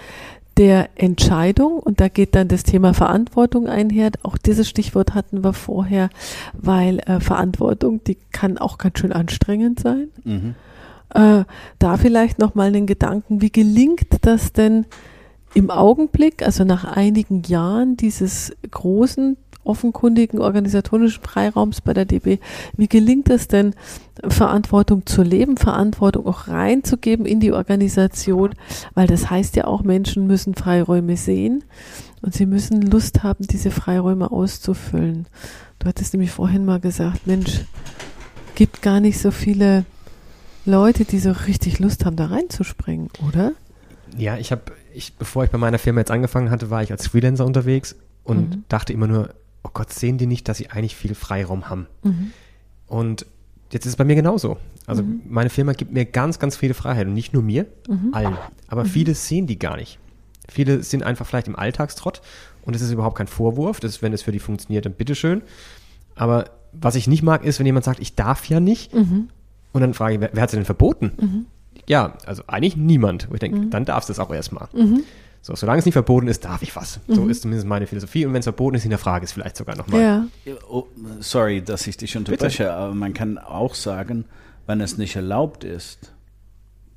der 0.58 0.90
Entscheidung 0.96 1.80
und 1.80 2.02
da 2.02 2.10
geht 2.10 2.36
dann 2.36 2.50
das 2.50 2.64
Thema 2.64 2.94
Verantwortung 2.94 3.68
einher. 3.68 4.12
Auch 4.24 4.38
dieses 4.38 4.68
Stichwort 4.68 5.16
hatten 5.16 5.42
wir 5.42 5.54
vorher, 5.54 6.10
weil 6.54 7.00
äh, 7.00 7.22
Verantwortung, 7.22 8.04
die 8.04 8.18
kann 8.34 8.58
auch 8.58 8.78
ganz 8.78 9.00
schön 9.00 9.14
anstrengend 9.14 9.80
sein. 9.80 10.10
Mhm. 10.26 10.56
Äh, 11.14 11.46
da 11.80 11.98
vielleicht 11.98 12.40
noch 12.40 12.56
mal 12.56 12.68
einen 12.68 12.88
Gedanken, 12.88 13.42
wie 13.42 13.52
gelingt 13.52 14.08
das 14.22 14.52
denn 14.52 14.86
im 15.54 15.70
Augenblick, 15.70 16.43
also 16.43 16.64
nach 16.64 16.84
einigen 16.84 17.43
Jahren 17.43 17.97
dieses 17.97 18.54
großen, 18.70 19.38
offenkundigen 19.64 20.39
organisatorischen 20.39 21.22
Freiraums 21.22 21.82
bei 21.82 21.93
der 21.93 22.06
DB, 22.06 22.39
wie 22.76 22.88
gelingt 22.88 23.30
es 23.30 23.47
denn, 23.47 23.76
Verantwortung 24.28 25.06
zu 25.06 25.22
leben, 25.22 25.58
Verantwortung 25.58 26.26
auch 26.26 26.47
reinzugeben 26.47 27.26
in 27.26 27.39
die 27.39 27.52
Organisation, 27.52 28.52
weil 28.93 29.08
das 29.08 29.30
heißt 29.30 29.56
ja 29.56 29.66
auch, 29.66 29.84
Menschen 29.84 30.28
müssen 30.28 30.56
Freiräume 30.56 31.18
sehen 31.18 31.64
und 32.22 32.34
sie 32.34 32.45
müssen 32.45 32.82
Lust 32.82 33.24
haben, 33.24 33.45
diese 33.47 33.72
Freiräume 33.72 34.32
auszufüllen. 34.32 35.28
Du 35.80 35.88
hattest 35.88 36.14
nämlich 36.14 36.32
vorhin 36.32 36.66
mal 36.66 36.80
gesagt, 36.80 37.28
Mensch, 37.28 37.62
gibt 38.56 38.82
gar 38.82 39.00
nicht 39.00 39.20
so 39.20 39.32
viele 39.32 39.86
Leute, 40.66 41.06
die 41.06 41.20
so 41.20 41.32
richtig 41.32 41.80
Lust 41.80 42.06
haben, 42.06 42.18
da 42.18 42.26
reinzuspringen, 42.26 43.10
oder? 43.26 43.54
Ja, 44.18 44.38
ich 44.38 44.52
habe, 44.52 44.64
ich, 45.00 45.16
bevor 45.16 45.43
ich 45.43 45.50
bei 45.50 45.58
meiner 45.58 45.80
Firma 45.80 46.02
jetzt 46.02 46.12
angefangen 46.12 46.52
hatte, 46.52 46.70
war 46.70 46.84
ich 46.84 46.91
als 46.91 47.08
Freelancer 47.08 47.45
unterwegs 47.45 47.95
und 48.24 48.50
Mhm. 48.56 48.64
dachte 48.70 48.93
immer 48.93 49.08
nur, 49.08 49.30
oh 49.64 49.70
Gott, 49.74 49.91
sehen 49.91 50.18
die 50.18 50.28
nicht, 50.28 50.47
dass 50.47 50.58
sie 50.58 50.70
eigentlich 50.70 50.95
viel 50.95 51.16
Freiraum 51.16 51.70
haben? 51.70 51.88
Mhm. 52.04 52.32
Und 52.88 53.26
jetzt 53.72 53.86
ist 53.86 53.93
es 53.93 53.95
bei 53.95 54.04
mir 54.06 54.16
genauso. 54.16 54.58
Also 54.86 55.04
Mhm. 55.04 55.22
meine 55.28 55.50
Firma 55.50 55.74
gibt 55.74 55.91
mir 55.91 56.06
ganz, 56.06 56.39
ganz 56.39 56.56
viele 56.56 56.74
Freiheit 56.74 57.08
und 57.08 57.14
nicht 57.14 57.34
nur 57.34 57.41
mir, 57.43 57.66
Mhm. 57.88 58.14
allen. 58.14 58.38
Aber 58.68 58.86
viele 58.86 59.16
sehen 59.16 59.47
die 59.47 59.58
gar 59.60 59.78
nicht. 59.78 60.00
Viele 60.47 60.82
sind 60.84 61.04
einfach 61.04 61.26
vielleicht 61.28 61.47
im 61.47 61.56
Alltagstrott 61.56 62.22
und 62.64 62.76
es 62.76 62.82
ist 62.82 62.91
überhaupt 62.91 63.18
kein 63.18 63.28
Vorwurf. 63.28 63.80
Das 63.80 63.91
ist, 63.91 64.02
wenn 64.02 64.14
es 64.14 64.22
für 64.24 64.32
die 64.32 64.39
funktioniert, 64.39 64.86
dann 64.86 64.93
bitteschön. 64.93 65.41
Aber 66.16 66.45
was 66.74 66.95
ich 66.95 67.08
nicht 67.08 67.24
mag, 67.24 67.43
ist, 67.45 67.60
wenn 67.60 67.66
jemand 67.66 67.86
sagt, 67.86 68.00
ich 68.00 68.16
darf 68.16 68.45
ja 68.50 68.60
nicht. 68.60 68.93
Mhm. 68.93 69.30
Und 69.72 69.82
dann 69.82 69.93
frage 69.93 70.16
ich, 70.16 70.20
wer, 70.22 70.30
wer 70.34 70.41
hat 70.41 70.50
es 70.50 70.56
denn 70.56 70.66
verboten? 70.66 71.45
Ja, 71.90 72.14
also 72.26 72.44
eigentlich 72.48 72.78
niemand. 72.78 73.30
Wo 73.30 73.34
ich 73.34 73.40
denke, 73.42 73.58
Mhm. 73.60 73.70
dann 73.72 73.84
darfst 73.84 74.08
du 74.08 74.14
es 74.14 74.20
auch 74.20 74.32
erstmal. 74.32 74.70
So, 75.42 75.56
solange 75.56 75.80
es 75.80 75.86
nicht 75.86 75.94
verboten 75.94 76.28
ist, 76.28 76.46
darf 76.46 76.62
ich 76.62 76.76
was. 76.76 77.00
So 77.08 77.28
ist 77.28 77.42
zumindest 77.42 77.68
meine 77.68 77.88
Philosophie. 77.88 78.26
Und 78.26 78.34
wenn 78.34 78.40
es 78.40 78.46
verboten 78.46 78.76
ist, 78.76 78.84
hinterfrage 78.84 79.24
ich 79.26 79.30
es 79.30 79.34
vielleicht 79.34 79.58
sogar 79.58 79.76
nochmal. 79.76 80.02
Ja. 80.02 80.26
Oh, 80.70 80.86
sorry, 81.20 81.62
dass 81.62 81.88
ich 81.88 81.98
dich 81.98 82.16
unterbreche, 82.16 82.72
aber 82.72 82.94
man 82.94 83.14
kann 83.14 83.38
auch 83.38 83.74
sagen, 83.76 84.26
wenn 84.68 84.82
es 84.82 84.98
nicht 84.98 85.16
erlaubt 85.16 85.64
ist, 85.64 86.14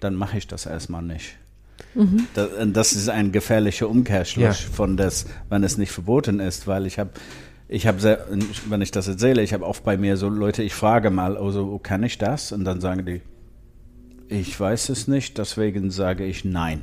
dann 0.01 0.14
mache 0.14 0.36
ich 0.38 0.47
das 0.47 0.66
erstmal 0.66 1.03
nicht. 1.03 1.36
Das, 2.34 2.53
und 2.61 2.74
das 2.76 2.93
ist 2.93 3.09
ein 3.09 3.32
gefährlicher 3.32 3.88
Umkehrschluss 3.88 4.62
Ja. 4.64 4.70
von 4.72 4.97
das, 4.97 5.26
wenn 5.49 5.62
es 5.64 5.78
nicht 5.78 5.90
verboten 5.93 6.38
ist, 6.40 6.66
weil 6.66 6.86
ich 6.86 6.99
habe, 6.99 7.11
ich 7.68 7.86
habe, 7.86 8.18
wenn 8.68 8.82
ich 8.82 8.90
das 8.90 9.09
erzähle, 9.09 9.43
ich 9.43 9.53
habe 9.55 9.64
oft 9.66 9.84
bei 9.84 9.97
mir 9.97 10.16
so 10.16 10.28
Leute, 10.28 10.62
ich 10.62 10.74
frage 10.74 11.11
mal, 11.11 11.36
also 11.36 11.78
kann 11.78 12.03
ich 12.03 12.18
das? 12.18 12.53
Und 12.53 12.64
dann 12.64 12.80
sagen 12.80 13.05
die, 13.07 13.20
ich 14.33 14.59
weiß 14.59 14.89
es 14.89 15.09
nicht, 15.09 15.39
deswegen 15.39 15.91
sage 15.91 16.24
ich 16.24 16.45
nein. 16.45 16.83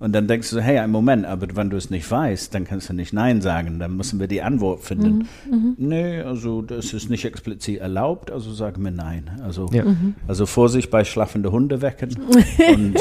Und 0.00 0.12
dann 0.14 0.26
denkst 0.28 0.48
du, 0.50 0.56
so, 0.56 0.62
hey, 0.62 0.78
einen 0.78 0.92
Moment, 0.92 1.26
aber 1.26 1.46
wenn 1.54 1.68
du 1.70 1.76
es 1.76 1.90
nicht 1.90 2.10
weißt, 2.10 2.54
dann 2.54 2.64
kannst 2.64 2.88
du 2.88 2.94
nicht 2.94 3.12
Nein 3.12 3.42
sagen. 3.42 3.78
Dann 3.78 3.96
müssen 3.96 4.18
wir 4.18 4.26
die 4.28 4.40
Antwort 4.42 4.80
finden. 4.82 5.28
Nee, 5.76 6.20
also 6.22 6.62
das 6.62 6.94
ist 6.94 7.10
nicht 7.10 7.26
explizit 7.26 7.80
erlaubt, 7.80 8.30
also 8.30 8.50
sagen 8.52 8.82
wir 8.82 8.90
Nein. 8.92 9.30
Also, 9.44 9.68
Ja. 9.72 9.84
also 10.26 10.46
Vorsicht 10.46 10.90
bei 10.90 11.04
schlafende 11.04 11.52
Hunde 11.52 11.82
wecken 11.82 12.16
und 12.74 12.94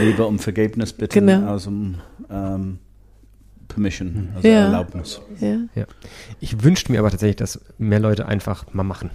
lieber 0.00 0.26
um 0.26 0.38
Vergebnis 0.38 0.92
bitten 0.94 1.26
Genau. 1.26 1.52
als 1.52 1.66
um 1.66 1.96
ähm, 2.30 2.78
Permission, 3.68 4.30
also 4.34 4.48
Ja. 4.48 4.64
Erlaubnis. 4.64 5.20
Ja. 5.38 5.58
Ja. 5.74 5.84
Ich 6.40 6.64
wünschte 6.64 6.90
mir 6.92 6.98
aber 7.00 7.10
tatsächlich, 7.10 7.36
dass 7.36 7.60
mehr 7.78 8.00
Leute 8.00 8.26
einfach 8.26 8.72
mal 8.72 8.84
machen. 8.84 9.10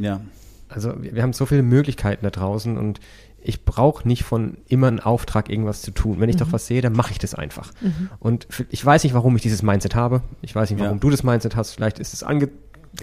Ja. 0.00 0.20
Also 0.68 0.92
wir, 1.02 1.14
wir 1.14 1.22
haben 1.22 1.32
so 1.32 1.46
viele 1.46 1.62
Möglichkeiten 1.62 2.24
da 2.24 2.30
draußen 2.30 2.76
und 2.78 3.00
ich 3.40 3.64
brauche 3.64 4.06
nicht 4.06 4.24
von 4.24 4.58
immer 4.68 4.88
einen 4.88 5.00
Auftrag, 5.00 5.48
irgendwas 5.48 5.80
zu 5.82 5.92
tun. 5.92 6.16
Wenn 6.20 6.28
ich 6.28 6.36
Mhm. 6.36 6.40
doch 6.40 6.52
was 6.52 6.66
sehe, 6.66 6.82
dann 6.82 6.92
mache 6.92 7.12
ich 7.12 7.18
das 7.18 7.34
einfach. 7.34 7.70
Und 8.18 8.46
für, 8.50 8.66
ich 8.70 8.84
weiß 8.84 9.04
nicht, 9.04 9.14
warum 9.14 9.36
ich 9.36 9.42
dieses 9.42 9.62
Mindset 9.62 9.94
habe. 9.94 10.22
Ich 10.42 10.54
weiß 10.54 10.70
nicht, 10.70 10.80
warum 10.80 10.96
Ja. 10.96 11.00
du 11.00 11.10
das 11.10 11.22
Mindset 11.22 11.54
hast. 11.56 11.72
Vielleicht 11.72 11.98
ist 12.00 12.12
es 12.12 12.22
ange 12.22 12.48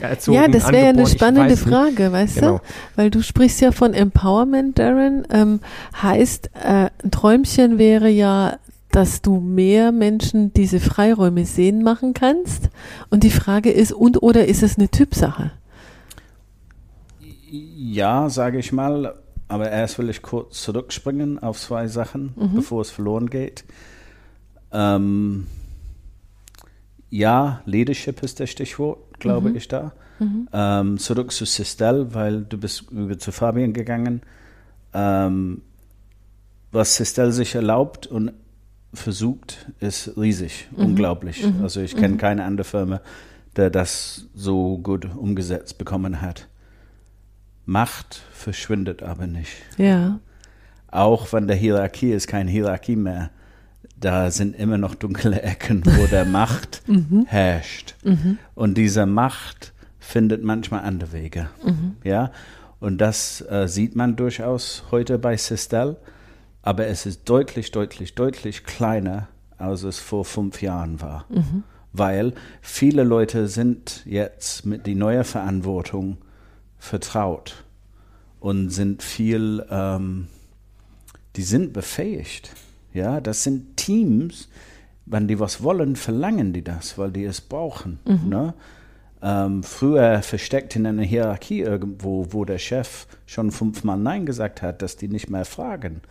erzogen, 0.02 0.36
Ja, 0.38 0.48
das 0.50 0.70
wäre 0.72 0.84
ja 0.84 0.90
eine 0.90 1.08
spannende 1.08 1.52
weiß 1.54 1.66
nicht. 1.66 1.74
Frage, 1.74 2.12
weißt 2.12 2.36
Genau. 2.36 2.58
du? 2.58 2.62
Weil 2.98 3.10
du 3.12 3.24
sprichst 3.24 3.62
ja 3.62 3.72
von 3.72 3.94
Empowerment, 3.94 4.78
Darren. 4.78 5.26
Ähm, 5.32 5.62
heißt, 6.02 6.50
äh, 6.54 6.90
ein 7.04 7.12
Träumchen 7.12 7.78
wäre 7.78 8.10
ja, 8.10 8.58
dass 8.92 9.22
du 9.22 9.40
mehr 9.40 9.92
Menschen 9.92 10.54
diese 10.54 10.80
Freiräume 10.82 11.46
sehen 11.46 11.82
machen 11.82 12.14
kannst. 12.14 12.70
Und 13.10 13.24
die 13.24 13.30
Frage 13.32 13.72
ist, 13.72 13.94
und 13.94 14.22
oder 14.22 14.48
ist 14.48 14.64
es 14.64 14.78
eine 14.78 14.90
Typsache? 14.90 15.52
Ja, 17.78 18.30
sage 18.30 18.60
ich 18.60 18.72
mal. 18.72 19.16
Aber 19.48 19.70
erst 19.70 20.00
will 20.00 20.10
ich 20.10 20.22
kurz 20.24 20.64
zurückspringen 20.64 21.38
auf 21.38 21.60
zwei 21.60 21.88
Sachen, 21.88 22.34
bevor 22.56 22.82
es 22.82 22.90
verloren 22.90 23.30
geht. 23.30 23.64
Ähm, 24.72 25.46
ja, 27.12 27.62
Leadership 27.66 28.24
ist 28.24 28.40
das 28.40 28.50
Stichwort, 28.50 29.20
glaube 29.20 29.52
ich 29.52 29.68
da. 29.68 29.94
Ähm, 30.52 30.98
zurück 30.98 31.32
zu 31.32 31.46
Sistel, 31.46 32.14
weil 32.14 32.42
du 32.44 32.58
bist 32.58 32.90
über 32.90 33.20
zu 33.20 33.32
Fabian 33.32 33.74
gegangen. 33.74 34.22
Ähm, 34.94 35.62
was 36.72 36.96
Sistel 36.96 37.32
sich 37.32 37.54
erlaubt 37.54 38.08
und 38.08 38.32
versucht, 38.94 39.72
ist 39.80 40.18
riesig, 40.18 40.68
unglaublich. 40.76 41.46
Also 41.62 41.82
ich 41.82 41.96
kenne 41.96 42.18
keine 42.18 42.44
andere 42.46 42.66
Firma, 42.66 43.02
der 43.56 43.70
das 43.70 44.28
so 44.34 44.78
gut 44.80 45.06
umgesetzt 45.16 45.78
bekommen 45.78 46.22
hat. 46.22 46.48
Macht 47.66 48.22
verschwindet 48.32 49.04
aber 49.04 49.28
nicht. 49.28 49.52
Ja. 49.78 50.20
Auch 50.88 51.34
wenn 51.34 51.48
der 51.48 51.56
Hierarchie 51.56 52.12
ist 52.12 52.28
keine 52.28 52.52
Hierarchie 52.52 52.96
mehr. 52.96 53.32
Da 53.98 54.30
sind 54.30 54.56
immer 54.56 54.78
noch 54.78 54.96
dunkle 54.96 55.42
Ecken, 55.42 55.84
wo 55.86 56.06
der 56.08 56.26
Macht 56.40 56.84
herrscht. 57.28 57.96
Und 58.54 58.78
diese 58.78 59.06
Macht 59.06 59.74
findet 60.00 60.44
manchmal 60.44 60.82
andere 60.82 61.12
Wege. 61.14 61.50
Ja? 62.04 62.32
Und 62.80 63.00
das 63.00 63.42
äh, 63.50 63.68
sieht 63.68 63.96
man 63.96 64.16
durchaus 64.16 64.84
heute 64.92 65.18
bei 65.18 65.38
Sistel, 65.38 65.98
aber 66.62 66.88
es 66.88 67.06
ist 67.06 67.28
deutlich, 67.28 67.72
deutlich, 67.72 68.16
deutlich 68.16 68.64
kleiner, 68.64 69.28
als 69.58 69.84
es 69.84 70.00
vor 70.00 70.26
fünf 70.26 70.62
Jahren 70.62 71.02
war. 71.02 71.26
Mhm. 71.30 71.64
Weil 71.94 72.34
viele 72.62 73.04
Leute 73.04 73.48
sind 73.48 74.04
jetzt 74.06 74.66
mit 74.66 74.86
der 74.86 74.96
neuen 74.96 75.24
Verantwortung 75.24 76.18
vertraut 76.86 77.64
und 78.40 78.70
sind 78.70 79.04
viel, 79.04 79.66
ähm, 79.70 80.28
die 81.36 81.44
sind 81.44 81.74
befähigt. 81.74 82.52
Ja, 82.94 83.20
das 83.20 83.44
sind 83.44 83.76
Teams, 83.76 84.48
wenn 85.06 85.28
die 85.28 85.40
was 85.40 85.62
wollen, 85.62 85.96
verlangen 85.96 86.54
die 86.54 86.64
das, 86.64 86.98
weil 86.98 87.12
die 87.12 87.26
es 87.26 87.42
brauchen. 87.42 88.00
Mhm. 88.06 88.30
Ne? 88.30 88.54
ähm, 89.26 89.64
früher 89.64 90.22
versteckt 90.22 90.76
in 90.76 90.86
einer 90.86 91.02
Hierarchie 91.02 91.62
irgendwo, 91.62 92.28
wo 92.30 92.46
der 92.46 92.60
Chef 92.60 93.08
schon 93.26 93.52
fünfmal 93.52 93.98
Nein 93.98 94.28
gesagt 94.28 94.62
hat, 94.62 94.84
dass 94.84 94.98
die 94.98 95.08
nicht 95.08 95.32
mehr 95.32 95.46
fragen. 95.46 96.02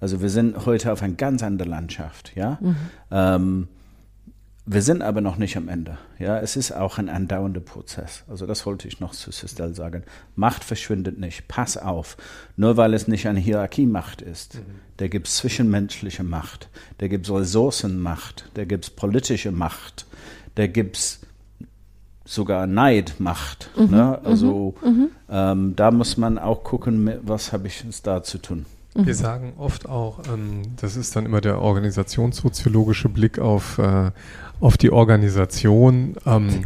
Also 0.00 0.22
wir 0.22 0.30
sind 0.30 0.64
heute 0.64 0.90
auf 0.90 1.02
eine 1.02 1.14
ganz 1.14 1.42
andere 1.42 1.68
Landschaft, 1.68 2.32
ja. 2.34 2.58
Mhm. 2.62 2.76
Ähm, 3.10 3.68
wir 4.64 4.82
sind 4.82 5.02
aber 5.02 5.20
noch 5.20 5.38
nicht 5.38 5.56
am 5.56 5.68
Ende. 5.68 5.98
Ja, 6.18 6.38
es 6.38 6.54
ist 6.54 6.72
auch 6.72 6.98
ein 6.98 7.08
andauernder 7.08 7.60
Prozess. 7.60 8.22
Also 8.28 8.46
das 8.46 8.64
wollte 8.64 8.86
ich 8.86 9.00
noch 9.00 9.10
zu 9.10 9.32
Sistel 9.32 9.74
sagen. 9.74 10.04
Macht 10.36 10.62
verschwindet 10.62 11.18
nicht. 11.18 11.48
Pass 11.48 11.76
auf. 11.76 12.16
Nur 12.56 12.76
weil 12.76 12.94
es 12.94 13.08
nicht 13.08 13.26
eine 13.26 13.40
Hierarchiemacht 13.40 14.22
ist. 14.22 14.54
Mhm. 14.54 14.60
Da 14.98 15.08
gibt 15.08 15.26
es 15.26 15.36
zwischenmenschliche 15.36 16.22
Macht. 16.22 16.68
Da 16.98 17.08
gibt 17.08 17.26
es 17.26 17.32
Ressourcenmacht. 17.32 18.50
Da 18.54 18.64
gibt 18.64 18.84
es 18.84 18.90
politische 18.90 19.50
Macht. 19.50 20.06
Da 20.54 20.68
gibt 20.68 20.96
es 20.96 21.20
sogar 22.24 22.66
Neid 22.66 23.16
macht. 23.18 23.70
Mhm, 23.76 23.90
ne? 23.90 24.20
Also 24.24 24.74
mhm, 24.82 24.90
mhm, 24.90 25.08
ähm, 25.28 25.76
da 25.76 25.90
muss 25.90 26.16
man 26.16 26.38
auch 26.38 26.62
gucken, 26.62 27.10
was 27.22 27.52
habe 27.52 27.66
ich 27.66 27.84
da 28.02 28.22
zu 28.22 28.38
tun. 28.38 28.66
Wir 28.94 29.04
mhm. 29.04 29.12
sagen 29.14 29.52
oft 29.56 29.88
auch, 29.88 30.20
ähm, 30.32 30.62
das 30.76 30.96
ist 30.96 31.16
dann 31.16 31.24
immer 31.24 31.40
der 31.40 31.60
organisationssoziologische 31.60 33.08
Blick 33.08 33.38
auf, 33.38 33.78
äh, 33.78 34.10
auf 34.62 34.78
die 34.78 34.90
Organisation. 34.90 36.16
Ähm, 36.24 36.64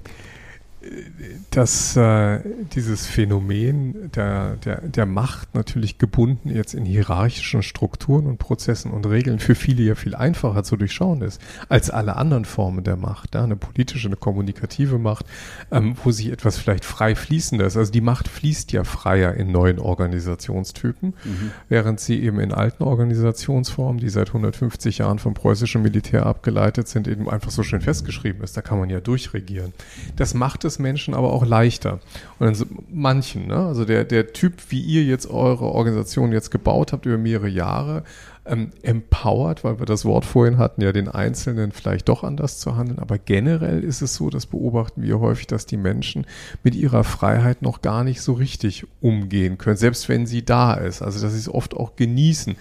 dass 1.50 1.96
äh, 1.96 2.40
dieses 2.74 3.06
Phänomen 3.06 4.10
der, 4.12 4.56
der, 4.56 4.80
der 4.82 5.06
Macht 5.06 5.54
natürlich 5.54 5.98
gebunden 5.98 6.50
jetzt 6.50 6.74
in 6.74 6.84
hierarchischen 6.84 7.62
Strukturen 7.62 8.26
und 8.26 8.38
Prozessen 8.38 8.90
und 8.90 9.06
Regeln 9.06 9.38
für 9.38 9.54
viele 9.54 9.82
ja 9.82 9.94
viel 9.94 10.14
einfacher 10.14 10.64
zu 10.64 10.76
durchschauen 10.76 11.22
ist 11.22 11.40
als 11.68 11.90
alle 11.90 12.16
anderen 12.16 12.44
Formen 12.44 12.84
der 12.84 12.96
Macht. 12.96 13.34
Ja? 13.34 13.44
Eine 13.44 13.56
politische, 13.56 14.08
eine 14.08 14.16
kommunikative 14.16 14.98
Macht, 14.98 15.26
ähm, 15.70 15.96
wo 16.02 16.10
sich 16.10 16.30
etwas 16.30 16.58
vielleicht 16.58 16.84
frei 16.84 17.14
fließender 17.14 17.66
ist. 17.66 17.76
Also 17.76 17.90
die 17.90 18.00
Macht 18.00 18.28
fließt 18.28 18.72
ja 18.72 18.84
freier 18.84 19.34
in 19.34 19.50
neuen 19.50 19.78
Organisationstypen, 19.78 21.14
mhm. 21.24 21.50
während 21.68 22.00
sie 22.00 22.22
eben 22.22 22.40
in 22.40 22.52
alten 22.52 22.82
Organisationsformen, 22.82 24.00
die 24.00 24.08
seit 24.08 24.28
150 24.28 24.98
Jahren 24.98 25.18
vom 25.18 25.34
preußischen 25.34 25.82
Militär 25.82 26.26
abgeleitet 26.26 26.88
sind, 26.88 27.08
eben 27.08 27.30
einfach 27.30 27.50
so 27.50 27.62
schön 27.62 27.80
festgeschrieben 27.80 28.42
ist. 28.42 28.56
Da 28.56 28.62
kann 28.62 28.78
man 28.78 28.90
ja 28.90 29.00
durchregieren. 29.00 29.72
Das 30.16 30.34
macht 30.34 30.64
es 30.64 30.78
Menschen 30.78 31.14
aber 31.14 31.32
auch 31.32 31.45
leichter. 31.46 32.00
Und 32.38 32.46
dann 32.46 32.68
manchen, 32.90 33.46
ne? 33.46 33.56
also 33.56 33.84
der, 33.84 34.04
der 34.04 34.32
Typ, 34.32 34.54
wie 34.70 34.80
ihr 34.80 35.04
jetzt 35.04 35.28
eure 35.28 35.66
Organisation 35.66 36.32
jetzt 36.32 36.50
gebaut 36.50 36.92
habt 36.92 37.06
über 37.06 37.18
mehrere 37.18 37.48
Jahre, 37.48 38.02
ähm, 38.46 38.70
empowert, 38.82 39.64
weil 39.64 39.78
wir 39.78 39.86
das 39.86 40.04
Wort 40.04 40.24
vorhin 40.24 40.58
hatten, 40.58 40.82
ja 40.82 40.92
den 40.92 41.08
Einzelnen 41.08 41.72
vielleicht 41.72 42.08
doch 42.08 42.22
anders 42.22 42.58
zu 42.58 42.76
handeln. 42.76 42.98
Aber 42.98 43.18
generell 43.18 43.82
ist 43.82 44.02
es 44.02 44.14
so, 44.14 44.30
das 44.30 44.46
beobachten 44.46 45.02
wir 45.02 45.20
häufig, 45.20 45.46
dass 45.46 45.66
die 45.66 45.76
Menschen 45.76 46.26
mit 46.62 46.74
ihrer 46.74 47.04
Freiheit 47.04 47.62
noch 47.62 47.82
gar 47.82 48.04
nicht 48.04 48.20
so 48.20 48.34
richtig 48.34 48.86
umgehen 49.00 49.58
können, 49.58 49.76
selbst 49.76 50.08
wenn 50.08 50.26
sie 50.26 50.44
da 50.44 50.74
ist. 50.74 51.02
Also 51.02 51.20
dass 51.20 51.32
sie 51.32 51.38
es 51.38 51.52
oft 51.52 51.74
auch 51.74 51.96
genießen 51.96 52.56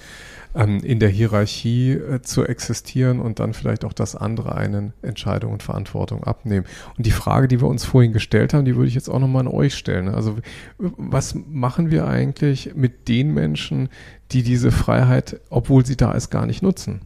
ähm, 0.55 0.79
in 0.79 0.99
der 0.99 1.09
Hierarchie 1.09 1.91
äh, 1.91 2.21
zu 2.21 2.45
existieren 2.45 3.19
und 3.19 3.39
dann 3.39 3.53
vielleicht 3.53 3.83
auch 3.83 3.93
das 3.93 4.15
andere 4.15 4.55
einen 4.55 4.93
Entscheidung 5.01 5.51
und 5.51 5.63
Verantwortung 5.63 6.23
abnehmen. 6.23 6.65
Und 6.97 7.05
die 7.05 7.11
Frage, 7.11 7.47
die 7.47 7.61
wir 7.61 7.67
uns 7.67 7.83
vorhin 7.83 8.13
gestellt 8.13 8.53
haben, 8.53 8.65
die 8.65 8.75
würde 8.75 8.87
ich 8.87 8.95
jetzt 8.95 9.09
auch 9.09 9.19
nochmal 9.19 9.41
an 9.41 9.53
euch 9.53 9.75
stellen. 9.75 10.07
Also 10.07 10.37
was 10.77 11.35
machen 11.35 11.91
wir 11.91 12.07
eigentlich 12.07 12.73
mit 12.73 13.07
den 13.09 13.33
Menschen, 13.33 13.89
die 14.31 14.43
diese 14.43 14.71
Freiheit, 14.71 15.41
obwohl 15.49 15.85
sie 15.85 15.97
da 15.97 16.13
ist, 16.13 16.29
gar 16.29 16.45
nicht 16.45 16.61
nutzen? 16.61 17.01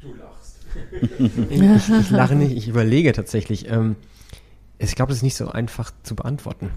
Du 0.00 0.08
lachst. 0.14 0.66
ich, 1.50 1.60
ich, 1.60 2.10
lache 2.10 2.34
nicht, 2.34 2.56
ich 2.56 2.68
überlege 2.68 3.12
tatsächlich. 3.12 3.70
Ähm, 3.70 3.96
ich 4.78 4.94
glaube, 4.94 5.10
das 5.10 5.18
ist 5.18 5.22
nicht 5.22 5.36
so 5.36 5.48
einfach 5.48 5.92
zu 6.02 6.16
beantworten. 6.16 6.70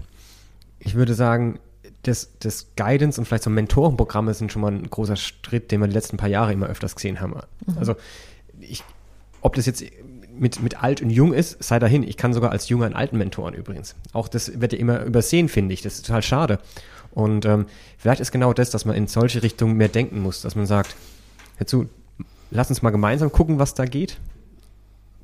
Ich 0.78 0.94
würde 0.94 1.14
sagen, 1.14 1.58
das, 2.06 2.30
das 2.38 2.68
Guidance 2.76 3.20
und 3.20 3.26
vielleicht 3.26 3.44
so 3.44 3.50
Mentorenprogramme 3.50 4.32
sind 4.34 4.52
schon 4.52 4.62
mal 4.62 4.72
ein 4.72 4.88
großer 4.88 5.16
Schritt, 5.16 5.72
den 5.72 5.80
wir 5.80 5.88
die 5.88 5.94
letzten 5.94 6.16
paar 6.16 6.28
Jahre 6.28 6.52
immer 6.52 6.66
öfters 6.66 6.94
gesehen 6.94 7.20
haben. 7.20 7.34
Mhm. 7.66 7.78
Also 7.78 7.96
ich, 8.60 8.84
ob 9.40 9.54
das 9.54 9.66
jetzt 9.66 9.84
mit, 10.38 10.62
mit 10.62 10.82
alt 10.82 11.02
und 11.02 11.10
jung 11.10 11.32
ist, 11.32 11.62
sei 11.62 11.78
dahin. 11.78 12.02
Ich 12.02 12.16
kann 12.16 12.32
sogar 12.32 12.52
als 12.52 12.68
junger 12.68 12.86
einen 12.86 12.94
alten 12.94 13.18
Mentoren 13.18 13.54
übrigens. 13.54 13.94
Auch 14.12 14.28
das 14.28 14.60
wird 14.60 14.72
ja 14.72 14.78
immer 14.78 15.02
übersehen, 15.02 15.48
finde 15.48 15.74
ich. 15.74 15.82
Das 15.82 15.94
ist 15.94 16.06
total 16.06 16.22
schade. 16.22 16.58
Und 17.12 17.46
ähm, 17.46 17.66
vielleicht 17.98 18.20
ist 18.20 18.32
genau 18.32 18.52
das, 18.52 18.70
dass 18.70 18.84
man 18.84 18.94
in 18.94 19.06
solche 19.06 19.42
Richtungen 19.42 19.76
mehr 19.76 19.88
denken 19.88 20.20
muss, 20.20 20.42
dass 20.42 20.54
man 20.54 20.66
sagt, 20.66 20.94
dazu, 21.58 21.88
lass 22.50 22.68
uns 22.68 22.82
mal 22.82 22.90
gemeinsam 22.90 23.32
gucken, 23.32 23.58
was 23.58 23.74
da 23.74 23.86
geht. 23.86 24.18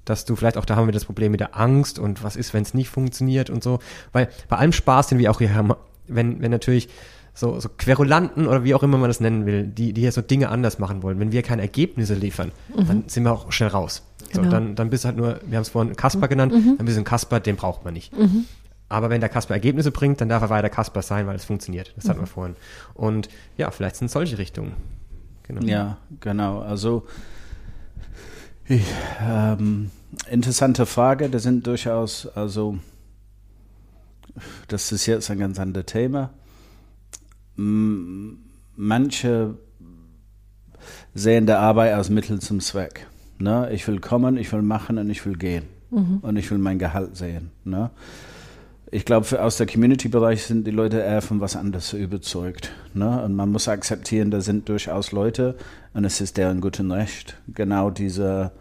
Dass 0.05 0.25
du 0.25 0.35
vielleicht 0.35 0.57
auch, 0.57 0.65
da 0.65 0.75
haben 0.75 0.89
wir 0.89 0.93
das 0.93 1.05
Problem 1.05 1.31
mit 1.31 1.41
der 1.41 1.57
Angst 1.57 1.99
und 1.99 2.25
was 2.25 2.35
ist, 2.35 2.55
wenn 2.55 2.63
es 2.63 2.75
nicht 2.75 2.89
funktioniert 2.89 3.51
und 3.51 3.63
so. 3.63 3.79
Weil 4.13 4.31
bei 4.49 4.57
allem 4.57 4.73
Spaß, 4.73 5.09
den 5.09 5.19
wir 5.19 5.31
auch 5.31 5.39
hier 5.39 5.55
haben, 5.55 5.75
wenn, 6.15 6.41
wenn 6.41 6.51
natürlich 6.51 6.89
so, 7.35 7.59
so 7.61 7.69
Querulanten 7.69 8.47
oder 8.47 8.65
wie 8.65 8.75
auch 8.75 8.83
immer 8.83 8.99
man 8.99 9.09
das 9.09 9.21
nennen 9.21 9.47
will, 9.47 9.67
die, 9.67 9.93
die 9.93 10.03
hier 10.03 10.13
so 10.13 10.21
Dinge 10.21 10.51
anders 10.51 10.79
machen 10.79 11.03
wollen, 11.03 11.19
wenn 11.19 11.33
wir 11.33 11.43
keine 11.43 11.63
Ergebnisse 11.63 12.15
liefern, 12.15 12.53
mhm. 12.77 12.87
dann 12.87 13.05
sind 13.07 13.25
wir 13.25 13.33
auch 13.33 13.51
schnell 13.53 13.71
raus. 13.71 14.03
Genau. 14.31 14.45
So, 14.45 14.51
dann, 14.51 14.75
dann 14.75 14.91
bist 14.91 15.05
du 15.05 15.09
halt 15.09 15.17
nur, 15.17 15.41
wir 15.47 15.57
haben 15.57 15.63
es 15.63 15.71
vorhin 15.71 15.97
Kasper 15.97 16.29
genannt, 16.29 16.53
mhm. 16.53 16.77
dann 16.77 16.87
bist 16.87 16.97
du 16.97 17.03
ein 17.03 17.05
Kasper, 17.05 17.41
den 17.41 17.57
braucht 17.57 17.85
man 17.85 17.95
nicht. 17.95 18.17
Mhm. 18.17 18.45
Aber 18.89 19.09
wenn 19.09 19.21
der 19.21 19.31
Kasper 19.31 19.55
Ergebnisse 19.55 19.91
bringt, 19.91 20.21
dann 20.21 20.29
darf 20.29 20.43
er 20.43 20.51
weiter 20.51 20.69
Kasper 20.69 21.01
sein, 21.01 21.27
weil 21.27 21.37
es 21.37 21.47
funktioniert. 21.47 21.95
Das 21.97 22.09
hatten 22.09 22.21
wir 22.21 22.27
mhm. 22.27 22.27
vorhin. 22.27 22.57
Und 22.93 23.31
ja, 23.57 23.71
vielleicht 23.71 23.97
sind 23.97 24.07
es 24.07 24.13
solche 24.13 24.37
Richtungen. 24.37 24.75
Genau. 25.45 25.63
Ja, 25.63 25.97
genau. 26.21 26.61
Also 26.61 27.07
ich, 28.67 28.85
ähm, 29.21 29.91
interessante 30.31 30.85
Frage. 30.85 31.31
Das 31.31 31.43
sind 31.43 31.67
durchaus, 31.67 32.27
also 32.35 32.79
das 34.69 34.93
ist 34.93 35.07
jetzt 35.07 35.31
ein 35.31 35.39
ganz 35.39 35.59
anderes 35.59 35.87
Thema. 35.87 36.31
Manche 37.57 39.55
sehen 41.15 41.47
der 41.47 41.61
Arbeit 41.61 41.95
als 41.95 42.11
Mittel 42.11 42.41
zum 42.41 42.61
Zweck. 42.61 43.07
Ne? 43.39 43.71
Ich 43.73 43.87
will 43.89 44.01
kommen, 44.01 44.37
ich 44.37 44.53
will 44.53 44.63
machen 44.63 44.99
und 44.99 45.11
ich 45.11 45.25
will 45.27 45.37
gehen. 45.37 45.65
Mhm. 45.91 46.19
Und 46.23 46.37
ich 46.37 46.51
will 46.51 46.59
mein 46.59 46.79
Gehalt 46.79 47.17
sehen. 47.17 47.51
Ne? 47.65 47.91
Ich 48.91 49.05
glaube, 49.05 49.43
aus 49.43 49.57
der 49.57 49.67
Community-Bereich 49.67 50.45
sind 50.45 50.67
die 50.67 50.71
Leute 50.71 50.99
eher 50.99 51.23
von 51.23 51.41
was 51.41 51.57
anderes 51.57 51.93
überzeugt. 51.93 52.71
Ne? 52.95 53.23
Und 53.23 53.35
man 53.35 53.51
muss 53.51 53.69
akzeptieren, 53.69 54.31
da 54.31 54.41
sind 54.41 54.69
durchaus 54.69 55.13
Leute, 55.13 55.57
und 55.95 56.05
es 56.05 56.21
ist 56.21 56.37
deren 56.37 56.61
guten 56.61 56.91
Recht, 56.91 57.39
genau 57.49 57.91
diese 57.91 58.53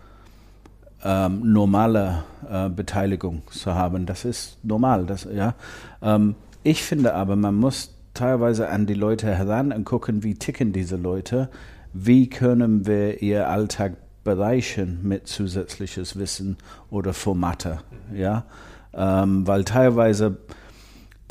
ähm, 1.03 1.53
normale 1.53 2.23
äh, 2.49 2.69
Beteiligung 2.69 3.41
zu 3.49 3.73
haben. 3.73 4.05
Das 4.05 4.25
ist 4.25 4.57
normal. 4.63 5.05
Das, 5.05 5.27
ja. 5.31 5.55
Ähm, 6.01 6.35
ich 6.63 6.83
finde 6.83 7.13
aber, 7.13 7.35
man 7.35 7.55
muss 7.55 7.95
teilweise 8.13 8.69
an 8.69 8.85
die 8.85 8.93
Leute 8.93 9.27
heran 9.27 9.71
und 9.71 9.85
gucken, 9.85 10.23
wie 10.23 10.35
ticken 10.35 10.73
diese 10.73 10.95
Leute, 10.95 11.49
wie 11.93 12.29
können 12.29 12.85
wir 12.85 13.21
ihr 13.21 13.49
Alltag 13.49 13.93
bereichern 14.23 14.99
mit 15.01 15.27
zusätzliches 15.27 16.17
Wissen 16.17 16.57
oder 16.89 17.13
Formate. 17.13 17.79
Ja? 18.13 18.45
Ähm, 18.93 19.47
weil 19.47 19.63
teilweise 19.63 20.37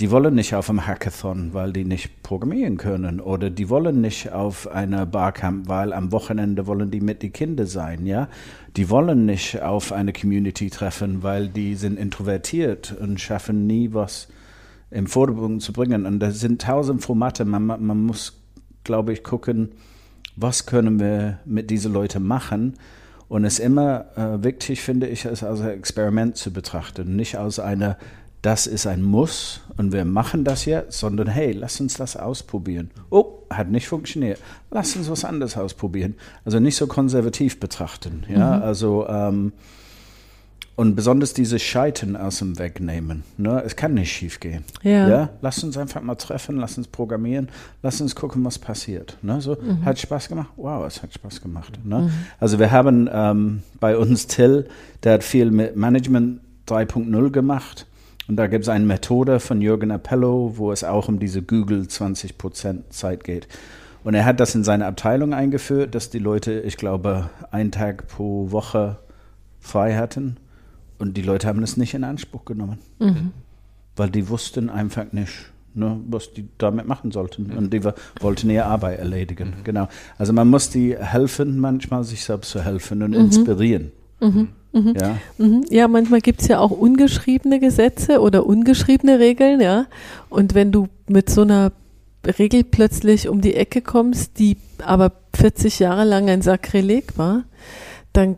die 0.01 0.11
wollen 0.11 0.35
nicht 0.35 0.55
auf 0.55 0.71
einem 0.71 0.87
Hackathon, 0.87 1.53
weil 1.53 1.75
die 1.75 1.85
nicht 1.85 2.23
programmieren 2.23 2.79
können. 2.79 3.21
Oder 3.21 3.51
die 3.51 3.69
wollen 3.69 4.01
nicht 4.01 4.33
auf 4.33 4.67
einer 4.67 5.05
Barcamp, 5.05 5.69
weil 5.69 5.93
am 5.93 6.11
Wochenende 6.11 6.67
wollen 6.67 6.91
die 6.91 7.03
mit 7.03 7.23
den 7.23 7.35
Kindern 7.35 7.67
sein, 7.67 8.07
ja. 8.07 8.29
Die 8.77 8.89
wollen 8.89 9.27
nicht 9.27 9.61
auf 9.61 9.93
eine 9.93 10.15
Community 10.15 10.71
treffen, 10.71 11.23
weil 11.23 11.49
die 11.49 11.75
sind 11.75 11.99
introvertiert 11.99 12.97
und 12.99 13.21
schaffen 13.21 13.67
nie 13.67 13.93
was 13.93 14.29
im 14.91 15.07
Vordergrund 15.07 15.61
zu 15.61 15.75
bringen. 15.75 16.07
Und 16.07 16.19
da 16.21 16.31
sind 16.31 16.63
tausend 16.63 17.03
Formate. 17.03 17.45
Man, 17.45 17.67
man 17.67 18.07
muss, 18.07 18.41
glaube 18.85 19.13
ich, 19.13 19.23
gucken, 19.23 19.73
was 20.35 20.65
können 20.65 20.99
wir 20.99 21.41
mit 21.45 21.69
diesen 21.69 21.93
Leuten 21.93 22.27
machen. 22.27 22.75
Und 23.29 23.45
es 23.45 23.59
ist 23.59 23.65
immer 23.65 24.07
äh, 24.17 24.43
wichtig, 24.43 24.81
finde 24.81 25.07
ich, 25.07 25.25
es 25.25 25.45
als 25.45 25.61
Experiment 25.61 26.37
zu 26.37 26.53
betrachten, 26.53 27.15
nicht 27.15 27.39
als 27.39 27.61
eine 27.61 27.97
das 28.43 28.67
ist 28.67 28.87
ein 28.87 29.03
Muss 29.03 29.61
und 29.77 29.93
wir 29.93 30.05
machen 30.05 30.45
das 30.45 30.65
jetzt, 30.65 30.99
sondern 30.99 31.29
hey, 31.29 31.53
lass 31.53 31.81
uns 31.81 31.95
das 31.95 32.17
ausprobieren. 32.17 32.91
Oh, 33.11 33.43
hat 33.51 33.71
nicht 33.71 33.89
funktioniert. 33.89 34.41
Lass 34.71 34.97
uns 34.97 35.11
was 35.11 35.25
anderes 35.25 35.57
ausprobieren. 35.57 36.15
Also 36.45 36.59
nicht 36.59 36.77
so 36.77 36.87
konservativ 36.87 37.61
betrachten. 37.61 38.25
Ja, 38.29 38.57
mhm. 38.57 38.63
also 38.63 39.07
ähm, 39.09 39.53
und 40.81 40.95
besonders 40.95 41.35
dieses 41.35 41.61
Scheitern 41.61 42.17
aus 42.17 42.39
dem 42.39 42.59
Weg 42.59 42.81
nehmen. 42.81 43.23
Ne? 43.37 43.63
Es 43.67 43.77
kann 43.77 43.93
nicht 43.93 44.11
schief 44.11 44.41
gehen. 44.41 44.65
Ja. 44.83 45.09
Ja? 45.11 45.29
Lass 45.43 45.63
uns 45.63 45.77
einfach 45.77 46.01
mal 46.01 46.15
treffen, 46.15 46.57
lass 46.57 46.79
uns 46.79 46.87
programmieren, 46.87 47.51
lass 47.83 48.01
uns 48.01 48.17
gucken, 48.17 48.43
was 48.47 48.59
passiert. 48.59 49.19
Ne? 49.21 49.43
So, 49.43 49.59
Hat 49.85 49.99
Spaß 49.99 50.31
gemacht? 50.31 50.49
Wow, 50.57 50.87
es 50.87 51.03
hat 51.03 51.13
Spaß 51.13 51.43
gemacht. 51.43 51.79
Ne? 51.85 52.11
Also 52.39 52.59
wir 52.59 52.71
haben 52.71 53.11
ähm, 53.13 53.63
bei 53.79 53.99
uns 53.99 54.27
Till, 54.27 54.69
der 55.03 55.13
hat 55.15 55.25
viel 55.25 55.51
mit 55.51 55.77
Management 55.77 56.41
3.0 56.67 57.31
gemacht. 57.31 57.87
Und 58.31 58.37
da 58.37 58.47
gibt 58.47 58.63
es 58.63 58.69
eine 58.69 58.85
Methode 58.85 59.41
von 59.41 59.61
Jürgen 59.61 59.91
Appello, 59.91 60.53
wo 60.55 60.71
es 60.71 60.85
auch 60.85 61.09
um 61.09 61.19
diese 61.19 61.43
Google 61.43 61.81
20% 61.81 62.89
Zeit 62.91 63.25
geht. 63.25 63.49
Und 64.05 64.15
er 64.15 64.25
hat 64.25 64.39
das 64.39 64.55
in 64.55 64.63
seine 64.63 64.87
Abteilung 64.87 65.35
eingeführt, 65.35 65.97
dass 65.97 66.11
die 66.11 66.21
Leute, 66.21 66.61
ich 66.61 66.77
glaube, 66.77 67.29
einen 67.51 67.73
Tag 67.73 68.07
pro 68.07 68.53
Woche 68.53 68.99
frei 69.59 69.97
hatten. 69.97 70.37
Und 71.01 71.17
die 71.17 71.23
Leute 71.23 71.49
haben 71.49 71.61
es 71.65 71.77
nicht 71.77 71.93
in 71.93 72.05
Anspruch 72.05 72.45
genommen. 72.45 72.79
Weil 73.97 74.11
die 74.11 74.29
wussten 74.29 74.71
einfach 74.71 75.11
nicht, 75.11 75.51
ne, 75.75 75.99
was 76.09 76.33
die 76.33 76.47
damit 76.57 76.87
machen 76.87 77.11
sollten. 77.11 77.51
Und 77.51 77.75
die 77.75 77.83
wollten 78.21 78.49
ihre 78.49 78.67
Arbeit 78.67 79.01
erledigen. 79.01 79.55
Genau. 79.65 79.89
Also 80.19 80.33
man 80.33 80.47
muss 80.47 80.71
die 80.71 80.97
helfen, 80.97 81.59
manchmal 81.59 82.05
sich 82.05 82.23
selbst 82.23 82.51
zu 82.51 82.63
helfen 82.65 83.03
und 83.03 83.13
inspirieren. 83.15 83.91
Ja. 84.73 85.19
Mhm. 85.39 85.65
Ja, 85.71 85.89
manchmal 85.89 86.21
gibt's 86.21 86.47
ja 86.49 86.61
auch 86.61 86.71
ungeschriebene 86.71 87.59
Gesetze 87.59 88.21
oder 88.21 88.47
ungeschriebene 88.47 89.19
Regeln, 89.19 89.61
ja. 89.61 89.87
Und 90.29 90.55
wenn 90.55 90.71
du 90.73 90.89
mit 91.09 91.29
so 91.29 91.43
einer 91.43 91.73
Regel 92.39 92.65
plötzlich 92.65 93.29
um 93.29 93.41
die 93.41 93.55
Ecke 93.55 93.81
kommst, 93.81 94.39
die 94.39 94.57
aber 94.85 95.13
40 95.35 95.79
Jahre 95.79 96.05
lang 96.05 96.29
ein 96.29 96.43
Sakrileg 96.43 97.19
war, 97.19 97.45
dann 98.13 98.37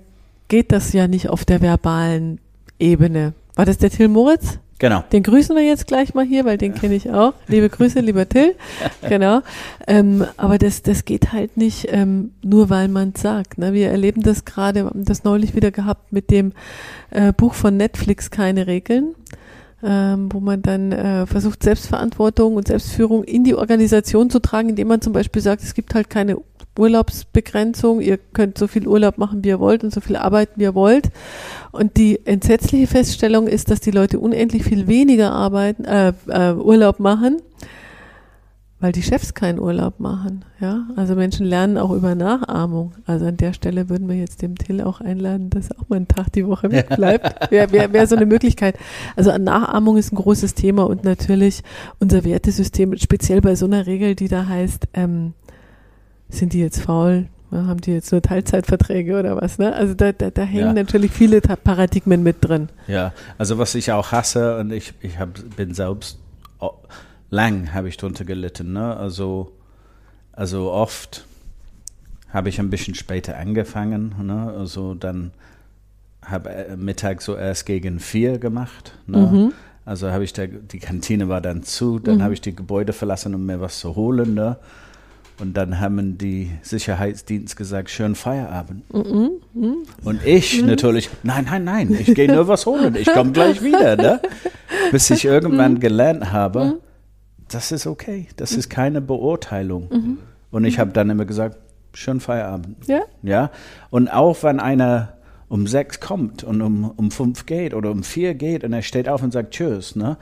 geht 0.48 0.72
das 0.72 0.92
ja 0.92 1.08
nicht 1.08 1.28
auf 1.28 1.44
der 1.44 1.60
verbalen 1.60 2.38
Ebene. 2.78 3.34
War 3.54 3.64
das 3.64 3.78
der 3.78 3.90
Till 3.90 4.08
Moritz? 4.08 4.58
Genau. 4.82 5.04
Den 5.12 5.22
grüßen 5.22 5.54
wir 5.54 5.62
jetzt 5.62 5.86
gleich 5.86 6.12
mal 6.12 6.24
hier, 6.24 6.44
weil 6.44 6.58
den 6.58 6.74
kenne 6.74 6.96
ich 6.96 7.08
auch. 7.08 7.34
Liebe 7.46 7.68
Grüße, 7.68 8.00
lieber 8.00 8.28
Till. 8.28 8.56
Genau. 9.08 9.40
Ähm, 9.86 10.26
aber 10.36 10.58
das, 10.58 10.82
das 10.82 11.04
geht 11.04 11.32
halt 11.32 11.56
nicht 11.56 11.86
ähm, 11.90 12.32
nur, 12.42 12.68
weil 12.68 12.88
man 12.88 13.12
es 13.14 13.22
sagt. 13.22 13.58
Ne? 13.58 13.74
Wir 13.74 13.92
erleben 13.92 14.22
das 14.22 14.44
gerade, 14.44 14.90
das 14.92 15.22
neulich 15.22 15.54
wieder 15.54 15.70
gehabt 15.70 16.12
mit 16.12 16.32
dem 16.32 16.52
äh, 17.10 17.32
Buch 17.32 17.54
von 17.54 17.76
Netflix 17.76 18.32
Keine 18.32 18.66
Regeln, 18.66 19.14
ähm, 19.84 20.28
wo 20.32 20.40
man 20.40 20.62
dann 20.62 20.90
äh, 20.90 21.26
versucht, 21.26 21.62
Selbstverantwortung 21.62 22.56
und 22.56 22.66
Selbstführung 22.66 23.22
in 23.22 23.44
die 23.44 23.54
Organisation 23.54 24.30
zu 24.30 24.40
tragen, 24.40 24.70
indem 24.70 24.88
man 24.88 25.00
zum 25.00 25.12
Beispiel 25.12 25.42
sagt, 25.42 25.62
es 25.62 25.74
gibt 25.74 25.94
halt 25.94 26.10
keine 26.10 26.38
Urlaubsbegrenzung, 26.78 28.00
ihr 28.00 28.16
könnt 28.18 28.56
so 28.56 28.66
viel 28.66 28.88
Urlaub 28.88 29.18
machen, 29.18 29.44
wie 29.44 29.48
ihr 29.48 29.60
wollt 29.60 29.84
und 29.84 29.92
so 29.92 30.00
viel 30.00 30.16
arbeiten, 30.16 30.52
wie 30.56 30.64
ihr 30.64 30.74
wollt. 30.74 31.10
Und 31.70 31.96
die 31.96 32.24
entsetzliche 32.26 32.86
Feststellung 32.86 33.46
ist, 33.46 33.70
dass 33.70 33.80
die 33.80 33.90
Leute 33.90 34.18
unendlich 34.18 34.64
viel 34.64 34.86
weniger 34.86 35.32
arbeiten, 35.32 35.84
äh, 35.84 36.12
äh, 36.28 36.52
Urlaub 36.54 36.98
machen, 36.98 37.42
weil 38.80 38.92
die 38.92 39.02
Chefs 39.02 39.34
keinen 39.34 39.60
Urlaub 39.60 40.00
machen. 40.00 40.44
Ja, 40.60 40.88
also 40.96 41.14
Menschen 41.14 41.46
lernen 41.46 41.78
auch 41.78 41.92
über 41.92 42.14
Nachahmung. 42.14 42.94
Also 43.06 43.26
an 43.26 43.36
der 43.36 43.52
Stelle 43.52 43.88
würden 43.88 44.08
wir 44.08 44.16
jetzt 44.16 44.42
dem 44.42 44.56
Till 44.56 44.80
auch 44.80 45.00
einladen, 45.00 45.50
dass 45.50 45.70
er 45.70 45.78
auch 45.78 45.88
mal 45.88 45.96
einen 45.96 46.08
Tag 46.08 46.32
die 46.32 46.46
Woche 46.46 46.72
wegbleibt. 46.72 47.50
Wäre 47.50 47.70
wär, 47.70 47.92
wär 47.92 48.06
so 48.06 48.16
eine 48.16 48.26
Möglichkeit. 48.26 48.76
Also 49.14 49.36
Nachahmung 49.36 49.98
ist 49.98 50.12
ein 50.12 50.16
großes 50.16 50.54
Thema 50.54 50.84
und 50.84 51.04
natürlich 51.04 51.62
unser 52.00 52.24
Wertesystem, 52.24 52.96
speziell 52.96 53.40
bei 53.40 53.54
so 53.56 53.66
einer 53.66 53.86
Regel, 53.86 54.14
die 54.14 54.28
da 54.28 54.46
heißt, 54.46 54.88
ähm, 54.94 55.34
sind 56.32 56.52
die 56.52 56.60
jetzt 56.60 56.80
faul? 56.80 57.26
Ja, 57.50 57.66
haben 57.66 57.80
die 57.82 57.92
jetzt 57.92 58.10
nur 58.12 58.22
Teilzeitverträge 58.22 59.18
oder 59.18 59.36
was? 59.40 59.58
Ne? 59.58 59.74
Also 59.74 59.92
da, 59.94 60.12
da, 60.12 60.30
da 60.30 60.42
hängen 60.42 60.68
Ja. 60.68 60.72
natürlich 60.72 61.10
viele 61.12 61.40
Paradigmen 61.42 62.22
mit 62.22 62.36
drin. 62.40 62.70
Ja, 62.86 63.12
also 63.36 63.58
was 63.58 63.74
ich 63.74 63.92
auch 63.92 64.10
hasse 64.10 64.58
und 64.58 64.72
ich, 64.72 64.94
ich 65.02 65.18
hab, 65.18 65.34
bin 65.56 65.74
selbst 65.74 66.18
o- 66.60 66.70
lang 67.30 67.74
habe 67.74 67.88
ich 67.88 67.98
drunter 67.98 68.24
gelitten. 68.24 68.72
Ne? 68.72 68.96
Also, 68.96 69.52
also 70.32 70.70
oft 70.72 71.26
habe 72.30 72.48
ich 72.48 72.58
ein 72.58 72.70
bisschen 72.70 72.94
später 72.94 73.36
angefangen. 73.36 74.14
Ne? 74.22 74.54
Also 74.56 74.94
dann 74.94 75.32
habe 76.24 76.48
äh, 76.50 76.76
Mittag 76.78 77.20
so 77.20 77.36
erst 77.36 77.66
gegen 77.66 78.00
vier 78.00 78.38
gemacht. 78.38 78.96
Ne? 79.06 79.52
Also 79.84 80.10
habe 80.10 80.24
ich 80.24 80.32
da, 80.32 80.46
die 80.46 80.78
Kantine 80.78 81.28
war 81.28 81.42
dann 81.42 81.64
zu, 81.64 81.98
dann 81.98 82.22
habe 82.22 82.32
ich 82.32 82.40
die 82.40 82.56
Gebäude 82.56 82.94
verlassen, 82.94 83.34
um 83.34 83.44
mir 83.44 83.60
was 83.60 83.78
zu 83.80 83.94
holen. 83.94 84.32
Ne? 84.32 84.56
Und 85.42 85.54
dann 85.54 85.80
haben 85.80 86.18
die 86.18 86.52
Sicherheitsdienst 86.62 87.56
gesagt, 87.56 87.90
schönen 87.90 88.14
Feierabend. 88.14 88.84
Und 90.04 90.24
ich 90.24 90.62
natürlich, 90.62 91.10
nein, 91.24 91.46
nein, 91.50 91.64
nein, 91.64 91.96
ich 91.98 92.14
gehe 92.14 92.32
nur 92.32 92.46
was 92.46 92.64
holen, 92.64 92.94
ich 92.94 93.12
komme 93.12 93.32
gleich 93.32 93.60
wieder. 93.60 93.96
Ne? 93.96 94.20
Bis 94.92 95.10
ich 95.10 95.24
irgendwann 95.24 95.80
gelernt 95.80 96.30
habe, 96.30 96.78
das 97.48 97.72
ist 97.72 97.88
okay, 97.88 98.28
das 98.36 98.52
ist 98.52 98.70
keine 98.70 99.00
Beurteilung. 99.00 99.88
Und 100.52 100.64
ich 100.64 100.78
habe 100.78 100.92
dann 100.92 101.10
immer 101.10 101.24
gesagt, 101.24 101.58
schönen 101.92 102.20
Feierabend. 102.20 102.86
Ja? 102.86 103.00
Ja, 103.24 103.50
und 103.90 104.06
auch 104.12 104.44
wenn 104.44 104.60
einer 104.60 105.14
um 105.48 105.66
sechs 105.66 105.98
kommt 105.98 106.44
und 106.44 106.62
um, 106.62 106.88
um 106.88 107.10
fünf 107.10 107.46
geht 107.46 107.74
oder 107.74 107.90
um 107.90 108.04
vier 108.04 108.34
geht 108.34 108.62
und 108.62 108.72
er 108.72 108.82
steht 108.82 109.08
auf 109.08 109.24
und 109.24 109.32
sagt 109.32 109.54
Tschüss, 109.54 109.96
ne? 109.96 110.18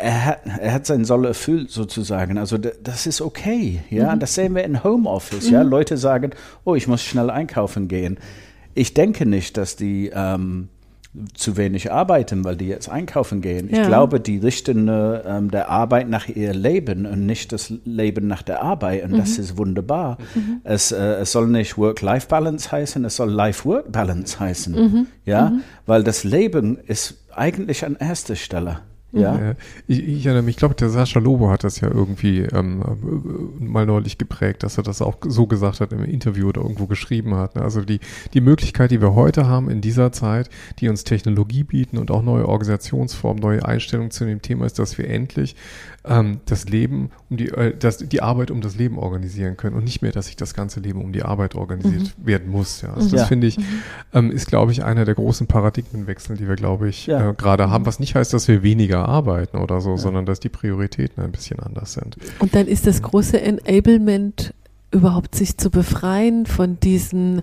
Er 0.00 0.24
hat, 0.26 0.38
er 0.60 0.72
hat 0.74 0.86
seinen 0.86 1.04
Soll 1.04 1.24
erfüllt 1.26 1.70
sozusagen. 1.70 2.36
Also 2.38 2.58
das 2.58 3.06
ist 3.06 3.20
okay, 3.20 3.80
ja. 3.90 4.14
Das 4.16 4.34
sehen 4.34 4.54
wir 4.54 4.64
in 4.64 4.82
Homeoffice, 4.84 5.48
ja. 5.50 5.62
Leute 5.62 5.96
sagen, 5.96 6.30
oh, 6.64 6.74
ich 6.74 6.86
muss 6.88 7.02
schnell 7.02 7.30
einkaufen 7.30 7.88
gehen. 7.88 8.18
Ich 8.74 8.94
denke 8.94 9.26
nicht, 9.26 9.56
dass 9.56 9.76
die 9.76 10.10
ähm, 10.14 10.68
zu 11.34 11.56
wenig 11.56 11.90
arbeiten, 11.90 12.44
weil 12.44 12.56
die 12.56 12.66
jetzt 12.68 12.88
einkaufen 12.88 13.40
gehen. 13.40 13.68
Ich 13.68 13.76
Ja. 13.78 13.86
glaube, 13.86 14.20
die 14.20 14.38
richten 14.38 14.86
äh, 14.88 15.16
ähm, 15.26 15.50
der 15.50 15.68
Arbeit 15.68 16.08
nach 16.08 16.28
ihr 16.28 16.54
Leben 16.54 17.04
und 17.06 17.26
nicht 17.26 17.50
das 17.52 17.72
Leben 17.84 18.26
nach 18.28 18.42
der 18.42 18.62
Arbeit. 18.62 19.04
Und 19.04 19.18
das 19.18 19.38
ist 19.38 19.56
wunderbar. 19.58 20.18
Es, 20.62 20.92
äh, 20.92 20.96
es 21.14 21.32
soll 21.32 21.48
nicht 21.48 21.76
Work-Life-Balance 21.78 22.70
heißen, 22.70 23.04
es 23.04 23.16
soll 23.16 23.30
Life-Work-Balance 23.30 24.38
heißen. 24.38 25.08
Ja, 25.24 25.54
weil 25.86 26.04
das 26.04 26.22
Leben 26.22 26.78
ist 26.78 27.24
eigentlich 27.34 27.84
an 27.84 27.96
erster 27.98 28.36
Stelle. 28.36 28.80
Ja, 29.12 29.54
ich, 29.88 30.06
ich 30.06 30.24
erinnere 30.26 30.42
mich, 30.44 30.54
ich 30.54 30.58
glaube, 30.58 30.74
der 30.76 30.88
Sascha 30.90 31.18
Lobo 31.18 31.50
hat 31.50 31.64
das 31.64 31.80
ja 31.80 31.88
irgendwie 31.88 32.40
ähm, 32.40 32.82
äh, 32.82 33.64
mal 33.64 33.84
neulich 33.86 34.18
geprägt, 34.18 34.62
dass 34.62 34.76
er 34.78 34.84
das 34.84 35.02
auch 35.02 35.16
so 35.26 35.46
gesagt 35.46 35.80
hat 35.80 35.92
im 35.92 36.04
Interview 36.04 36.48
oder 36.48 36.60
irgendwo 36.62 36.86
geschrieben 36.86 37.34
hat. 37.34 37.56
ne? 37.56 37.62
Also 37.62 37.80
die, 37.82 37.98
die 38.34 38.40
Möglichkeit, 38.40 38.90
die 38.92 39.00
wir 39.00 39.14
heute 39.14 39.46
haben 39.48 39.68
in 39.68 39.80
dieser 39.80 40.12
Zeit, 40.12 40.48
die 40.78 40.88
uns 40.88 41.02
Technologie 41.04 41.64
bieten 41.64 41.98
und 41.98 42.10
auch 42.10 42.22
neue 42.22 42.46
Organisationsformen, 42.48 43.42
neue 43.42 43.64
Einstellungen 43.64 44.10
zu 44.10 44.24
dem 44.24 44.42
Thema 44.42 44.64
ist, 44.66 44.78
dass 44.78 44.96
wir 44.96 45.08
endlich 45.08 45.56
ähm, 46.04 46.40
das 46.46 46.68
Leben 46.68 47.10
um 47.28 47.36
die, 47.36 47.48
äh, 47.48 47.74
das, 47.76 47.98
die 47.98 48.22
Arbeit 48.22 48.50
um 48.50 48.60
das 48.60 48.76
Leben 48.76 48.98
organisieren 48.98 49.56
können 49.56 49.76
und 49.76 49.84
nicht 49.84 50.02
mehr, 50.02 50.12
dass 50.12 50.26
sich 50.26 50.36
das 50.36 50.54
ganze 50.54 50.80
Leben 50.80 51.02
um 51.02 51.12
die 51.12 51.22
Arbeit 51.22 51.54
organisiert 51.56 52.14
werden 52.24 52.50
muss. 52.50 52.82
Ja. 52.82 52.94
Also 52.94 53.10
das 53.10 53.20
Ja. 53.22 53.26
finde 53.26 53.48
ich, 53.48 53.58
ähm, 54.14 54.30
ist, 54.30 54.46
glaube 54.46 54.72
ich, 54.72 54.82
einer 54.84 55.04
der 55.04 55.14
großen 55.14 55.46
Paradigmenwechsel, 55.46 56.36
die 56.36 56.48
wir, 56.48 56.56
glaube 56.56 56.88
ich, 56.88 57.06
Ja. 57.06 57.30
äh, 57.30 57.34
gerade 57.34 57.70
haben, 57.70 57.84
was 57.86 57.98
nicht 58.00 58.14
heißt, 58.14 58.32
dass 58.32 58.48
wir 58.48 58.62
weniger 58.62 58.99
arbeiten 59.08 59.58
oder 59.58 59.80
so, 59.80 59.96
sondern 59.96 60.26
dass 60.26 60.40
die 60.40 60.48
Prioritäten 60.48 61.22
ein 61.22 61.32
bisschen 61.32 61.60
anders 61.60 61.94
sind. 61.94 62.16
Und 62.38 62.54
dann 62.54 62.66
ist 62.66 62.86
das 62.86 63.02
große 63.02 63.40
Enablement 63.40 64.54
überhaupt 64.90 65.34
sich 65.34 65.56
zu 65.56 65.70
befreien 65.70 66.46
von 66.46 66.80
diesem 66.80 67.42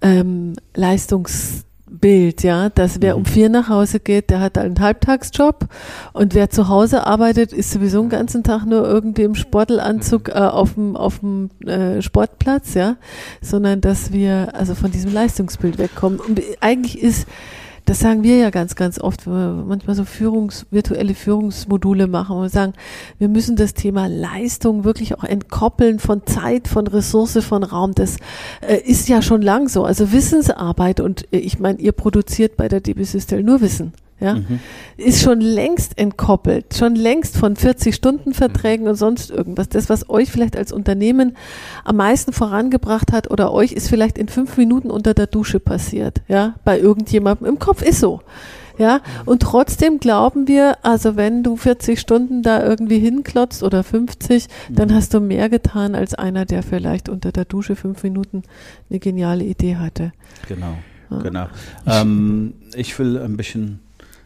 ähm, 0.00 0.54
Leistungsbild, 0.74 2.44
ja, 2.44 2.68
dass 2.68 3.02
wer 3.02 3.16
um 3.16 3.24
vier 3.24 3.48
nach 3.48 3.68
Hause 3.68 3.98
geht, 3.98 4.30
der 4.30 4.40
hat 4.40 4.58
einen 4.58 4.78
Halbtagsjob 4.78 5.66
und 6.12 6.34
wer 6.34 6.50
zu 6.50 6.68
Hause 6.68 7.06
arbeitet, 7.06 7.52
ist 7.52 7.72
sowieso 7.72 8.00
den 8.00 8.10
ganzen 8.10 8.44
Tag 8.44 8.64
nur 8.64 8.86
irgendwie 8.86 9.22
im 9.22 9.34
Sportelanzug 9.34 10.28
äh, 10.28 10.34
auf 10.34 10.74
dem 10.74 10.96
auf 10.96 11.18
dem 11.18 11.50
äh, 11.66 12.00
Sportplatz, 12.00 12.74
ja, 12.74 12.96
sondern 13.40 13.80
dass 13.80 14.12
wir 14.12 14.54
also 14.54 14.76
von 14.76 14.92
diesem 14.92 15.12
Leistungsbild 15.12 15.78
wegkommen. 15.78 16.20
Und 16.20 16.40
eigentlich 16.60 17.02
ist 17.02 17.26
das 17.84 18.00
sagen 18.00 18.22
wir 18.22 18.36
ja 18.36 18.50
ganz, 18.50 18.76
ganz 18.76 18.98
oft, 18.98 19.26
wenn 19.26 19.34
wir 19.34 19.64
manchmal 19.66 19.94
so 19.94 20.04
Führungs, 20.04 20.66
virtuelle 20.70 21.14
Führungsmodule 21.14 22.06
machen, 22.06 22.40
wir 22.40 22.48
sagen, 22.48 22.72
wir 23.18 23.28
müssen 23.28 23.56
das 23.56 23.74
Thema 23.74 24.06
Leistung 24.06 24.84
wirklich 24.84 25.16
auch 25.16 25.24
entkoppeln 25.24 25.98
von 25.98 26.26
Zeit, 26.26 26.66
von 26.66 26.86
Ressource, 26.86 27.44
von 27.44 27.62
Raum. 27.62 27.94
Das 27.94 28.16
äh, 28.60 28.76
ist 28.76 29.08
ja 29.08 29.20
schon 29.20 29.42
lang 29.42 29.68
so. 29.68 29.84
Also 29.84 30.12
Wissensarbeit 30.12 31.00
und 31.00 31.32
äh, 31.32 31.38
ich 31.38 31.58
meine, 31.58 31.78
ihr 31.78 31.92
produziert 31.92 32.56
bei 32.56 32.68
der 32.68 32.80
DB 32.80 33.04
Systel 33.04 33.42
nur 33.42 33.60
Wissen. 33.60 33.92
Ja, 34.20 34.38
ist 34.96 35.22
schon 35.22 35.40
längst 35.40 35.98
entkoppelt, 35.98 36.74
schon 36.74 36.94
längst 36.94 37.36
von 37.36 37.56
40-Stunden-Verträgen 37.56 38.86
und 38.86 38.94
sonst 38.94 39.30
irgendwas. 39.30 39.68
Das, 39.68 39.90
was 39.90 40.08
euch 40.08 40.30
vielleicht 40.30 40.56
als 40.56 40.72
Unternehmen 40.72 41.36
am 41.84 41.96
meisten 41.96 42.32
vorangebracht 42.32 43.12
hat 43.12 43.30
oder 43.30 43.52
euch 43.52 43.72
ist 43.72 43.88
vielleicht 43.88 44.16
in 44.16 44.28
fünf 44.28 44.56
Minuten 44.56 44.90
unter 44.90 45.14
der 45.14 45.26
Dusche 45.26 45.58
passiert, 45.60 46.22
ja, 46.28 46.54
bei 46.64 46.78
irgendjemandem. 46.78 47.46
Im 47.46 47.58
Kopf 47.58 47.82
ist 47.82 48.00
so. 48.00 48.20
Ja, 48.76 49.02
und 49.24 49.42
trotzdem 49.42 50.00
glauben 50.00 50.48
wir, 50.48 50.78
also 50.82 51.14
wenn 51.16 51.44
du 51.44 51.56
40 51.56 52.00
Stunden 52.00 52.42
da 52.42 52.64
irgendwie 52.64 52.98
hinklotzt 52.98 53.62
oder 53.62 53.84
50, 53.84 54.48
dann 54.68 54.92
hast 54.92 55.14
du 55.14 55.20
mehr 55.20 55.48
getan 55.48 55.94
als 55.94 56.14
einer, 56.14 56.44
der 56.44 56.62
vielleicht 56.64 57.08
unter 57.08 57.30
der 57.30 57.44
Dusche 57.44 57.76
fünf 57.76 58.02
Minuten 58.02 58.42
eine 58.90 58.98
geniale 58.98 59.44
Idee 59.44 59.76
hatte. 59.76 60.12
genau. 61.08 61.22
genau. 61.22 61.46
Ähm, 61.86 62.54
ich 62.74 62.98
will 62.98 63.18
ein 63.18 63.36
bisschen 63.36 63.78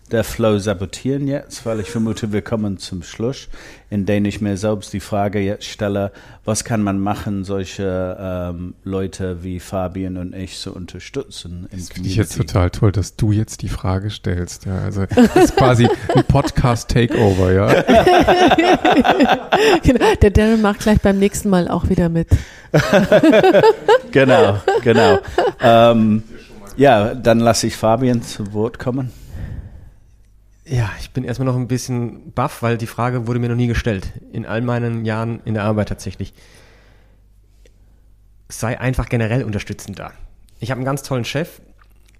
der 0.09 0.25
Flow 0.25 0.59
sabotieren 0.59 1.29
jetzt, 1.29 1.67
weil 1.67 1.81
ich 1.81 1.91
vermute, 1.91 2.33
wir 2.33 2.43
kommen 2.43 2.79
zum 2.79 3.03
Schluss, 3.03 3.49
in 3.91 4.07
dem 4.07 4.25
ich 4.25 4.41
mir 4.41 4.57
selbst 4.57 4.93
die 4.93 5.01
Frage 5.01 5.41
jetzt 5.41 5.67
stelle, 5.67 6.13
was 6.45 6.65
kann 6.65 6.83
man 6.83 7.01
machen, 7.01 7.45
solche 7.45 8.17
ähm, 8.21 8.75
Leute 8.85 9.43
wie 9.43 9.59
Fabian 9.61 10.17
und 10.17 10.35
ich 10.35 10.59
zu 10.59 10.75
unterstützen 10.75 11.69
im 11.71 11.79
das 11.79 11.91
finde 11.91 12.09
ich 12.09 12.17
jetzt 12.17 12.37
total 12.37 12.71
toll, 12.71 12.93
dass 12.93 13.17
du 13.17 13.33
jetzt 13.33 13.63
die 13.63 13.69
Frage 13.69 14.11
stellst. 14.11 14.67
Ja, 14.67 14.79
also 14.79 15.07
das 15.07 15.37
ist 15.37 15.57
quasi 15.57 15.89
ein 16.15 16.25
Podcast-Takeover, 16.25 17.53
ja. 17.53 17.67
genau, 19.83 20.15
der 20.23 20.31
Darren 20.31 20.63
macht 20.63 20.81
gleich 20.81 21.01
beim 21.01 21.19
nächsten 21.19 21.51
Mal 21.51 21.69
auch 21.69 21.89
wieder 21.89 22.09
mit. 22.09 22.29
genau, 24.11 24.61
genau. 24.83 25.19
Ähm, 25.61 26.23
ja, 26.77 27.15
dann 27.15 27.41
lasse 27.41 27.67
ich 27.67 27.77
Fabian 27.77 28.23
zu 28.23 28.53
Wort 28.53 28.79
kommen. 28.79 29.11
Ja, 30.69 30.91
ich 31.01 31.11
bin 31.11 31.25
erstmal 31.25 31.47
noch 31.47 31.57
ein 31.57 31.69
bisschen 31.69 32.33
baff, 32.33 32.63
weil 32.63 32.77
die 32.77 32.87
Frage 32.87 33.27
wurde 33.27 33.39
mir 33.39 33.49
noch 33.49 33.57
nie 33.57 33.67
gestellt. 33.67 34.13
In 34.33 34.45
all 34.45 34.61
meinen 34.61 35.05
Jahren 35.05 35.41
in 35.45 35.55
der 35.55 35.65
Arbeit 35.65 35.89
tatsächlich. 35.89 36.35
Sei 38.49 38.79
einfach 38.79 39.09
generell 39.09 39.45
unterstützend 39.45 39.99
da. 39.99 40.13
Ich 40.61 40.71
habe 40.71 40.79
einen 40.79 40.85
ganz 40.85 41.03
tollen 41.03 41.25
Chef, 41.25 41.61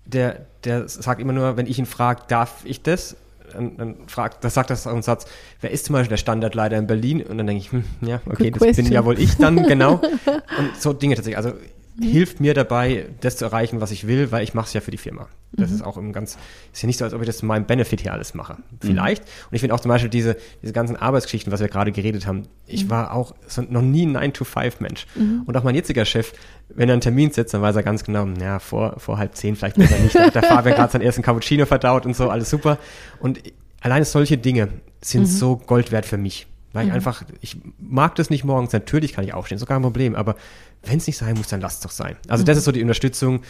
der, 0.05 0.47
der 0.65 0.89
sagt 0.89 1.21
immer 1.21 1.33
nur, 1.33 1.57
wenn 1.57 1.67
ich 1.67 1.79
ihn 1.79 1.87
frage, 1.87 2.23
darf 2.29 2.63
ich 2.65 2.83
das? 2.83 3.17
Dann, 3.53 3.77
dann 3.77 3.97
fragt, 4.09 4.45
das 4.45 4.55
sagt 4.55 4.71
das 4.71 4.87
auch 4.87 4.93
einen 4.93 5.03
Satz, 5.03 5.27
wer 5.61 5.71
ist 5.71 5.87
zum 5.87 5.95
Beispiel 5.95 6.11
der 6.11 6.17
Standardleiter 6.19 6.77
in 6.77 6.87
Berlin? 6.87 7.23
Und 7.23 7.39
dann 7.39 7.47
denke 7.47 7.63
ich, 7.63 7.73
hm, 7.73 7.85
ja, 8.03 8.21
okay, 8.27 8.51
Good 8.51 8.57
das 8.57 8.69
question. 8.69 8.85
bin 8.87 8.93
ja 8.93 9.05
wohl 9.05 9.19
ich 9.19 9.37
dann, 9.37 9.63
genau. 9.67 9.95
Und 10.59 10.77
so 10.79 10.93
Dinge 10.93 11.15
tatsächlich. 11.15 11.37
Also. 11.37 11.53
Hilft 12.01 12.41
mir 12.41 12.55
dabei, 12.55 13.07
das 13.21 13.37
zu 13.37 13.45
erreichen, 13.45 13.81
was 13.81 13.91
ich 13.91 14.07
will, 14.07 14.31
weil 14.31 14.45
ich 14.45 14.55
mache 14.55 14.67
es 14.67 14.73
ja 14.73 14.81
für 14.81 14.91
die 14.91 14.99
Firma. 14.99 15.29
Das 15.53 15.71
mhm. 15.71 15.77
ist 15.77 15.83
auch 15.83 15.97
im 15.97 16.13
ganz, 16.13 16.37
ist 16.73 16.83
ja 16.83 16.87
nicht 16.87 16.99
so, 16.99 17.05
als 17.05 17.15
ob 17.15 17.21
ich 17.21 17.27
das 17.27 17.39
zu 17.39 17.47
meinem 17.47 17.65
Benefit 17.65 18.03
hier 18.03 18.13
alles 18.13 18.35
mache. 18.35 18.59
Vielleicht. 18.81 19.23
Mhm. 19.23 19.29
Und 19.51 19.55
ich 19.55 19.61
finde 19.61 19.75
auch 19.75 19.81
zum 19.81 19.89
Beispiel 19.89 20.11
diese, 20.11 20.37
diese 20.63 20.73
ganzen 20.73 20.97
Arbeitsgeschichten, 20.97 21.53
was 21.53 21.61
wir 21.61 21.69
gerade 21.69 21.91
geredet 21.91 22.27
haben. 22.27 22.43
Ich 22.67 22.85
mhm. 22.85 22.91
war 22.91 23.15
auch 23.15 23.35
so 23.47 23.63
noch 23.63 23.83
nie 23.83 24.07
ein 24.07 24.17
9-to-5-Mensch. 24.17 25.07
Mhm. 25.15 25.43
Und 25.47 25.57
auch 25.57 25.63
mein 25.63 25.75
jetziger 25.75 26.05
Chef, 26.05 26.33
wenn 26.69 26.89
er 26.89 26.95
einen 26.95 27.01
Termin 27.01 27.31
setzt, 27.31 27.55
dann 27.55 27.63
weiß 27.63 27.77
er 27.77 27.83
ganz 27.83 28.05
genau, 28.05 28.27
ja, 28.41 28.59
vor, 28.59 28.99
vor 28.99 29.19
halb 29.19 29.35
zehn 29.37 29.57
vielleicht 29.57 29.77
besser 29.77 29.99
nicht. 29.99 30.15
Da 30.15 30.43
hat 30.43 30.65
der 30.65 30.75
gerade 30.75 30.93
seinen 30.93 31.03
ersten 31.03 31.23
Cappuccino 31.23 31.65
verdaut 31.65 32.05
und 32.05 32.15
so, 32.15 32.29
alles 32.29 32.51
super. 32.51 32.79
Und 33.21 33.41
alleine 33.81 34.05
solche 34.05 34.37
Dinge 34.37 34.69
sind 35.01 35.23
mhm. 35.23 35.27
so 35.27 35.57
Gold 35.57 35.93
wert 35.93 36.05
für 36.05 36.19
mich. 36.19 36.48
Weil 36.73 36.87
ich 36.87 36.93
einfach, 36.93 37.23
ich 37.41 37.57
mag 37.79 38.15
das 38.17 38.31
nicht 38.31 38.45
morgens, 38.45 38.73
natürlich 38.73 39.15
kann 39.15 39.25
ich 39.25 39.33
aufstehen, 39.33 39.57
ist 39.57 39.67
gar 39.67 39.77
kein 39.77 39.83
Problem, 39.83 40.15
aber 40.15 40.37
wenn 40.85 40.99
es 40.99 41.07
nicht 41.07 41.17
sein 41.17 41.35
muss, 41.37 41.49
dann 41.49 41.61
lass 41.61 41.75
es 41.75 41.81
doch 41.81 41.91
sein. 41.91 42.17
Also 42.29 42.45
das 42.45 42.59
ist 42.59 42.65
so 42.65 42.73
die 42.73 42.83
Unterstützung, 42.83 43.43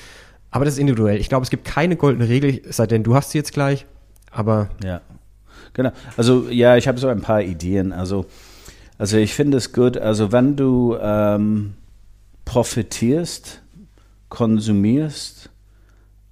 aber 0.51 0.65
das 0.65 0.75
ist 0.75 0.81
individuell. 0.81 1.19
Ich 1.19 1.29
glaube, 1.29 1.43
es 1.43 1.51
gibt 1.51 1.65
keine 1.65 1.97
goldene 1.97 2.29
Regel, 2.29 2.63
seitdem 2.71 3.03
du 3.03 3.15
hast 3.15 3.31
sie 3.33 3.39
jetzt 3.39 3.53
gleich, 3.53 3.87
aber... 4.31 4.69
Ja, 4.85 5.01
genau. 5.75 5.91
Also 6.17 6.49
ja, 6.49 6.77
ich 6.77 6.87
habe 6.87 6.99
so 6.99 7.09
ein 7.09 7.21
paar 7.21 7.43
Ideen. 7.43 7.93
Also, 7.93 8.27
also 8.99 9.17
ich 9.17 9.35
finde 9.35 9.57
es 9.57 9.73
gut, 9.73 9.97
also 9.99 10.31
wenn 10.31 10.55
du 10.55 10.97
ähm, 11.01 11.75
profitierst, 12.45 13.63
konsumierst, 14.29 15.51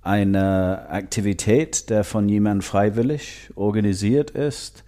eine 0.03 0.87
Aktivität, 0.89 1.91
der 1.91 2.05
von 2.05 2.28
jemandem 2.28 2.62
freiwillig 2.62 3.51
organisiert 3.57 4.30
ist, 4.30 4.84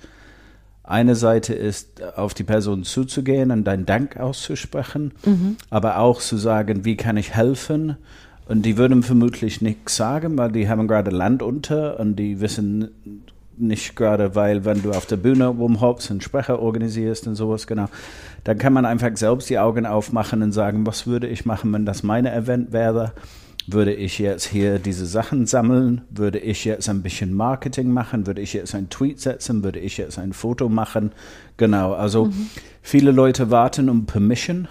eine 0.88 1.14
Seite 1.14 1.54
ist, 1.54 2.02
auf 2.16 2.34
die 2.34 2.44
Person 2.44 2.84
zuzugehen 2.84 3.50
und 3.50 3.64
deinen 3.64 3.86
Dank 3.86 4.16
auszusprechen, 4.16 5.12
mhm. 5.24 5.56
aber 5.70 5.98
auch 5.98 6.20
zu 6.20 6.36
sagen, 6.36 6.84
wie 6.84 6.96
kann 6.96 7.16
ich 7.16 7.34
helfen? 7.34 7.96
Und 8.46 8.62
die 8.62 8.78
würden 8.78 9.02
vermutlich 9.02 9.60
nichts 9.60 9.96
sagen, 9.96 10.38
weil 10.38 10.50
die 10.50 10.68
haben 10.68 10.88
gerade 10.88 11.10
Land 11.10 11.42
unter 11.42 12.00
und 12.00 12.16
die 12.16 12.40
wissen 12.40 13.22
nicht 13.58 13.96
gerade, 13.96 14.34
weil 14.34 14.64
wenn 14.64 14.82
du 14.82 14.92
auf 14.92 15.04
der 15.04 15.16
Bühne 15.16 15.48
rumhoppst 15.48 16.10
und 16.10 16.22
Sprecher 16.22 16.60
organisierst 16.60 17.26
und 17.26 17.34
sowas, 17.34 17.66
genau, 17.66 17.86
dann 18.44 18.56
kann 18.56 18.72
man 18.72 18.86
einfach 18.86 19.10
selbst 19.14 19.50
die 19.50 19.58
Augen 19.58 19.84
aufmachen 19.84 20.42
und 20.42 20.52
sagen, 20.52 20.86
was 20.86 21.06
würde 21.06 21.26
ich 21.26 21.44
machen, 21.44 21.72
wenn 21.72 21.84
das 21.84 22.02
meine 22.02 22.32
Event 22.32 22.72
wäre? 22.72 23.12
Würde 23.70 23.92
ich 23.92 24.18
jetzt 24.18 24.46
hier 24.46 24.78
diese 24.78 25.06
Sachen 25.06 25.46
sammeln, 25.46 26.00
würde 26.10 26.38
ich 26.38 26.64
jetzt 26.64 26.88
ein 26.88 27.02
bisschen 27.02 27.34
Marketing 27.34 27.90
machen, 27.90 28.26
würde 28.26 28.40
ich 28.40 28.54
jetzt 28.54 28.74
einen 28.74 28.88
Tweet 28.88 29.20
setzen, 29.20 29.62
würde 29.62 29.78
ich 29.78 29.98
jetzt 29.98 30.18
ein 30.18 30.32
Foto 30.32 30.68
machen. 30.70 31.12
Genau, 31.58 31.92
also 31.92 32.26
mhm. 32.26 32.48
viele 32.80 33.10
Leute 33.10 33.50
warten 33.50 33.90
um 33.90 34.06
Permission, 34.06 34.68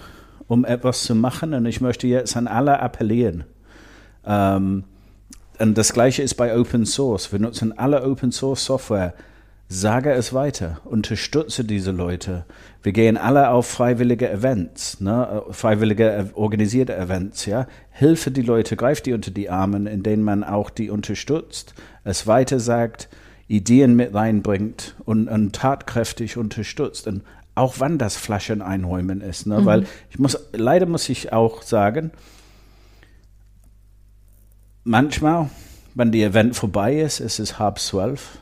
um 0.48 0.66
etwas 0.66 1.04
zu 1.04 1.14
machen 1.14 1.54
und 1.54 1.66
ich 1.68 1.80
möchte 1.80 2.08
jetzt 2.08 2.36
an 2.36 2.48
alle 2.48 2.80
appellieren. 2.80 3.44
Ähm, 4.26 4.84
und 5.60 5.78
das 5.78 5.94
gleiche 5.94 6.24
ist 6.24 6.36
bei 6.36 6.58
Open 6.58 6.86
Source. 6.86 7.32
Wir 7.32 7.40
nutzen 7.40 7.78
alle 7.78 8.04
Open 8.04 8.32
Source 8.32 8.66
Software. 8.66 9.14
Sage 9.70 10.14
es 10.14 10.34
weiter, 10.34 10.80
unterstütze 10.86 11.66
diese 11.66 11.92
Leute. 11.92 12.46
Wir 12.84 12.94
gehen 12.94 13.18
alle 13.18 13.50
auf 13.50 13.68
freiwillige 13.68 14.30
Events, 14.30 15.02
ne? 15.02 15.44
freiwillige 15.52 16.30
organisierte 16.36 16.96
Events, 16.96 17.46
ja. 17.46 17.68
Hilfe 17.92 18.32
die 18.32 18.44
Leute, 18.44 18.78
greift 18.78 19.08
die 19.08 19.14
unter 19.14 19.30
die 19.30 19.50
Arme, 19.50 19.90
in 19.90 20.04
denen 20.04 20.24
man 20.24 20.46
auch 20.46 20.70
die 20.70 20.90
unterstützt, 20.90 21.74
es 22.06 22.28
weiter 22.28 22.62
sagt, 22.62 23.10
Ideen 23.50 23.98
mit 23.98 24.14
reinbringt 24.14 24.96
und, 25.04 25.28
und 25.28 25.54
tatkräftig 25.54 26.38
unterstützt. 26.38 27.06
Und 27.06 27.24
auch 27.54 27.76
wann 27.80 27.98
das 27.98 28.16
Flaschen 28.16 28.62
einräumen 28.62 29.20
ist, 29.20 29.48
ne? 29.48 29.60
Mhm. 29.60 29.66
weil 29.66 29.86
ich 30.10 30.18
muss, 30.18 30.38
leider 30.54 30.86
muss 30.86 31.10
ich 31.10 31.34
auch 31.34 31.62
sagen, 31.62 32.12
manchmal, 34.86 35.50
wenn 35.94 36.14
die 36.14 36.24
Event 36.24 36.56
vorbei 36.56 37.02
ist, 37.02 37.20
ist 37.20 37.40
es 37.40 37.60
halb 37.60 37.80
zwölf 37.80 38.40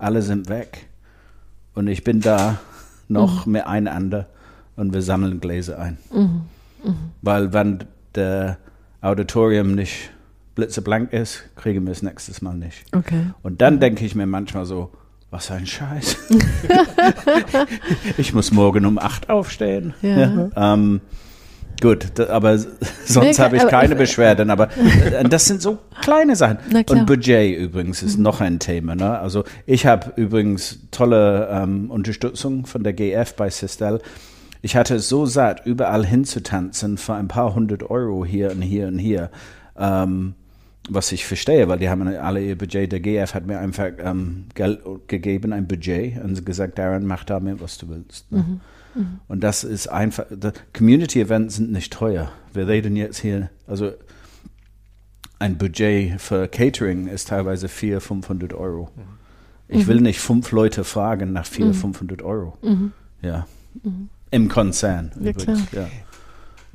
alle 0.00 0.22
sind 0.22 0.48
weg. 0.48 0.88
Und 1.74 1.88
ich 1.88 2.04
bin 2.04 2.20
da 2.20 2.58
noch 3.08 3.46
mhm. 3.46 3.52
mit 3.52 3.66
einander 3.66 4.26
und 4.76 4.92
wir 4.92 5.02
sammeln 5.02 5.40
Gläser 5.40 5.78
ein. 5.78 5.98
Mhm. 6.12 6.42
Mhm. 6.84 6.96
Weil 7.22 7.52
wenn 7.52 7.84
der 8.14 8.58
Auditorium 9.00 9.74
nicht 9.74 10.10
blitzeblank 10.54 11.12
ist, 11.12 11.44
kriegen 11.56 11.84
wir 11.84 11.92
es 11.92 12.02
nächstes 12.02 12.42
Mal 12.42 12.56
nicht. 12.56 12.84
Okay. 12.94 13.26
Und 13.42 13.60
dann 13.60 13.80
denke 13.80 14.04
ich 14.04 14.14
mir 14.14 14.26
manchmal 14.26 14.64
so, 14.64 14.90
was 15.30 15.50
ein 15.50 15.66
Scheiß. 15.66 16.16
ich 18.18 18.34
muss 18.34 18.52
morgen 18.52 18.84
um 18.84 18.98
acht 18.98 19.30
aufstehen. 19.30 19.94
Ja. 20.02 20.18
ja. 20.18 20.74
Ähm, 20.74 21.00
Gut, 21.80 22.20
aber 22.20 22.58
sonst 23.06 23.38
habe 23.38 23.56
ich 23.56 23.66
keine 23.66 23.96
Beschwerden. 23.96 24.50
Aber 24.50 24.68
äh, 24.76 25.24
das 25.28 25.46
sind 25.46 25.62
so 25.62 25.78
kleine 26.02 26.36
Sachen. 26.36 26.58
Und 26.88 27.06
Budget 27.06 27.58
übrigens 27.58 28.02
ist 28.02 28.16
mhm. 28.16 28.24
noch 28.24 28.40
ein 28.40 28.58
Thema. 28.58 28.94
Ne? 28.94 29.18
Also 29.18 29.44
ich 29.66 29.86
habe 29.86 30.12
übrigens 30.16 30.80
tolle 30.90 31.48
ähm, 31.50 31.90
Unterstützung 31.90 32.66
von 32.66 32.82
der 32.82 32.92
GF 32.92 33.34
bei 33.34 33.50
Sistel. 33.50 34.00
Ich 34.62 34.76
hatte 34.76 34.96
es 34.96 35.08
so 35.08 35.24
satt, 35.24 35.64
überall 35.64 36.04
hinzutanzen 36.04 36.98
für 36.98 37.14
ein 37.14 37.28
paar 37.28 37.54
hundert 37.54 37.88
Euro 37.88 38.24
hier 38.24 38.50
und 38.50 38.60
hier 38.60 38.88
und 38.88 38.98
hier. 38.98 39.30
Ähm, 39.78 40.34
was 40.88 41.12
ich 41.12 41.26
verstehe, 41.26 41.68
weil 41.68 41.78
die 41.78 41.88
haben 41.88 42.06
alle 42.08 42.42
ihr 42.42 42.58
Budget. 42.58 42.90
Der 42.90 43.00
GF 43.00 43.34
hat 43.34 43.46
mir 43.46 43.58
einfach 43.58 43.90
ähm, 43.98 44.46
Geld 44.54 44.80
gegeben, 45.06 45.52
ein 45.52 45.68
Budget, 45.68 46.22
und 46.22 46.44
gesagt, 46.44 46.78
Darren, 46.78 47.06
mach 47.06 47.24
damit, 47.24 47.60
was 47.60 47.78
du 47.78 47.88
willst. 47.88 48.30
Ne? 48.32 48.38
Mhm. 48.38 48.60
Mhm. 48.94 49.20
Und 49.28 49.40
das 49.40 49.64
ist 49.64 49.88
einfach, 49.88 50.26
Community-Events 50.76 51.56
sind 51.56 51.72
nicht 51.72 51.92
teuer. 51.92 52.32
Wir 52.52 52.66
reden 52.66 52.96
jetzt 52.96 53.18
hier, 53.18 53.50
also 53.66 53.92
ein 55.38 55.56
Budget 55.56 56.20
für 56.20 56.48
Catering 56.48 57.06
ist 57.06 57.28
teilweise 57.28 57.68
400, 57.68 58.02
500 58.02 58.54
Euro. 58.54 58.90
Mhm. 58.94 59.02
Ich 59.68 59.86
will 59.86 60.00
nicht 60.00 60.20
fünf 60.20 60.50
Leute 60.52 60.84
fragen 60.84 61.32
nach 61.32 61.46
400, 61.46 61.76
mhm. 61.76 61.80
500 61.80 62.22
Euro. 62.22 62.58
Mhm. 62.62 62.92
Ja. 63.22 63.46
Mhm. 63.82 64.08
Im 64.30 64.48
Konzern. 64.48 65.12
Ja, 65.20 65.30
übrigens. 65.30 65.72
Ja. 65.72 65.88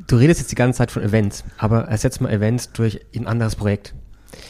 Du 0.07 0.17
redest 0.17 0.41
jetzt 0.41 0.51
die 0.51 0.55
ganze 0.55 0.77
Zeit 0.77 0.91
von 0.91 1.03
Events, 1.03 1.43
aber 1.57 1.85
ersetz 1.85 2.19
mal 2.19 2.31
Events 2.31 2.71
durch 2.73 3.01
ein 3.15 3.27
anderes 3.27 3.55
Projekt. 3.55 3.93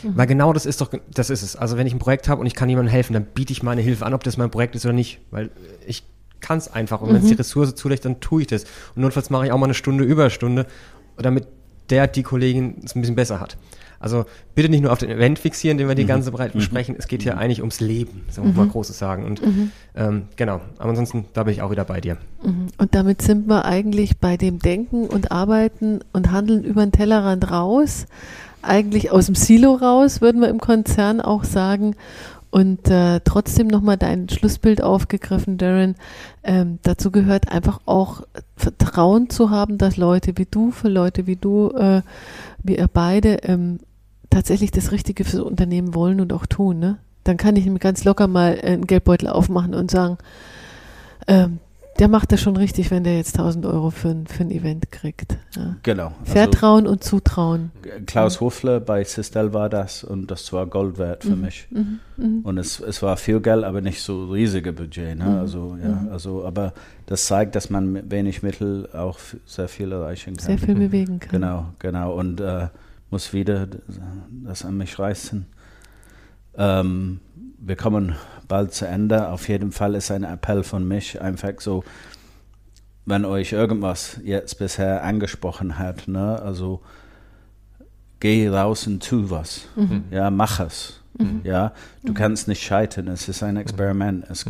Mhm. 0.03 0.18
Weil 0.18 0.28
genau 0.28 0.53
das 0.53 0.66
ist 0.66 0.82
doch, 0.82 0.91
das 1.13 1.30
ist 1.30 1.41
es. 1.41 1.55
Also 1.55 1.78
wenn 1.78 1.86
ich 1.86 1.93
ein 1.93 1.99
Projekt 1.99 2.28
habe 2.28 2.41
und 2.41 2.47
ich 2.47 2.55
kann 2.55 2.70
jemandem 2.70 2.91
helfen, 2.91 3.13
dann 3.13 3.26
biete 3.26 3.51
ich 3.51 3.63
meine 3.63 3.82
Hilfe 3.82 4.05
an, 4.05 4.13
ob 4.13 4.24
das 4.24 4.38
mein 4.38 4.49
Projekt 4.49 4.76
ist 4.76 4.86
oder 4.86 4.93
nicht. 4.93 5.20
Weil 5.32 5.51
ich 5.86 6.03
kann 6.46 6.60
es 6.60 6.72
einfach. 6.72 7.02
Und 7.02 7.10
mhm. 7.10 7.16
wenn 7.16 7.22
es 7.24 7.28
die 7.30 7.34
Ressource 7.34 7.76
zulässt, 7.76 8.06
dann 8.06 8.20
tue 8.20 8.41
ich 8.41 8.48
das. 8.48 8.64
Und 8.96 9.02
notfalls 9.02 9.30
mache 9.30 9.48
ich 9.48 9.52
auch 9.52 9.58
mal 9.58 9.66
eine 9.66 9.74
Stunde 9.74 10.04
Überstunde, 10.04 10.68
damit 11.18 11.48
der, 11.89 12.08
die 12.08 12.24
Kollegin 12.24 12.76
es 12.84 12.96
ein 12.96 13.02
bisschen 13.02 13.16
besser 13.16 13.39
hat. 13.39 13.58
Also 14.00 14.26
bitte 14.54 14.70
nicht 14.70 14.82
nur 14.82 14.91
auf 14.91 15.00
den 15.00 15.10
Event 15.10 15.39
fixieren, 15.39 15.78
den 15.78 15.88
wir 15.88 15.96
die 15.96 16.04
mhm. 16.04 16.10
ganze 16.10 16.32
Zeit 16.32 16.54
mhm. 16.54 16.60
besprechen. 16.60 16.96
Es 16.98 17.08
geht 17.08 17.24
hier 17.24 17.34
mhm. 17.34 17.39
eigentlich 17.39 17.62
ums 17.62 17.80
Leben, 17.80 18.26
so 18.30 18.43
mhm. 18.43 18.56
mal 18.56 18.68
Großes 18.68 19.00
sagen. 19.00 19.26
Und 19.26 19.43
mhm. 19.43 19.72
ähm, 19.96 20.24
genau, 20.36 20.62
aber 20.78 20.89
ansonsten, 20.89 21.26
da 21.34 21.43
bin 21.43 21.54
ich 21.54 21.62
auch 21.64 21.72
wieder 21.72 21.86
bei 21.86 22.02
dir. 22.02 22.18
Mhm. 22.43 22.68
Und 22.78 22.93
damit 22.93 23.24
sind 23.24 23.48
wir 23.48 23.66
eigentlich 23.66 24.20
bei 24.20 24.38
dem 24.38 24.60
Denken 24.60 25.08
und 25.08 25.32
Arbeiten 25.32 26.02
und 26.14 26.32
Handeln 26.32 26.64
über 26.64 26.86
den 26.86 26.91
Tellerrand 26.91 27.50
raus. 27.50 28.06
Eigentlich 28.62 29.12
aus 29.12 29.28
dem 29.28 29.36
Silo 29.36 29.74
raus, 29.74 30.22
würden 30.22 30.41
wir 30.41 30.50
im 30.50 30.60
Konzern 30.60 31.22
auch 31.22 31.43
sagen. 31.43 31.96
Und 32.56 32.89
äh, 32.89 33.20
trotzdem 33.26 33.68
nochmal 33.68 33.97
dein 33.97 34.30
Schlussbild 34.30 34.82
aufgegriffen, 34.82 35.58
Darren. 35.58 35.95
Ähm, 36.41 36.80
dazu 36.84 37.12
gehört 37.12 37.51
einfach 37.51 37.82
auch 37.86 38.22
Vertrauen 38.56 39.30
zu 39.30 39.49
haben, 39.49 39.78
dass 39.78 39.97
Leute 39.97 40.38
wie 40.38 40.45
du, 40.49 40.72
für 40.72 40.88
Leute 40.88 41.28
wie 41.28 41.36
du, 41.36 41.72
äh, 41.72 42.01
wie 42.64 42.78
ihr 42.78 42.88
beide, 42.88 43.43
ähm, 43.43 43.80
tatsächlich 44.30 44.72
das 44.72 44.93
Richtige 44.93 45.26
fürs 45.26 45.43
Unternehmen 45.43 45.95
wollen 45.95 46.22
und 46.22 46.32
auch 46.32 46.45
tun. 46.45 46.80
Ne? 46.80 46.97
Dann 47.26 47.36
kann 47.36 47.58
ich 47.58 47.66
mir 47.66 47.78
ganz 47.78 48.06
locker 48.06 48.28
mal 48.28 48.58
einen 48.64 48.88
Geldbeutel 48.88 49.28
aufmachen 49.28 49.76
und 49.76 49.91
sagen, 49.91 50.18
ähm, 51.28 51.60
der 52.00 52.10
macht 52.10 52.32
das 52.32 52.41
schon 52.41 52.58
richtig, 52.58 52.91
wenn 52.91 53.04
der 53.04 53.18
jetzt 53.18 53.38
1000 53.38 53.66
Euro 53.66 53.89
für 53.89 54.10
ein, 54.10 54.28
für 54.28 54.43
ein 54.43 54.52
Event 54.52 54.91
kriegt. 54.91 55.38
Ja. 55.56 55.78
Genau. 55.84 56.14
Also 56.20 56.32
Vertrauen 56.34 56.88
und 56.88 57.04
Zutrauen. 57.04 57.72
Klaus 58.06 58.41
Hofler 58.41 58.80
bei 58.82 59.04
Sistel 59.04 59.54
war 59.54 59.70
das 59.70 60.04
und 60.04 60.30
das 60.30 60.52
war 60.52 60.66
Gold 60.68 60.98
wert 60.98 61.24
für 61.24 61.36
mich. 61.38 61.68
Mhm, 61.70 62.00
mhm. 62.18 62.39
Und 62.43 62.58
es, 62.58 62.80
es 62.80 63.02
war 63.02 63.16
viel 63.16 63.39
Geld, 63.39 63.64
aber 63.64 63.80
nicht 63.82 64.02
so 64.02 64.26
riesige 64.26 64.74
Budget. 64.74 65.18
Ne? 65.18 65.39
Also, 65.39 65.78
ja, 65.82 65.89
Mhm. 65.89 66.10
also, 66.12 66.46
aber 66.46 66.74
das 67.06 67.26
zeigt, 67.26 67.56
dass 67.56 67.70
man 67.70 67.91
mit 67.91 68.12
wenig 68.12 68.43
Mittel 68.43 68.89
auch 68.93 69.20
sehr 69.46 69.68
viel 69.70 69.91
erreichen 69.91 70.36
kann. 70.36 70.46
Sehr 70.46 70.58
viel 70.58 70.76
bewegen 70.76 71.20
kann. 71.20 71.32
Genau, 71.32 71.66
genau. 71.80 72.14
Und 72.14 72.41
äh, 72.41 72.68
muss 73.10 73.32
wieder 73.32 73.68
das 74.43 74.66
an 74.66 74.76
mich 74.78 75.00
reißen. 75.00 75.46
Ähm, 76.58 77.20
wir 77.60 77.76
kommen 77.76 78.16
bald 78.48 78.74
zu 78.74 78.88
Ende. 78.88 79.30
Auf 79.30 79.48
jeden 79.50 79.72
Fall 79.72 79.96
ist 79.96 80.12
ein 80.12 80.24
Appell 80.24 80.64
von 80.64 80.88
mich 80.88 81.22
einfach 81.22 81.60
so, 81.60 81.84
wenn 83.06 83.26
euch 83.26 83.52
irgendwas 83.54 84.20
jetzt 84.24 84.58
bisher 84.58 85.04
angesprochen 85.04 85.78
hat, 85.78 86.08
ne, 86.08 86.41
also 86.41 86.82
geh 88.20 88.48
raus 88.50 88.88
und 88.88 89.08
tu 89.08 89.30
was. 89.30 89.68
Ja, 90.12 90.30
mach 90.30 90.60
es. 90.60 91.02
Ja, 91.43 91.72
du 92.04 92.14
kannst 92.14 92.48
nicht 92.50 92.62
scheitern. 92.62 93.08
Es 93.08 93.30
ist 93.30 93.41
ein 93.41 93.56
Experiment. 93.56 94.26
Es, 94.30 94.46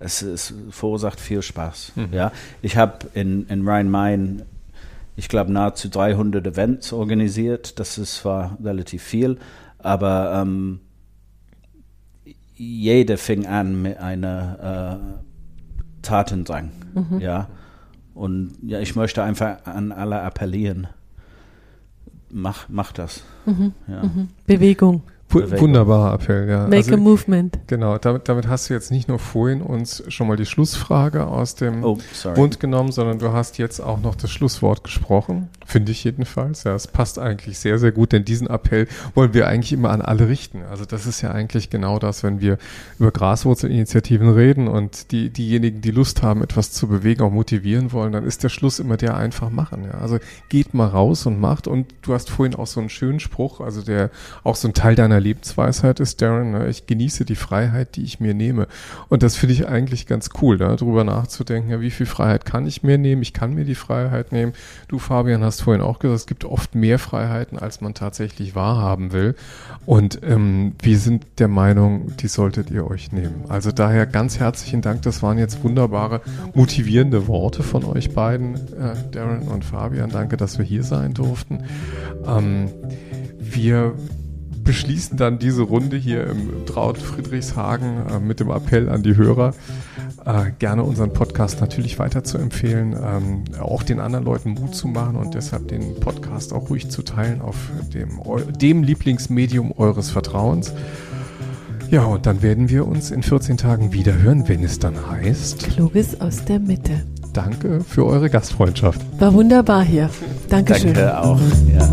es, 0.00 0.22
es 0.22 0.54
verursacht 0.70 1.20
viel 1.20 1.42
Spaß. 1.42 1.92
Ja, 2.12 2.32
ich 2.60 2.76
habe 2.76 3.06
in, 3.14 3.46
in 3.46 3.68
Rhein-Main, 3.68 4.42
ich 5.14 5.28
glaube, 5.28 5.52
nahezu 5.52 5.88
300 5.88 6.44
Events 6.46 6.92
organisiert. 6.92 7.78
Das 7.78 7.98
ist 7.98 8.16
zwar 8.16 8.56
relativ 8.62 9.02
viel, 9.02 9.38
aber 9.78 10.40
ähm, 10.42 10.80
jeder 12.58 13.16
fing 13.18 13.46
an 13.46 13.80
mit 13.82 13.98
einer 13.98 15.20
äh, 15.22 16.02
Tatendrang. 16.02 16.70
Ja, 17.18 17.48
und 18.14 18.52
ja, 18.62 18.80
ich 18.80 18.96
möchte 18.96 19.22
einfach 19.22 19.64
an 19.64 19.92
alle 19.92 20.20
appellieren. 20.22 20.88
Mach, 22.30 22.68
mach 22.68 22.92
das. 22.92 23.22
Ja. 23.86 24.02
Bewegung. 24.02 24.24
Wu- 24.46 24.46
Bewegung. 24.46 25.02
Wunderbarer 25.30 26.14
Appell, 26.14 26.48
ja. 26.48 26.64
Make 26.64 26.76
Also, 26.76 26.94
a 26.94 26.96
movement. 26.96 27.58
genau, 27.66 27.98
damit, 27.98 28.28
damit 28.28 28.48
hast 28.48 28.70
du 28.70 28.74
jetzt 28.74 28.90
nicht 28.90 29.08
nur 29.08 29.18
vorhin 29.18 29.60
uns 29.60 30.02
schon 30.08 30.26
mal 30.26 30.36
die 30.36 30.46
Schlussfrage 30.46 31.26
aus 31.26 31.54
dem 31.54 31.84
Oh. 31.84 31.98
Mund 32.34 32.60
genommen, 32.60 32.92
sondern 32.92 33.18
du 33.18 33.32
hast 33.32 33.58
jetzt 33.58 33.80
auch 33.80 34.00
noch 34.00 34.14
das 34.14 34.30
Schlusswort 34.30 34.84
gesprochen. 34.84 35.48
Finde 35.66 35.92
ich 35.92 36.02
jedenfalls. 36.04 36.64
Ja, 36.64 36.74
es 36.74 36.86
passt 36.86 37.18
eigentlich 37.18 37.58
sehr, 37.58 37.78
sehr 37.78 37.92
gut, 37.92 38.12
denn 38.12 38.24
diesen 38.24 38.46
Appell 38.48 38.88
wollen 39.14 39.34
wir 39.34 39.48
eigentlich 39.48 39.74
immer 39.74 39.90
an 39.90 40.00
alle 40.00 40.28
richten. 40.28 40.62
Also 40.70 40.86
das 40.86 41.06
ist 41.06 41.20
ja 41.20 41.30
eigentlich 41.30 41.68
genau 41.68 41.98
das, 41.98 42.22
wenn 42.22 42.40
wir 42.40 42.56
über 42.98 43.10
Graswurzelinitiativen 43.10 44.30
reden 44.30 44.66
und 44.66 45.12
die, 45.12 45.28
diejenigen, 45.30 45.82
die 45.82 45.90
Lust 45.90 46.22
haben, 46.22 46.42
etwas 46.42 46.72
zu 46.72 46.88
bewegen, 46.88 47.22
auch 47.22 47.30
motivieren 47.30 47.92
wollen, 47.92 48.12
dann 48.12 48.24
ist 48.24 48.44
der 48.44 48.48
Schluss 48.48 48.78
immer 48.78 48.96
der 48.96 49.16
einfach 49.16 49.50
machen. 49.50 49.84
Ja. 49.84 49.98
Also 50.00 50.18
geht 50.48 50.72
mal 50.72 50.86
raus 50.86 51.26
und 51.26 51.38
macht. 51.38 51.66
Und 51.66 51.92
du 52.02 52.14
hast 52.14 52.30
vorhin 52.30 52.54
auch 52.54 52.66
so 52.66 52.80
einen 52.80 52.88
schönen 52.88 53.20
Spruch, 53.20 53.60
also 53.60 53.82
der 53.82 54.10
auch 54.44 54.56
so 54.56 54.68
ein 54.68 54.74
Teil 54.74 54.94
deiner 54.94 55.17
Lebensweisheit 55.20 56.00
ist, 56.00 56.22
Darren. 56.22 56.52
Ne? 56.52 56.68
Ich 56.68 56.86
genieße 56.86 57.24
die 57.24 57.36
Freiheit, 57.36 57.96
die 57.96 58.02
ich 58.02 58.20
mir 58.20 58.34
nehme. 58.34 58.68
Und 59.08 59.22
das 59.22 59.36
finde 59.36 59.54
ich 59.54 59.68
eigentlich 59.68 60.06
ganz 60.06 60.30
cool, 60.40 60.58
da 60.58 60.76
darüber 60.76 61.04
nachzudenken, 61.04 61.70
ja, 61.70 61.80
wie 61.80 61.90
viel 61.90 62.06
Freiheit 62.06 62.44
kann 62.44 62.66
ich 62.66 62.82
mir 62.82 62.98
nehmen? 62.98 63.22
Ich 63.22 63.32
kann 63.32 63.54
mir 63.54 63.64
die 63.64 63.74
Freiheit 63.74 64.32
nehmen. 64.32 64.52
Du, 64.88 64.98
Fabian, 64.98 65.42
hast 65.42 65.62
vorhin 65.62 65.82
auch 65.82 65.98
gesagt, 65.98 66.20
es 66.20 66.26
gibt 66.26 66.44
oft 66.44 66.74
mehr 66.74 66.98
Freiheiten, 66.98 67.58
als 67.58 67.80
man 67.80 67.94
tatsächlich 67.94 68.54
wahrhaben 68.54 69.12
will. 69.12 69.34
Und 69.86 70.20
ähm, 70.22 70.74
wir 70.80 70.98
sind 70.98 71.26
der 71.38 71.48
Meinung, 71.48 72.16
die 72.16 72.28
solltet 72.28 72.70
ihr 72.70 72.88
euch 72.88 73.12
nehmen. 73.12 73.44
Also 73.48 73.72
daher 73.72 74.06
ganz 74.06 74.38
herzlichen 74.38 74.82
Dank. 74.82 75.02
Das 75.02 75.22
waren 75.22 75.38
jetzt 75.38 75.62
wunderbare, 75.62 76.20
motivierende 76.54 77.26
Worte 77.26 77.62
von 77.62 77.84
euch 77.84 78.10
beiden, 78.14 78.54
äh, 78.54 78.94
Darren 79.10 79.48
und 79.48 79.64
Fabian. 79.64 80.10
Danke, 80.10 80.36
dass 80.36 80.58
wir 80.58 80.64
hier 80.64 80.82
sein 80.82 81.14
durften. 81.14 81.64
Ähm, 82.26 82.70
wir 83.38 83.94
beschließen 84.68 85.16
dann 85.16 85.38
diese 85.38 85.62
Runde 85.62 85.96
hier 85.96 86.26
im 86.26 86.66
Traut 86.66 86.98
Friedrichshagen 86.98 88.06
äh, 88.06 88.20
mit 88.20 88.38
dem 88.38 88.50
Appell 88.50 88.90
an 88.90 89.02
die 89.02 89.16
Hörer, 89.16 89.54
äh, 90.26 90.50
gerne 90.58 90.82
unseren 90.82 91.14
Podcast 91.14 91.62
natürlich 91.62 91.98
weiter 91.98 92.22
zu 92.22 92.36
empfehlen, 92.36 92.94
ähm, 93.02 93.44
auch 93.58 93.82
den 93.82 93.98
anderen 93.98 94.26
Leuten 94.26 94.50
Mut 94.50 94.74
zu 94.74 94.86
machen 94.86 95.16
und 95.16 95.32
deshalb 95.32 95.68
den 95.68 95.98
Podcast 96.00 96.52
auch 96.52 96.68
ruhig 96.68 96.90
zu 96.90 97.00
teilen 97.00 97.40
auf 97.40 97.56
dem, 97.94 98.20
dem 98.60 98.82
Lieblingsmedium 98.82 99.72
eures 99.72 100.10
Vertrauens. 100.10 100.74
Ja, 101.90 102.04
und 102.04 102.26
dann 102.26 102.42
werden 102.42 102.68
wir 102.68 102.86
uns 102.86 103.10
in 103.10 103.22
14 103.22 103.56
Tagen 103.56 103.94
wieder 103.94 104.18
hören, 104.18 104.48
wenn 104.48 104.62
es 104.62 104.78
dann 104.78 105.08
heißt, 105.08 105.60
Kluges 105.70 106.20
aus 106.20 106.44
der 106.44 106.58
Mitte. 106.58 107.06
Danke 107.38 107.80
für 107.84 108.04
eure 108.04 108.28
Gastfreundschaft. 108.30 109.00
War 109.18 109.32
wunderbar 109.32 109.84
hier. 109.84 110.10
Dankeschön. 110.48 110.94
Danke 110.94 111.20
auch. 111.20 111.40
Ja. 111.72 111.88